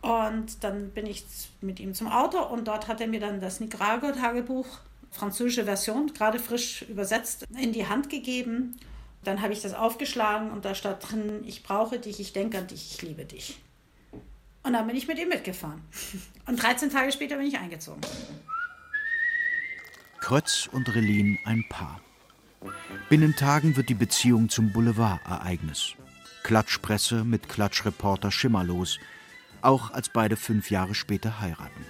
Und 0.01 0.65
dann 0.65 0.91
bin 0.91 1.07
ich 1.07 1.25
mit 1.61 1.79
ihm 1.79 1.95
zum 1.95 2.09
Auto 2.09 2.43
und 2.43 2.67
dort 2.67 2.89
hat 2.89 3.01
er 3.01 3.07
mir 3.07 3.21
dann 3.21 3.41
das 3.41 3.61
Nicaragua-Tagebuch, 3.61 4.67
französische 5.11 5.65
Version, 5.65 6.13
gerade 6.13 6.41
frisch 6.41 6.83
übersetzt, 6.83 7.47
in 7.57 7.73
die 7.73 7.87
Hand 7.87 8.11
gegeben. 8.11 8.77
Dann 9.23 9.43
habe 9.43 9.53
ich 9.53 9.63
das 9.63 9.75
aufgeschlagen 9.75 10.51
und 10.51 10.65
da 10.65 10.75
stand 10.75 11.09
drin, 11.09 11.45
ich 11.47 11.63
brauche 11.63 12.01
dich, 12.01 12.19
ich 12.19 12.33
denke 12.33 12.59
an 12.59 12.67
dich, 12.67 12.91
ich 12.93 13.03
liebe 13.03 13.25
dich. 13.25 13.61
Und 14.65 14.73
dann 14.73 14.87
bin 14.89 14.97
ich 14.97 15.07
mit 15.07 15.19
ihm 15.19 15.29
mitgefahren. 15.29 15.81
Und 16.47 16.61
13 16.61 16.91
Tage 16.91 17.13
später 17.13 17.37
bin 17.37 17.47
ich 17.47 17.59
eingezogen. 17.59 18.01
Krötz 20.23 20.71
und 20.73 20.95
Relin 20.95 21.39
ein 21.45 21.65
Paar. 21.69 22.01
Binnen 23.11 23.37
Tagen 23.37 23.77
wird 23.77 23.91
die 23.91 23.95
Beziehung 23.95 24.49
zum 24.49 24.73
Boulevard-Ereignis. 24.73 25.95
Klatschpresse 26.45 27.25
mit 27.25 27.51
Klatschreporter 27.51 28.31
Schimmerlos– 28.31 28.99
auch 29.63 29.91
als 29.93 30.09
beide 30.09 30.37
fünf 30.37 30.71
Jahre 30.71 30.95
später 30.95 31.41
heiraten. 31.41 31.87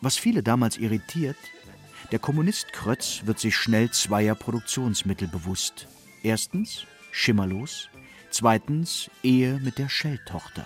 Was 0.00 0.16
viele 0.16 0.42
damals 0.42 0.78
irritiert, 0.78 1.36
der 2.12 2.18
Kommunist 2.18 2.72
Krötz 2.72 3.22
wird 3.24 3.38
sich 3.38 3.56
schnell 3.56 3.90
zweier 3.90 4.34
Produktionsmittel 4.34 5.28
bewusst. 5.28 5.86
Erstens 6.22 6.86
Schimmerlos, 7.12 7.88
zweitens 8.30 9.10
Ehe 9.22 9.60
mit 9.60 9.78
der 9.78 9.88
Schelltochter. 9.88 10.64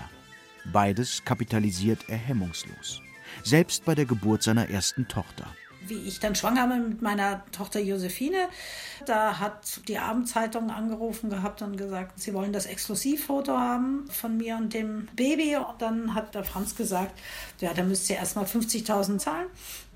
Beides 0.73 1.25
kapitalisiert 1.25 2.09
er 2.09 2.17
hemmungslos, 2.17 3.03
selbst 3.43 3.85
bei 3.85 3.95
der 3.95 4.07
Geburt 4.07 4.43
seiner 4.43 4.69
ersten 4.71 5.09
Tochter 5.09 5.47
wie 5.89 6.07
ich 6.07 6.21
dann 6.21 6.35
schwanger 6.35 6.69
bin 6.69 6.89
mit 6.91 7.03
meiner 7.03 7.45
Tochter 7.53 7.81
Josephine, 7.81 8.49
da 9.07 9.39
hat 9.39 9.81
die 9.89 9.99
Abendzeitung 9.99 10.71
angerufen 10.71 11.31
gehabt 11.31 11.63
und 11.63 11.77
gesagt, 11.77 12.21
sie 12.21 12.35
wollen 12.35 12.53
das 12.53 12.67
Exklusivfoto 12.67 13.57
haben 13.57 14.09
von 14.11 14.37
mir 14.37 14.57
und 14.57 14.73
dem 14.75 15.09
Baby. 15.17 15.57
Und 15.57 15.81
dann 15.81 16.15
hat 16.15 16.35
der 16.35 16.45
Franz 16.45 16.75
gesagt, 16.77 17.19
ja, 17.61 17.73
da 17.75 17.83
müsst 17.83 18.09
ihr 18.11 18.17
erstmal 18.17 18.45
50.000 18.45 19.19
zahlen 19.19 19.47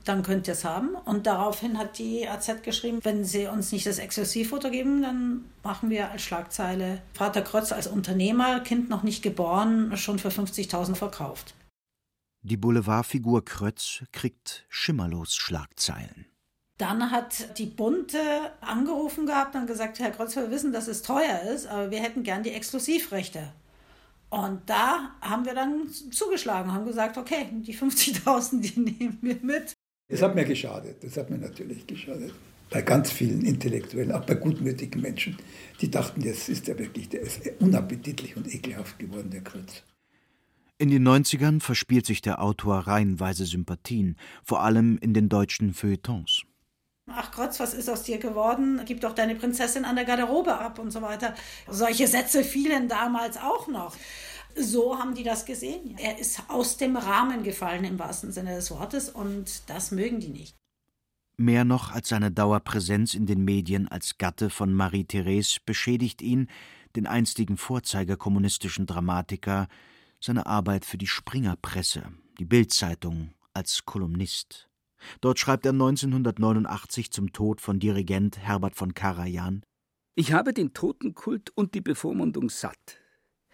dann 0.09 0.23
könnt 0.23 0.47
ihr 0.49 0.55
es 0.55 0.65
haben. 0.65 0.95
Und 1.05 1.27
daraufhin 1.27 1.79
hat 1.79 1.99
die 1.99 2.27
AZ 2.27 2.63
geschrieben, 2.63 3.01
wenn 3.03 3.25
sie 3.25 3.47
uns 3.47 3.73
nicht 3.73 3.87
das 3.87 3.99
Exklusivfoto 3.99 4.71
geben, 4.71 5.03
dann 5.03 5.45
machen 5.63 5.91
wir 5.91 6.11
als 6.11 6.23
Schlagzeile 6.23 7.03
Vater 7.13 7.43
Krotz 7.43 7.73
als 7.73 7.87
Unternehmer, 7.87 8.61
Kind 8.61 8.89
noch 8.89 9.03
nicht 9.03 9.23
geboren, 9.23 9.95
schon 9.97 10.19
für 10.19 10.29
50.000 10.29 10.95
verkauft. 10.95 11.55
Die 12.43 12.57
Boulevardfigur 12.57 13.45
Krötz 13.45 14.05
kriegt 14.13 14.65
schimmerlos 14.69 15.35
Schlagzeilen. 15.35 16.27
Dann 16.79 17.11
hat 17.11 17.59
die 17.59 17.67
Bunte 17.67 18.19
angerufen 18.61 19.27
gehabt 19.27 19.57
und 19.57 19.67
gesagt, 19.67 19.99
Herr 19.99 20.13
Kreuz, 20.13 20.37
wir 20.37 20.49
wissen, 20.49 20.73
dass 20.73 20.87
es 20.87 21.03
teuer 21.03 21.43
ist, 21.53 21.67
aber 21.67 21.91
wir 21.91 22.01
hätten 22.01 22.23
gern 22.23 22.45
die 22.45 22.53
Exklusivrechte. 22.53 23.53
Und 24.31 24.61
da 24.67 25.17
haben 25.21 25.45
wir 25.45 25.55
dann 25.55 25.89
zugeschlagen, 25.89 26.73
haben 26.73 26.87
gesagt, 26.87 27.19
okay, 27.19 27.49
die 27.51 27.75
50.000, 27.75 28.61
die 28.61 28.81
nehmen 28.99 29.19
wir 29.21 29.39
mit. 29.43 29.73
Das 30.09 30.23
hat 30.23 30.37
mir 30.37 30.45
geschadet, 30.45 31.03
das 31.03 31.17
hat 31.17 31.31
mir 31.31 31.39
natürlich 31.39 31.87
geschadet. 31.89 32.33
Bei 32.71 32.83
ganz 32.83 33.11
vielen 33.11 33.45
Intellektuellen, 33.45 34.13
auch 34.13 34.25
bei 34.25 34.35
gutmütigen 34.35 35.01
Menschen, 35.01 35.37
die 35.81 35.91
dachten, 35.91 36.21
jetzt 36.21 36.49
ist 36.49 36.69
er 36.69 36.79
wirklich, 36.79 37.09
der 37.09 37.23
ist 37.23 37.41
unappetitlich 37.59 38.37
und 38.37 38.47
ekelhaft 38.55 38.99
geworden, 38.99 39.31
der 39.31 39.43
Kreuz. 39.43 39.83
In 40.81 40.91
den 40.91 41.07
90ern 41.07 41.61
verspielt 41.61 42.07
sich 42.07 42.23
der 42.23 42.41
Autor 42.41 42.87
reihenweise 42.87 43.47
Sympathien, 43.47 44.17
vor 44.45 44.63
allem 44.63 44.97
in 44.99 45.13
den 45.13 45.29
deutschen 45.29 45.75
Feuilletons. 45.75 46.43
Ach 47.09 47.33
Krotz, 47.33 47.59
was 47.59 47.75
ist 47.75 47.89
aus 47.89 48.05
dir 48.05 48.19
geworden? 48.19 48.81
Gib 48.85 49.01
doch 49.01 49.13
deine 49.13 49.35
Prinzessin 49.35 49.85
an 49.85 49.97
der 49.97 50.05
Garderobe 50.05 50.57
ab 50.57 50.79
und 50.79 50.93
so 50.93 51.03
weiter. 51.03 51.35
Solche 51.69 52.07
Sätze 52.07 52.45
fielen 52.45 52.87
damals 52.87 53.39
auch 53.39 53.67
noch. 53.67 53.97
So 54.55 54.97
haben 54.97 55.17
die 55.17 55.25
das 55.25 55.47
gesehen. 55.47 55.97
Er 55.99 56.19
ist 56.19 56.43
aus 56.47 56.77
dem 56.77 56.97
Rahmen 56.97 57.43
gefallen 57.43 57.85
im 57.85 57.99
wahrsten 57.99 58.31
Sinne 58.31 58.55
des 58.55 58.71
Wortes 58.71 59.09
und 59.09 59.69
das 59.69 59.91
mögen 59.91 60.21
die 60.21 60.29
nicht. 60.29 60.55
Mehr 61.37 61.65
noch 61.65 61.93
als 61.93 62.09
seine 62.09 62.31
Dauerpräsenz 62.31 63.15
in 63.15 63.27
den 63.27 63.45
Medien 63.45 63.89
als 63.89 64.19
Gatte 64.19 64.49
von 64.49 64.73
Marie-Therese 64.73 65.59
beschädigt 65.67 66.23
ihn, 66.23 66.49
den 66.95 67.07
einstigen 67.07 67.57
Vorzeiger 67.57 68.17
kommunistischen 68.17 68.87
Dramatiker, 68.87 69.69
seine 70.21 70.47
Arbeit 70.47 70.85
für 70.85 70.99
die 70.99 71.07
Springerpresse, 71.07 72.05
die 72.39 72.45
Bildzeitung, 72.45 73.35
als 73.53 73.85
Kolumnist. 73.85 74.69
Dort 75.21 75.39
schreibt 75.39 75.65
er 75.67 75.73
1989 75.73 77.11
zum 77.11 77.33
Tod 77.33 77.61
von 77.61 77.79
Dirigent 77.79 78.39
Herbert 78.39 78.75
von 78.75 78.95
Karajan: 78.95 79.65
Ich 80.15 80.33
habe 80.33 80.53
den 80.53 80.75
Totenkult 80.75 81.51
und 81.55 81.75
die 81.75 81.81
Bevormundung 81.81 82.51
satt. 82.51 82.99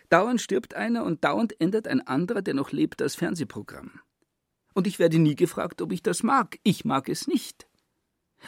Dauernd 0.09 0.41
stirbt 0.41 0.75
einer 0.75 1.05
und 1.05 1.25
dauernd 1.25 1.61
ändert 1.61 1.89
ein 1.89 2.07
anderer, 2.07 2.43
der 2.43 2.55
noch 2.55 2.73
lebt, 2.73 3.01
das 3.01 3.15
Fernsehprogramm. 3.15 4.01
Und 4.75 4.87
ich 4.87 4.99
werde 4.99 5.19
nie 5.19 5.37
gefragt, 5.37 5.81
ob 5.83 5.93
ich 5.93 6.03
das 6.03 6.23
mag. 6.23 6.59
Ich 6.63 6.85
mag 6.85 7.09
es 7.09 7.27
nicht. 7.27 7.67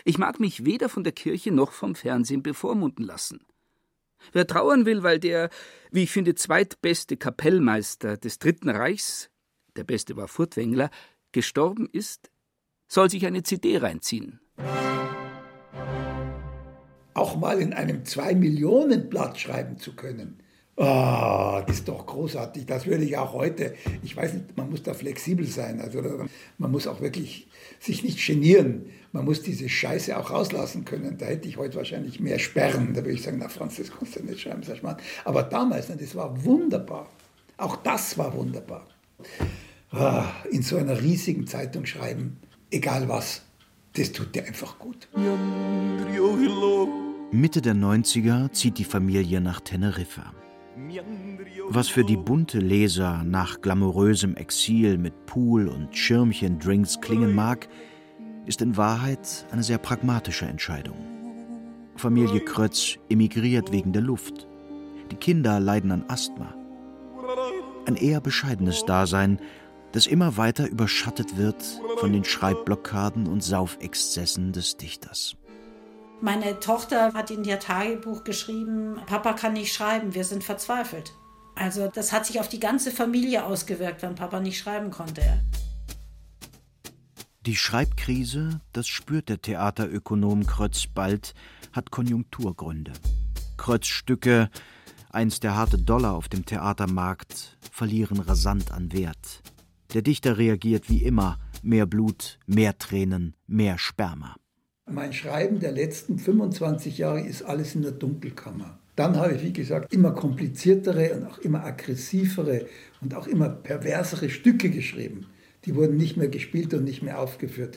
Ich 0.04 0.18
mag 0.18 0.40
mich 0.40 0.64
weder 0.64 0.88
von 0.88 1.04
der 1.04 1.12
Kirche 1.12 1.52
noch 1.52 1.72
vom 1.72 1.94
Fernsehen 1.94 2.42
bevormunden 2.42 3.04
lassen. 3.04 3.44
Wer 4.32 4.46
trauern 4.46 4.86
will, 4.86 5.02
weil 5.02 5.18
der, 5.18 5.50
wie 5.90 6.04
ich 6.04 6.10
finde, 6.10 6.34
zweitbeste 6.34 7.16
Kapellmeister 7.16 8.16
des 8.16 8.38
Dritten 8.38 8.68
Reichs, 8.68 9.30
der 9.76 9.84
beste 9.84 10.16
war 10.16 10.28
Furtwängler, 10.28 10.90
gestorben 11.32 11.88
ist, 11.92 12.30
soll 12.88 13.10
sich 13.10 13.26
eine 13.26 13.42
CD 13.42 13.78
reinziehen. 13.78 14.40
Auch 17.14 17.36
mal 17.36 17.60
in 17.60 17.72
einem 17.72 18.04
Zwei-Millionen-Blatt 18.04 19.38
schreiben 19.38 19.78
zu 19.78 19.96
können. 19.96 20.42
Ah, 20.78 21.58
oh, 21.58 21.64
das 21.66 21.76
ist 21.76 21.88
doch 21.88 22.04
großartig. 22.04 22.66
Das 22.66 22.84
würde 22.84 23.04
ich 23.04 23.16
auch 23.16 23.32
heute. 23.32 23.74
Ich 24.02 24.14
weiß 24.14 24.34
nicht, 24.34 24.56
man 24.58 24.68
muss 24.68 24.82
da 24.82 24.92
flexibel 24.92 25.46
sein. 25.46 25.80
Also 25.80 26.02
man 26.58 26.70
muss 26.70 26.86
auch 26.86 27.00
wirklich 27.00 27.48
sich 27.80 28.04
nicht 28.04 28.24
genieren. 28.26 28.84
Man 29.12 29.24
muss 29.24 29.40
diese 29.40 29.70
Scheiße 29.70 30.18
auch 30.18 30.30
rauslassen 30.30 30.84
können. 30.84 31.16
Da 31.16 31.26
hätte 31.26 31.48
ich 31.48 31.56
heute 31.56 31.76
wahrscheinlich 31.76 32.20
mehr 32.20 32.38
Sperren. 32.38 32.92
Da 32.92 33.00
würde 33.00 33.12
ich 33.12 33.22
sagen, 33.22 33.38
na 33.40 33.48
Franz, 33.48 33.76
das 33.76 33.90
kannst 33.90 34.16
du 34.16 34.22
nicht 34.22 34.40
schreiben, 34.40 34.62
sag 34.62 34.76
ich 34.76 34.82
mal. 34.82 34.98
Aber 35.24 35.44
damals, 35.44 35.86
das 35.86 36.14
war 36.14 36.44
wunderbar. 36.44 37.08
Auch 37.56 37.76
das 37.76 38.18
war 38.18 38.34
wunderbar. 38.34 38.86
Ah, 39.92 40.26
in 40.50 40.60
so 40.60 40.76
einer 40.76 41.00
riesigen 41.00 41.46
Zeitung 41.46 41.86
schreiben, 41.86 42.36
egal 42.70 43.08
was, 43.08 43.42
das 43.94 44.12
tut 44.12 44.34
dir 44.34 44.44
einfach 44.44 44.78
gut. 44.78 45.08
Mitte 47.32 47.62
der 47.62 47.74
90er 47.74 48.52
zieht 48.52 48.76
die 48.76 48.84
Familie 48.84 49.40
nach 49.40 49.60
Teneriffa. 49.60 50.34
Was 51.68 51.88
für 51.88 52.04
die 52.04 52.16
bunte 52.16 52.58
Leser 52.58 53.22
nach 53.24 53.60
glamourösem 53.60 54.36
Exil 54.36 54.98
mit 54.98 55.26
Pool 55.26 55.68
und 55.68 55.96
Schirmchen-Drinks 55.96 57.00
klingen 57.00 57.34
mag, 57.34 57.68
ist 58.44 58.60
in 58.60 58.76
Wahrheit 58.76 59.46
eine 59.50 59.62
sehr 59.62 59.78
pragmatische 59.78 60.46
Entscheidung. 60.46 60.96
Familie 61.96 62.40
Krötz 62.40 62.98
emigriert 63.08 63.72
wegen 63.72 63.92
der 63.92 64.02
Luft. 64.02 64.46
Die 65.10 65.16
Kinder 65.16 65.60
leiden 65.60 65.92
an 65.92 66.04
Asthma. 66.08 66.54
Ein 67.86 67.96
eher 67.96 68.20
bescheidenes 68.20 68.84
Dasein, 68.84 69.40
das 69.92 70.06
immer 70.06 70.36
weiter 70.36 70.68
überschattet 70.68 71.38
wird 71.38 71.62
von 71.96 72.12
den 72.12 72.24
Schreibblockaden 72.24 73.26
und 73.26 73.42
Saufexzessen 73.42 74.52
des 74.52 74.76
Dichters. 74.76 75.36
Meine 76.22 76.58
Tochter 76.60 77.12
hat 77.12 77.30
in 77.30 77.44
ihr 77.44 77.60
Tagebuch 77.60 78.24
geschrieben, 78.24 79.00
Papa 79.06 79.34
kann 79.34 79.52
nicht 79.52 79.72
schreiben, 79.72 80.14
wir 80.14 80.24
sind 80.24 80.42
verzweifelt. 80.42 81.12
Also 81.54 81.88
das 81.88 82.12
hat 82.12 82.26
sich 82.26 82.40
auf 82.40 82.48
die 82.48 82.60
ganze 82.60 82.90
Familie 82.90 83.44
ausgewirkt, 83.44 84.02
wenn 84.02 84.14
Papa 84.14 84.40
nicht 84.40 84.58
schreiben 84.58 84.90
konnte. 84.90 85.22
Die 87.44 87.56
Schreibkrise, 87.56 88.60
das 88.72 88.88
spürt 88.88 89.28
der 89.28 89.40
Theaterökonom 89.40 90.46
Krötz 90.46 90.86
bald, 90.86 91.34
hat 91.72 91.90
Konjunkturgründe. 91.90 92.92
Krötz 93.56 93.86
Stücke, 93.86 94.50
einst 95.10 95.44
der 95.44 95.54
harte 95.54 95.78
Dollar 95.78 96.14
auf 96.14 96.28
dem 96.28 96.44
Theatermarkt, 96.44 97.56
verlieren 97.70 98.20
rasant 98.20 98.72
an 98.72 98.92
Wert. 98.92 99.42
Der 99.94 100.02
Dichter 100.02 100.38
reagiert 100.38 100.90
wie 100.90 101.04
immer: 101.04 101.38
mehr 101.62 101.86
Blut, 101.86 102.38
mehr 102.46 102.76
Tränen, 102.78 103.36
mehr 103.46 103.78
Sperma. 103.78 104.34
Mein 104.88 105.12
Schreiben 105.12 105.58
der 105.58 105.72
letzten 105.72 106.16
25 106.16 106.98
Jahre 106.98 107.20
ist 107.20 107.42
alles 107.42 107.74
in 107.74 107.82
der 107.82 107.90
Dunkelkammer. 107.90 108.78
Dann 108.94 109.16
habe 109.16 109.34
ich, 109.34 109.42
wie 109.42 109.52
gesagt, 109.52 109.92
immer 109.92 110.12
kompliziertere 110.12 111.12
und 111.14 111.26
auch 111.26 111.38
immer 111.38 111.64
aggressivere 111.64 112.66
und 113.00 113.12
auch 113.12 113.26
immer 113.26 113.48
perversere 113.48 114.30
Stücke 114.30 114.70
geschrieben. 114.70 115.26
Die 115.64 115.74
wurden 115.74 115.96
nicht 115.96 116.16
mehr 116.16 116.28
gespielt 116.28 116.72
und 116.72 116.84
nicht 116.84 117.02
mehr 117.02 117.18
aufgeführt. 117.18 117.76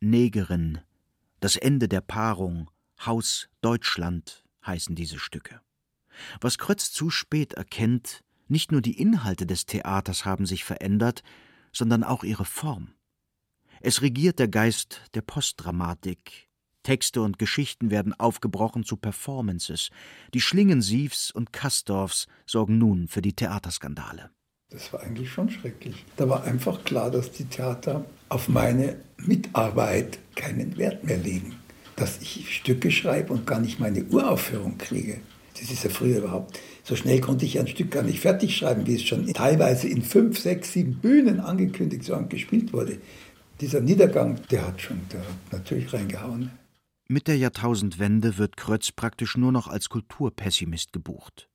Negerin, 0.00 0.78
das 1.40 1.56
Ende 1.56 1.88
der 1.88 2.00
Paarung, 2.00 2.70
Haus 3.04 3.48
Deutschland 3.60 4.44
heißen 4.64 4.94
diese 4.94 5.18
Stücke. 5.18 5.60
Was 6.40 6.58
Krötz 6.58 6.92
zu 6.92 7.10
spät 7.10 7.54
erkennt, 7.54 8.22
nicht 8.46 8.70
nur 8.70 8.80
die 8.80 8.98
Inhalte 9.00 9.46
des 9.46 9.66
Theaters 9.66 10.24
haben 10.24 10.46
sich 10.46 10.64
verändert, 10.64 11.24
sondern 11.72 12.04
auch 12.04 12.22
ihre 12.22 12.44
Form. 12.44 12.92
Es 13.80 14.02
regiert 14.02 14.38
der 14.38 14.48
Geist 14.48 15.02
der 15.14 15.22
Postdramatik. 15.22 16.48
Texte 16.82 17.20
und 17.20 17.38
Geschichten 17.38 17.90
werden 17.90 18.14
aufgebrochen 18.14 18.84
zu 18.84 18.96
Performances. 18.96 19.90
Die 20.32 20.40
Schlingensiefs 20.40 21.30
und 21.32 21.52
Kastorfs 21.52 22.26
sorgen 22.46 22.78
nun 22.78 23.08
für 23.08 23.22
die 23.22 23.32
Theaterskandale. 23.32 24.30
Das 24.70 24.92
war 24.92 25.00
eigentlich 25.02 25.30
schon 25.30 25.50
schrecklich. 25.50 26.04
Da 26.16 26.28
war 26.28 26.44
einfach 26.44 26.84
klar, 26.84 27.10
dass 27.10 27.32
die 27.32 27.44
Theater 27.44 28.04
auf 28.28 28.48
meine 28.48 28.96
Mitarbeit 29.16 30.18
keinen 30.34 30.76
Wert 30.76 31.04
mehr 31.04 31.18
legen. 31.18 31.56
Dass 31.96 32.20
ich 32.20 32.54
Stücke 32.54 32.90
schreibe 32.90 33.32
und 33.32 33.46
gar 33.46 33.60
nicht 33.60 33.80
meine 33.80 34.04
Uraufführung 34.04 34.78
kriege. 34.78 35.20
Das 35.58 35.70
ist 35.70 35.84
ja 35.84 35.90
früher 35.90 36.18
überhaupt. 36.18 36.60
So 36.84 36.94
schnell 36.96 37.20
konnte 37.20 37.46
ich 37.46 37.58
ein 37.58 37.66
Stück 37.66 37.90
gar 37.90 38.02
nicht 38.02 38.20
fertig 38.20 38.56
schreiben, 38.56 38.86
wie 38.86 38.94
es 38.94 39.02
schon 39.02 39.26
teilweise 39.32 39.88
in 39.88 40.02
fünf, 40.02 40.38
sechs, 40.38 40.72
sieben 40.72 40.96
Bühnen 41.00 41.40
angekündigt 41.40 42.08
und 42.10 42.30
gespielt 42.30 42.72
wurde. 42.72 42.98
Dieser 43.60 43.80
Niedergang, 43.80 44.38
der 44.50 44.66
hat 44.66 44.80
schon 44.80 45.00
der 45.10 45.20
hat 45.20 45.52
natürlich 45.52 45.92
reingehauen. 45.92 46.50
Mit 47.08 47.26
der 47.28 47.38
Jahrtausendwende 47.38 48.36
wird 48.36 48.56
Krötz 48.56 48.92
praktisch 48.92 49.36
nur 49.36 49.52
noch 49.52 49.68
als 49.68 49.88
Kulturpessimist 49.88 50.92
gebucht. 50.92 51.48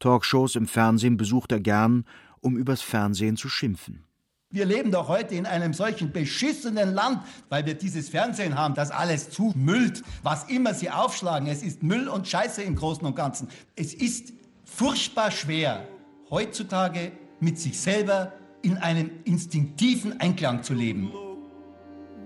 Talkshows 0.00 0.56
im 0.56 0.66
Fernsehen 0.66 1.16
besucht 1.16 1.52
er 1.52 1.60
gern, 1.60 2.04
um 2.40 2.56
übers 2.56 2.80
Fernsehen 2.80 3.36
zu 3.36 3.48
schimpfen. 3.48 4.04
Wir 4.50 4.64
leben 4.64 4.90
doch 4.90 5.08
heute 5.08 5.34
in 5.34 5.44
einem 5.44 5.74
solchen 5.74 6.12
beschissenen 6.12 6.94
Land, 6.94 7.20
weil 7.48 7.66
wir 7.66 7.74
dieses 7.74 8.08
Fernsehen 8.08 8.56
haben, 8.56 8.74
das 8.74 8.90
alles 8.90 9.30
zumüllt. 9.30 10.02
Was 10.22 10.44
immer 10.48 10.72
sie 10.72 10.90
aufschlagen, 10.90 11.46
es 11.48 11.62
ist 11.62 11.82
Müll 11.82 12.08
und 12.08 12.26
Scheiße 12.26 12.62
im 12.62 12.74
Großen 12.74 13.04
und 13.04 13.16
Ganzen. 13.16 13.48
Es 13.74 13.92
ist 13.92 14.32
furchtbar 14.64 15.30
schwer, 15.30 15.86
heutzutage 16.30 17.12
mit 17.38 17.58
sich 17.58 17.78
selber 17.78 18.32
in 18.62 18.78
einem 18.78 19.10
instinktiven 19.24 20.20
Einklang 20.20 20.62
zu 20.62 20.74
leben. 20.74 21.12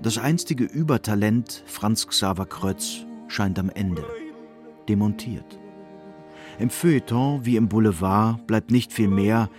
Das 0.03 0.17
einstige 0.17 0.65
Übertalent 0.65 1.63
Franz 1.67 2.07
Xaver 2.07 2.47
Krötz 2.47 3.05
scheint 3.29 3.59
am 3.59 3.69
Ende. 3.69 4.03
Demontiert. 4.89 5.59
Im 6.59 6.71
Feuilleton 6.71 7.45
wie 7.45 7.57
im 7.57 7.69
Boulevard 7.69 8.47
bleibt 8.47 8.71
nicht 8.71 8.95
viel 8.95 9.09
mehr, 9.09 9.51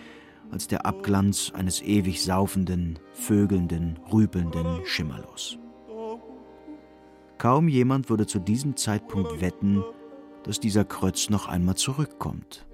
als 0.50 0.68
der 0.68 0.88
Abglanz 0.88 1.52
eines 1.54 1.82
ewig 1.84 2.24
saufenden, 2.24 2.98
vögelnden, 3.14 4.00
rüpelnden 4.12 4.84
Schimmerlos. 4.86 5.60
Kaum 7.38 7.68
jemand 7.68 8.10
würde 8.10 8.26
zu 8.26 8.40
diesem 8.40 8.76
Zeitpunkt 8.76 9.42
wetten, 9.42 9.84
dass 10.44 10.60
dieser 10.60 10.86
Krötz 10.86 11.30
noch 11.30 11.48
einmal 11.48 11.76
zurückkommt. 11.76 12.66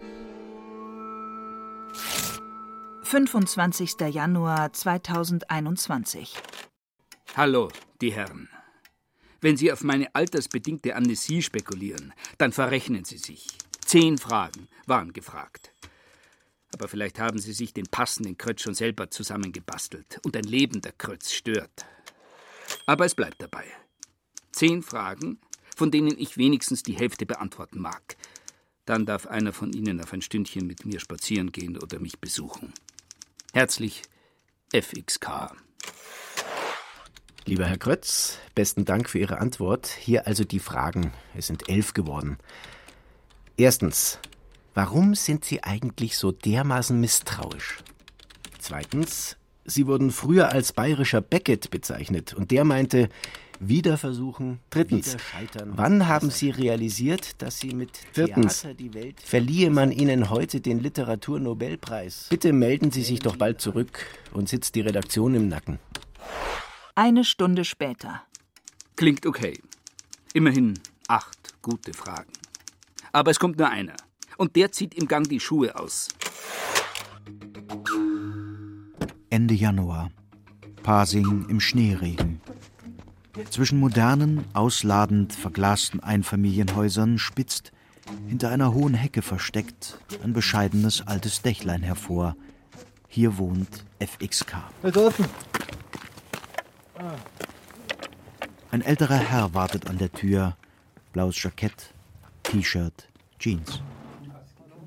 25. 3.04 3.96
Januar 4.10 4.72
2021. 4.72 6.34
Hallo, 7.38 7.70
die 8.02 8.12
Herren. 8.12 8.50
Wenn 9.42 9.58
Sie 9.58 9.72
auf 9.72 9.84
meine 9.84 10.16
altersbedingte 10.16 10.96
Amnesie 10.96 11.44
spekulieren, 11.44 12.12
dann 12.40 12.52
verrechnen 12.52 13.06
Sie 13.06 13.20
sich. 13.20 13.46
Zehn 13.86 14.18
Fragen 14.18 14.68
waren 14.88 15.14
gefragt. 15.14 15.72
Aber 16.74 16.88
vielleicht 16.88 17.20
haben 17.20 17.38
Sie 17.38 17.54
sich 17.54 17.76
den 17.76 17.86
passenden 17.86 18.40
Krötz 18.40 18.64
schon 18.64 18.74
selber 18.74 19.12
zusammengebastelt 19.12 20.20
und 20.26 20.36
ein 20.36 20.46
lebender 20.46 20.92
Krötz 20.92 21.32
stört. 21.32 21.86
Aber 22.88 23.06
es 23.06 23.14
bleibt 23.14 23.40
dabei. 23.40 23.66
Zehn 24.52 24.82
Fragen, 24.82 25.40
von 25.76 25.92
denen 25.92 26.18
ich 26.18 26.38
wenigstens 26.38 26.82
die 26.82 26.98
Hälfte 26.98 27.28
beantworten 27.28 27.80
mag. 27.80 28.18
Dann 28.86 29.06
darf 29.06 29.28
einer 29.28 29.54
von 29.54 29.74
Ihnen 29.74 30.02
auf 30.02 30.12
ein 30.12 30.24
Stündchen 30.24 30.66
mit 30.66 30.88
mir 30.88 31.00
spazieren 31.00 31.52
gehen 31.52 31.78
oder 31.78 32.00
mich 32.00 32.18
besuchen. 32.18 32.74
Herzlich, 33.54 34.02
FXK. 34.74 35.56
Lieber 37.48 37.66
Herr 37.66 37.78
Krötz, 37.78 38.40
besten 38.56 38.84
Dank 38.84 39.10
für 39.10 39.20
Ihre 39.20 39.38
Antwort. 39.38 39.88
Hier 39.88 40.28
also 40.28 40.44
die 40.44 40.60
Fragen. 40.60 41.14
Es 41.34 41.48
sind 41.48 41.70
elf 41.70 41.94
geworden. 41.94 42.40
Erstens, 43.56 44.20
warum 44.74 45.16
sind 45.16 45.46
Sie 45.46 45.64
eigentlich 45.64 46.18
so 46.18 46.34
dermaßen 46.34 47.00
misstrauisch? 47.00 47.78
Zweitens, 48.60 49.38
Sie 49.64 49.88
wurden 49.88 50.12
früher 50.12 50.50
als 50.50 50.74
bayerischer 50.74 51.22
Beckett 51.22 51.72
bezeichnet 51.72 52.34
und 52.34 52.52
der 52.52 52.66
meinte, 52.66 53.08
wieder 53.62 53.96
versuchen, 53.96 54.60
drittens, 54.70 55.14
wieder 55.14 55.20
scheitern. 55.20 55.72
Wann 55.74 56.06
haben 56.06 56.30
Sie 56.30 56.50
realisiert, 56.50 57.42
dass 57.42 57.62
Sie 57.62 57.74
mit 57.74 57.92
Viertens, 58.12 58.64
Theater 58.64 58.74
die 58.78 58.94
Welt 58.94 59.22
verliehe 59.22 59.70
man 59.70 59.94
Ihnen 59.94 60.30
heute 60.30 60.60
den 60.60 60.82
Literaturnobelpreis? 60.82 62.28
Bitte 62.30 62.52
melden 62.52 62.92
Sie 62.92 63.04
sich 63.04 63.22
doch 63.22 63.38
bald 63.38 63.62
zurück 63.62 64.06
und 64.34 64.50
sitzt 64.50 64.76
die 64.76 64.82
Redaktion 64.82 65.34
im 65.34 65.48
Nacken. 65.48 65.80
Eine 67.00 67.24
Stunde 67.24 67.64
später. 67.64 68.24
Klingt 68.96 69.28
okay. 69.28 69.62
Immerhin 70.34 70.80
acht 71.08 71.62
gute 71.62 71.94
Fragen. 71.94 72.32
Aber 73.12 73.30
es 73.30 73.38
kommt 73.38 73.60
nur 73.60 73.70
einer. 73.70 73.94
Und 74.38 74.56
der 74.56 74.72
zieht 74.72 74.96
im 74.96 75.08
Gang 75.08 75.30
die 75.30 75.40
Schuhe 75.40 75.80
aus. 75.80 76.08
Ende 79.30 79.54
Januar. 79.54 80.10
Pasing 80.82 81.46
im 81.50 81.60
Schneeregen. 81.60 82.42
Zwischen 83.52 83.80
modernen, 83.80 84.46
ausladend 84.54 85.34
verglasten 85.34 86.00
Einfamilienhäusern 86.00 87.20
spitzt, 87.20 87.74
hinter 88.28 88.50
einer 88.50 88.74
hohen 88.74 88.96
Hecke 88.96 89.22
versteckt, 89.22 90.00
ein 90.24 90.34
bescheidenes 90.34 91.06
altes 91.06 91.44
Dächlein 91.44 91.84
hervor. 91.84 92.36
Hier 93.08 93.38
wohnt 93.38 93.86
FXK. 94.00 94.56
Ein 98.70 98.82
älterer 98.82 99.18
Herr 99.18 99.54
wartet 99.54 99.90
an 99.90 99.98
der 99.98 100.12
Tür. 100.12 100.58
Blaues 101.14 101.42
Jackett, 101.42 101.94
T-Shirt, 102.44 103.08
Jeans. 103.40 103.82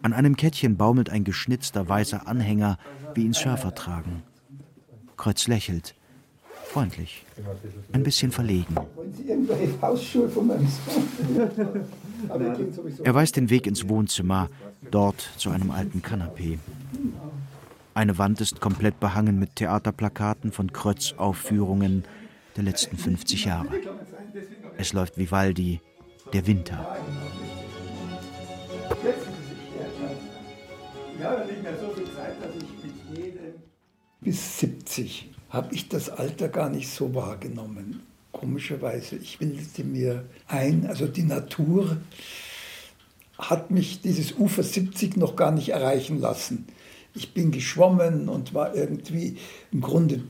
An 0.02 0.12
einem 0.12 0.36
Kettchen 0.36 0.76
baumelt 0.76 1.08
ein 1.08 1.24
geschnitzter 1.24 1.88
weißer 1.88 2.26
Anhänger, 2.26 2.78
wie 3.14 3.24
ihn 3.24 3.32
Surfer 3.32 3.74
tragen. 3.74 4.22
Kreuz 5.16 5.48
lächelt. 5.48 5.94
Freundlich. 6.64 7.24
Ein 7.92 8.02
bisschen 8.02 8.30
verlegen. 8.30 8.76
Er 13.02 13.14
weiß 13.14 13.32
den 13.32 13.48
Weg 13.48 13.66
ins 13.66 13.88
Wohnzimmer, 13.88 14.50
dort 14.90 15.30
zu 15.38 15.48
einem 15.48 15.70
alten 15.70 16.02
Kanapee. 16.02 16.58
Eine 17.94 18.18
Wand 18.18 18.42
ist 18.42 18.60
komplett 18.60 19.00
behangen 19.00 19.38
mit 19.38 19.56
Theaterplakaten 19.56 20.52
von 20.52 20.70
Krötz-Aufführungen 20.70 22.04
der 22.56 22.64
letzten 22.64 22.96
50 22.96 23.44
Jahre. 23.44 23.68
Es 24.76 24.92
läuft 24.92 25.16
Vivaldi, 25.18 25.80
der 26.32 26.46
Winter. 26.46 26.96
Bis 34.20 34.58
70 34.58 35.30
habe 35.50 35.74
ich 35.74 35.88
das 35.88 36.10
Alter 36.10 36.48
gar 36.48 36.70
nicht 36.70 36.88
so 36.88 37.14
wahrgenommen. 37.14 38.02
Komischerweise, 38.32 39.16
ich 39.16 39.38
bildete 39.38 39.84
mir 39.84 40.24
ein, 40.46 40.86
also 40.86 41.06
die 41.06 41.24
Natur 41.24 41.96
hat 43.38 43.70
mich 43.70 44.00
dieses 44.00 44.36
Ufer 44.38 44.62
70 44.62 45.16
noch 45.16 45.36
gar 45.36 45.50
nicht 45.50 45.70
erreichen 45.70 46.20
lassen. 46.20 46.66
Ich 47.14 47.34
bin 47.34 47.50
geschwommen 47.50 48.28
und 48.28 48.54
war 48.54 48.74
irgendwie 48.74 49.36
im 49.72 49.80
Grunde 49.80 50.22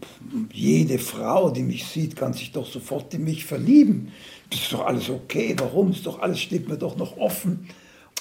jede 0.53 0.99
Frau, 0.99 1.51
die 1.51 1.62
mich 1.62 1.87
sieht, 1.87 2.16
kann 2.16 2.33
sich 2.33 2.53
doch 2.53 2.66
sofort 2.66 3.12
in 3.12 3.24
mich 3.24 3.45
verlieben. 3.45 4.12
Das 4.49 4.61
ist 4.61 4.72
doch 4.72 4.87
alles 4.87 5.11
okay. 5.11 5.55
Warum? 5.59 5.91
Ist 5.91 6.07
doch 6.07 6.20
alles 6.20 6.41
steht 6.41 6.68
mir 6.68 6.78
doch 6.78 6.97
noch 6.97 7.18
offen. 7.18 7.68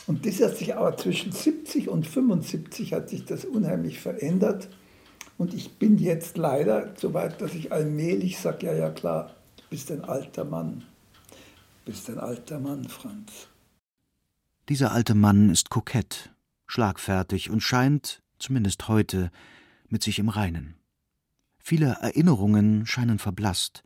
Und 0.07 0.25
das 0.25 0.41
hat 0.41 0.57
sich 0.57 0.75
aber 0.75 0.97
zwischen 0.97 1.31
70 1.31 1.87
und 1.87 2.05
75 2.05 2.93
hat 2.93 3.09
sich 3.09 3.25
das 3.25 3.45
unheimlich 3.45 3.99
verändert. 3.99 4.67
Und 5.37 5.53
ich 5.53 5.77
bin 5.77 5.97
jetzt 5.97 6.35
leider 6.35 6.93
so 6.97 7.13
weit, 7.13 7.41
dass 7.41 7.53
ich 7.53 7.71
allmählich 7.71 8.39
sage, 8.39 8.65
ja, 8.65 8.73
ja 8.73 8.89
klar, 8.89 9.35
du 9.55 9.63
bist 9.69 9.91
ein 9.91 10.03
alter 10.03 10.43
Mann. 10.43 10.83
Du 11.85 11.91
bist 11.91 12.09
ein 12.09 12.17
alter 12.17 12.59
Mann, 12.59 12.89
Franz. 12.89 13.47
Dieser 14.67 14.91
alte 14.91 15.15
Mann 15.15 15.49
ist 15.49 15.69
kokett, 15.69 16.31
schlagfertig 16.67 17.49
und 17.49 17.61
scheint, 17.61 18.21
zumindest 18.39 18.87
heute, 18.87 19.31
mit 19.87 20.03
sich 20.03 20.19
im 20.19 20.29
Reinen. 20.29 20.75
Viele 21.61 21.97
Erinnerungen 22.01 22.85
scheinen 22.85 23.19
verblasst. 23.19 23.83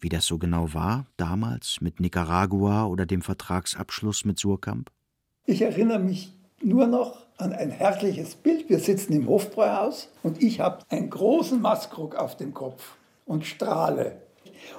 Wie 0.00 0.08
das 0.08 0.26
so 0.26 0.38
genau 0.38 0.74
war, 0.74 1.06
damals 1.16 1.80
mit 1.80 2.00
Nicaragua 2.00 2.86
oder 2.86 3.06
dem 3.06 3.22
Vertragsabschluss 3.22 4.24
mit 4.24 4.38
Surkamp? 4.38 4.90
Ich 5.46 5.62
erinnere 5.62 6.00
mich 6.00 6.34
nur 6.62 6.86
noch 6.86 7.26
an 7.38 7.52
ein 7.52 7.70
herrliches 7.70 8.34
Bild. 8.34 8.68
Wir 8.68 8.78
sitzen 8.78 9.12
im 9.12 9.28
Hofbräuhaus 9.28 10.08
und 10.22 10.42
ich 10.42 10.60
habe 10.60 10.84
einen 10.88 11.10
großen 11.10 11.60
Maskrug 11.60 12.14
auf 12.14 12.36
dem 12.36 12.54
Kopf 12.54 12.96
und 13.24 13.46
strahle. 13.46 14.25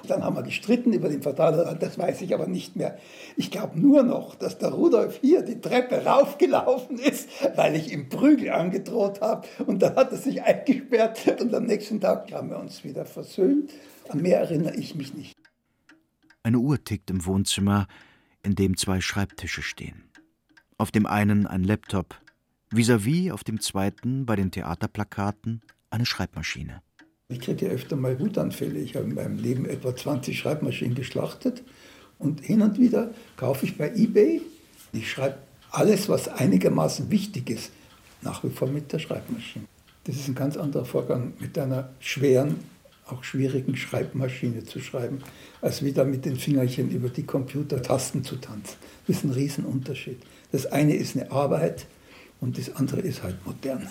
Dann 0.06 0.22
haben 0.22 0.36
wir 0.36 0.42
gestritten 0.42 0.92
über 0.92 1.08
den 1.08 1.22
Vertrag, 1.22 1.78
das 1.80 1.98
weiß 1.98 2.22
ich 2.22 2.34
aber 2.34 2.46
nicht 2.46 2.76
mehr. 2.76 2.98
Ich 3.36 3.50
glaube 3.50 3.78
nur 3.78 4.02
noch, 4.02 4.34
dass 4.34 4.58
der 4.58 4.70
Rudolf 4.70 5.18
hier 5.20 5.42
die 5.42 5.60
Treppe 5.60 6.04
raufgelaufen 6.04 6.98
ist, 6.98 7.28
weil 7.56 7.74
ich 7.76 7.92
ihm 7.92 8.08
Prügel 8.08 8.50
angedroht 8.50 9.20
habe. 9.20 9.46
Und 9.66 9.82
dann 9.82 9.96
hat 9.96 10.12
er 10.12 10.18
sich 10.18 10.42
eingesperrt 10.42 11.40
und 11.40 11.54
am 11.54 11.64
nächsten 11.64 12.00
Tag 12.00 12.32
haben 12.32 12.50
wir 12.50 12.58
uns 12.58 12.84
wieder 12.84 13.04
versöhnt. 13.04 13.72
An 14.08 14.22
mehr 14.22 14.40
erinnere 14.40 14.76
ich 14.76 14.94
mich 14.94 15.14
nicht. 15.14 15.34
Eine 16.42 16.58
Uhr 16.58 16.82
tickt 16.82 17.10
im 17.10 17.26
Wohnzimmer, 17.26 17.86
in 18.42 18.54
dem 18.54 18.76
zwei 18.76 19.00
Schreibtische 19.00 19.62
stehen. 19.62 20.04
Auf 20.78 20.90
dem 20.90 21.06
einen 21.06 21.46
ein 21.46 21.64
Laptop, 21.64 22.14
vis-à-vis 22.70 23.28
-vis 23.28 23.32
auf 23.32 23.44
dem 23.44 23.60
zweiten 23.60 24.26
bei 24.26 24.36
den 24.36 24.50
Theaterplakaten 24.50 25.60
eine 25.90 26.06
Schreibmaschine. 26.06 26.82
Ich 27.30 27.40
kriege 27.40 27.66
ja 27.66 27.72
öfter 27.72 27.94
mal 27.94 28.18
Wutanfälle. 28.18 28.78
Ich 28.78 28.96
habe 28.96 29.04
in 29.04 29.14
meinem 29.14 29.36
Leben 29.36 29.66
etwa 29.66 29.94
20 29.94 30.38
Schreibmaschinen 30.38 30.94
geschlachtet 30.94 31.62
und 32.18 32.40
hin 32.40 32.62
und 32.62 32.78
wieder 32.78 33.10
kaufe 33.36 33.66
ich 33.66 33.76
bei 33.76 33.94
eBay. 33.94 34.40
Ich 34.94 35.10
schreibe 35.10 35.36
alles, 35.70 36.08
was 36.08 36.28
einigermaßen 36.28 37.10
wichtig 37.10 37.50
ist, 37.50 37.70
nach 38.22 38.42
wie 38.44 38.48
vor 38.48 38.68
mit 38.68 38.90
der 38.94 38.98
Schreibmaschine. 38.98 39.66
Das 40.04 40.16
ist 40.16 40.26
ein 40.28 40.34
ganz 40.34 40.56
anderer 40.56 40.86
Vorgang, 40.86 41.34
mit 41.38 41.58
einer 41.58 41.90
schweren, 42.00 42.60
auch 43.06 43.22
schwierigen 43.22 43.76
Schreibmaschine 43.76 44.64
zu 44.64 44.80
schreiben, 44.80 45.18
als 45.60 45.84
wieder 45.84 46.06
mit 46.06 46.24
den 46.24 46.36
Fingerchen 46.36 46.90
über 46.90 47.10
die 47.10 47.24
Computertasten 47.24 48.24
zu 48.24 48.36
tanzen. 48.36 48.78
Das 49.06 49.18
ist 49.18 49.24
ein 49.24 49.32
Riesenunterschied. 49.32 50.22
Das 50.50 50.64
eine 50.64 50.96
ist 50.96 51.14
eine 51.14 51.30
Arbeit 51.30 51.88
und 52.40 52.56
das 52.56 52.74
andere 52.74 53.02
ist 53.02 53.22
halt 53.22 53.36
modern. 53.44 53.86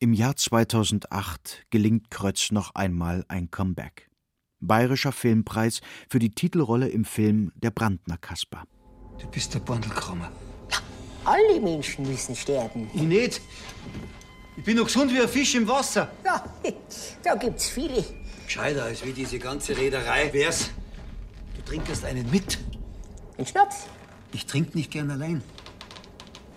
Im 0.00 0.12
Jahr 0.12 0.36
2008 0.36 1.66
gelingt 1.70 2.08
Krötz 2.08 2.52
noch 2.52 2.76
einmal 2.76 3.24
ein 3.26 3.50
Comeback. 3.50 4.08
Bayerischer 4.60 5.10
Filmpreis 5.10 5.80
für 6.08 6.20
die 6.20 6.30
Titelrolle 6.30 6.88
im 6.88 7.04
Film 7.04 7.50
Der 7.56 7.72
Brandner 7.72 8.16
Kasper. 8.16 8.62
Du 9.20 9.26
bist 9.26 9.54
der 9.54 9.58
Bandelkrummer. 9.58 10.30
Ja, 10.70 10.78
alle 11.24 11.60
Menschen 11.60 12.06
müssen 12.06 12.36
sterben. 12.36 12.88
Ich 12.94 13.02
nicht. 13.02 13.40
Ich 14.56 14.62
bin 14.62 14.76
noch 14.76 14.84
gesund 14.84 15.12
wie 15.12 15.20
ein 15.20 15.28
Fisch 15.28 15.56
im 15.56 15.66
Wasser. 15.66 16.08
Ja, 16.24 16.44
da 17.24 17.34
gibt's 17.34 17.68
viele. 17.68 18.04
Gescheiter 18.44 18.84
als 18.84 19.04
wie 19.04 19.12
diese 19.12 19.40
ganze 19.40 19.76
Reederei 19.76 20.32
wär's. 20.32 20.70
Du 21.56 21.62
trinkst 21.62 22.04
einen 22.04 22.30
mit. 22.30 22.56
Ein 23.36 23.46
Schnaps? 23.46 23.88
Ich 24.30 24.46
trink 24.46 24.76
nicht 24.76 24.92
gern 24.92 25.10
allein. 25.10 25.42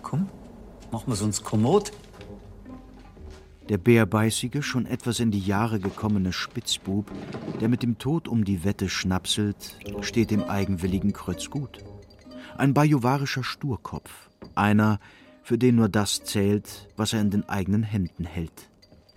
Komm, 0.04 0.30
machen 0.92 1.08
wir's 1.08 1.24
uns 1.24 1.42
kommod. 1.42 1.92
Der 3.70 3.78
bärbeißige, 3.78 4.64
schon 4.64 4.86
etwas 4.86 5.20
in 5.20 5.32
die 5.32 5.40
Jahre 5.40 5.80
gekommene 5.80 6.34
Spitzbub, 6.34 7.12
der 7.60 7.70
mit 7.70 7.84
dem 7.84 7.98
Tod 7.98 8.28
um 8.28 8.44
die 8.44 8.64
Wette 8.64 8.90
schnapselt, 8.90 9.78
steht 10.02 10.32
dem 10.32 10.44
eigenwilligen 10.44 11.14
Krötz 11.14 11.50
gut. 11.50 11.80
Ein 12.58 12.74
bajuwarischer 12.74 13.44
Sturkopf, 13.44 14.30
einer, 14.56 15.00
für 15.44 15.58
den 15.58 15.76
nur 15.76 15.90
das 15.90 16.24
zählt, 16.24 16.90
was 16.98 17.14
er 17.14 17.22
in 17.22 17.30
den 17.30 17.48
eigenen 17.48 17.84
Händen 17.84 18.26
hält. 18.26 18.71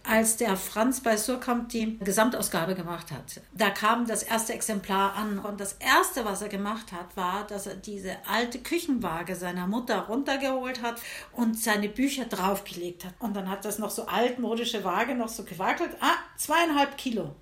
Als 0.05 0.37
der 0.37 0.57
Franz 0.57 1.01
bei 1.01 1.17
Surkamp 1.17 1.71
die 1.71 1.99
Gesamtausgabe 1.99 2.75
gemacht 2.75 3.11
hat. 3.11 3.41
Da 3.55 3.71
kam 3.71 4.07
das 4.07 4.23
erste 4.23 4.53
Exemplar 4.53 5.15
an 5.15 5.39
und 5.39 5.61
das 5.61 5.75
erste, 5.75 6.25
was 6.25 6.43
er 6.43 6.49
gemacht 6.49 6.93
hat, 6.93 7.17
war, 7.17 7.47
dass 7.47 7.67
er 7.67 7.75
diese 7.75 8.17
alte 8.27 8.59
Küchenwaage 8.59 9.35
seiner 9.35 9.67
Mutter 9.67 10.01
runtergeholt 10.01 10.83
hat 10.83 11.01
und 11.33 11.59
seine 11.59 11.89
Bücher 11.89 12.27
draufgelegt 12.27 13.05
hat. 13.05 13.15
Und 13.19 13.35
dann 13.35 13.49
hat 13.49 13.65
das 13.65 13.79
noch 13.79 13.91
so 13.91 14.07
altmodische 14.07 14.85
Waage 14.85 15.15
noch 15.15 15.29
so 15.29 15.45
gewackelt. 15.45 15.97
Ah, 16.01 16.17
zweieinhalb 16.37 16.99
Kilo. 16.99 17.35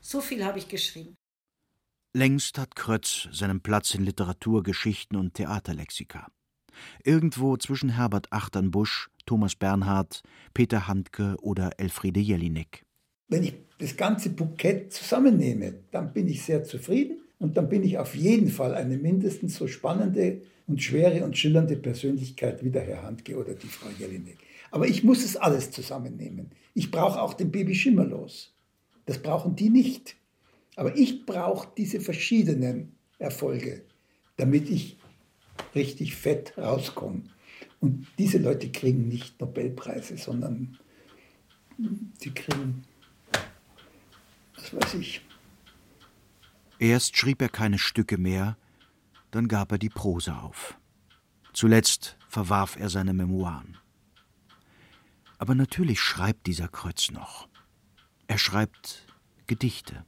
So 0.00 0.20
viel 0.20 0.44
habe 0.44 0.58
ich 0.58 0.68
geschrieben. 0.68 1.16
Längst 2.14 2.58
hat 2.58 2.76
Krötz 2.76 3.28
seinen 3.30 3.60
Platz 3.60 3.94
in 3.94 4.02
Literatur, 4.02 4.62
Geschichten 4.62 5.16
und 5.16 5.34
Theaterlexika. 5.34 6.28
Irgendwo 7.04 7.56
zwischen 7.58 7.90
Herbert 7.90 8.32
Achternbusch, 8.32 9.10
Thomas 9.26 9.54
Bernhard, 9.54 10.22
Peter 10.54 10.88
Handke 10.88 11.36
oder 11.42 11.70
Elfriede 11.78 12.20
Jelinek. 12.20 12.84
Wenn 13.28 13.42
ich 13.42 13.54
das 13.78 13.96
ganze 13.96 14.30
Bukett 14.30 14.92
zusammennehme, 14.92 15.74
dann 15.90 16.12
bin 16.12 16.28
ich 16.28 16.42
sehr 16.42 16.64
zufrieden 16.64 17.18
und 17.38 17.56
dann 17.56 17.68
bin 17.68 17.82
ich 17.82 17.98
auf 17.98 18.14
jeden 18.14 18.48
Fall 18.48 18.74
eine 18.74 18.96
mindestens 18.96 19.56
so 19.56 19.66
spannende 19.66 20.40
und 20.66 20.82
schwere 20.82 21.24
und 21.24 21.36
schillernde 21.36 21.76
Persönlichkeit 21.76 22.64
wie 22.64 22.70
der 22.70 22.82
Herr 22.82 23.02
Handke 23.02 23.36
oder 23.36 23.54
die 23.54 23.66
Frau 23.66 23.88
Jelinek. 23.98 24.38
Aber 24.70 24.88
ich 24.88 25.04
muss 25.04 25.24
es 25.24 25.36
alles 25.36 25.70
zusammennehmen. 25.70 26.50
Ich 26.74 26.90
brauche 26.90 27.20
auch 27.20 27.34
den 27.34 27.50
Baby 27.50 27.74
Schimmerlos. 27.74 28.54
Das 29.04 29.18
brauchen 29.18 29.56
die 29.56 29.70
nicht. 29.70 30.16
Aber 30.74 30.96
ich 30.96 31.24
brauche 31.24 31.68
diese 31.76 32.00
verschiedenen 32.00 32.96
Erfolge, 33.18 33.82
damit 34.36 34.68
ich 34.68 34.98
richtig 35.74 36.16
fett 36.16 36.56
rauskomme. 36.58 37.22
Und 37.80 38.06
diese 38.18 38.38
Leute 38.38 38.70
kriegen 38.70 39.08
nicht 39.08 39.40
Nobelpreise, 39.40 40.16
sondern 40.16 40.78
sie 42.18 42.30
kriegen, 42.30 42.84
was 44.56 44.74
weiß 44.74 44.94
ich. 44.94 45.20
Erst 46.78 47.16
schrieb 47.16 47.40
er 47.40 47.48
keine 47.48 47.78
Stücke 47.78 48.18
mehr, 48.18 48.56
dann 49.30 49.48
gab 49.48 49.72
er 49.72 49.78
die 49.78 49.88
Prosa 49.88 50.40
auf. 50.40 50.78
Zuletzt 51.52 52.16
verwarf 52.28 52.76
er 52.76 52.90
seine 52.90 53.14
Memoiren. 53.14 53.78
Aber 55.38 55.54
natürlich 55.54 56.00
schreibt 56.00 56.46
dieser 56.46 56.68
Kreuz 56.68 57.10
noch. 57.10 57.48
Er 58.26 58.38
schreibt 58.38 59.06
Gedichte. 59.46 60.04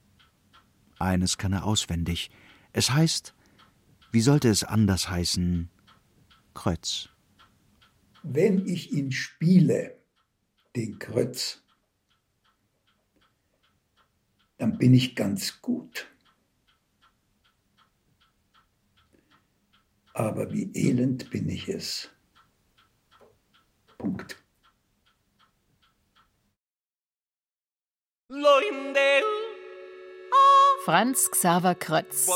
Eines 0.98 1.38
kann 1.38 1.52
er 1.52 1.64
auswendig. 1.64 2.30
Es 2.72 2.90
heißt, 2.90 3.34
wie 4.10 4.20
sollte 4.20 4.48
es 4.48 4.64
anders 4.64 5.08
heißen, 5.08 5.70
Kreuz. 6.54 7.10
Wenn 8.22 8.66
ich 8.66 8.92
ihn 8.92 9.12
spiele, 9.12 9.98
den 10.76 10.98
Krötz, 10.98 11.62
dann 14.58 14.78
bin 14.78 14.94
ich 14.94 15.16
ganz 15.16 15.60
gut. 15.62 16.06
Aber 20.12 20.52
wie 20.52 20.70
elend 20.74 21.30
bin 21.30 21.48
ich 21.48 21.68
es. 21.68 22.10
Punkt. 23.98 24.42
Franz 30.84 31.30
Xaver 31.30 31.74
Krötz. 31.74 32.26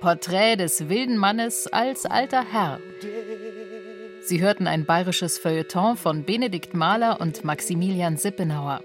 Porträt 0.00 0.56
des 0.56 0.88
wilden 0.88 1.16
Mannes 1.16 1.66
als 1.68 2.06
alter 2.06 2.44
Herr. 2.44 2.80
Sie 4.26 4.40
hörten 4.40 4.66
ein 4.66 4.86
bayerisches 4.86 5.38
Feuilleton 5.38 5.96
von 5.96 6.24
Benedikt 6.24 6.74
Mahler 6.74 7.20
und 7.20 7.44
Maximilian 7.44 8.16
Sippenauer. 8.16 8.82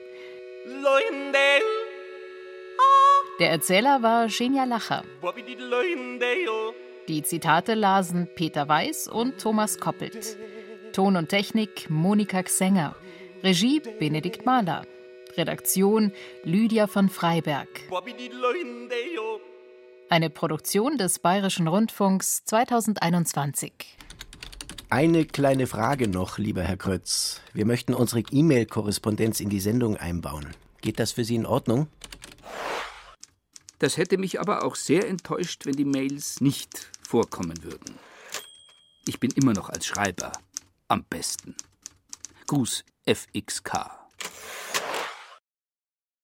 Der 3.40 3.50
Erzähler 3.50 4.04
war 4.04 4.28
Genia 4.28 4.66
Lacher. 4.66 5.04
Die 7.08 7.24
Zitate 7.24 7.74
lasen 7.74 8.30
Peter 8.36 8.68
Weiß 8.68 9.08
und 9.08 9.42
Thomas 9.42 9.80
Koppelt. 9.80 10.38
Ton 10.94 11.16
und 11.16 11.30
Technik 11.30 11.90
Monika 11.90 12.44
Xenger. 12.44 12.96
Regie 13.44 13.82
Benedikt 13.98 14.46
Mahler. 14.46 14.86
Redaktion 15.38 16.12
Lydia 16.44 16.86
von 16.86 17.10
Freiberg. 17.10 17.68
Eine 20.08 20.30
Produktion 20.30 21.00
des 21.00 21.18
Bayerischen 21.18 21.68
Rundfunks 21.68 22.46
2021. 22.46 23.74
Eine 24.92 25.24
kleine 25.24 25.68
Frage 25.68 26.10
noch, 26.10 26.38
lieber 26.38 26.64
Herr 26.64 26.76
Krötz. 26.76 27.40
Wir 27.54 27.66
möchten 27.66 27.94
unsere 27.94 28.24
E-Mail-Korrespondenz 28.30 29.40
in 29.40 29.48
die 29.48 29.62
Sendung 29.62 29.96
einbauen. 29.96 30.48
Geht 30.82 31.00
das 31.00 31.14
für 31.14 31.24
Sie 31.24 31.36
in 31.36 31.46
Ordnung? 31.46 31.88
Das 33.80 33.96
hätte 33.96 34.18
mich 34.18 34.42
aber 34.42 34.66
auch 34.66 34.76
sehr 34.76 35.08
enttäuscht, 35.08 35.66
wenn 35.66 35.78
die 35.78 35.86
Mails 35.86 36.42
nicht 36.42 36.92
vorkommen 37.08 37.64
würden. 37.64 37.96
Ich 39.08 39.22
bin 39.22 39.32
immer 39.32 39.54
noch 39.54 39.70
als 39.70 39.86
Schreiber 39.86 40.34
am 40.90 41.06
besten. 41.06 41.56
Gruß 42.48 42.84
FXK. 43.08 43.92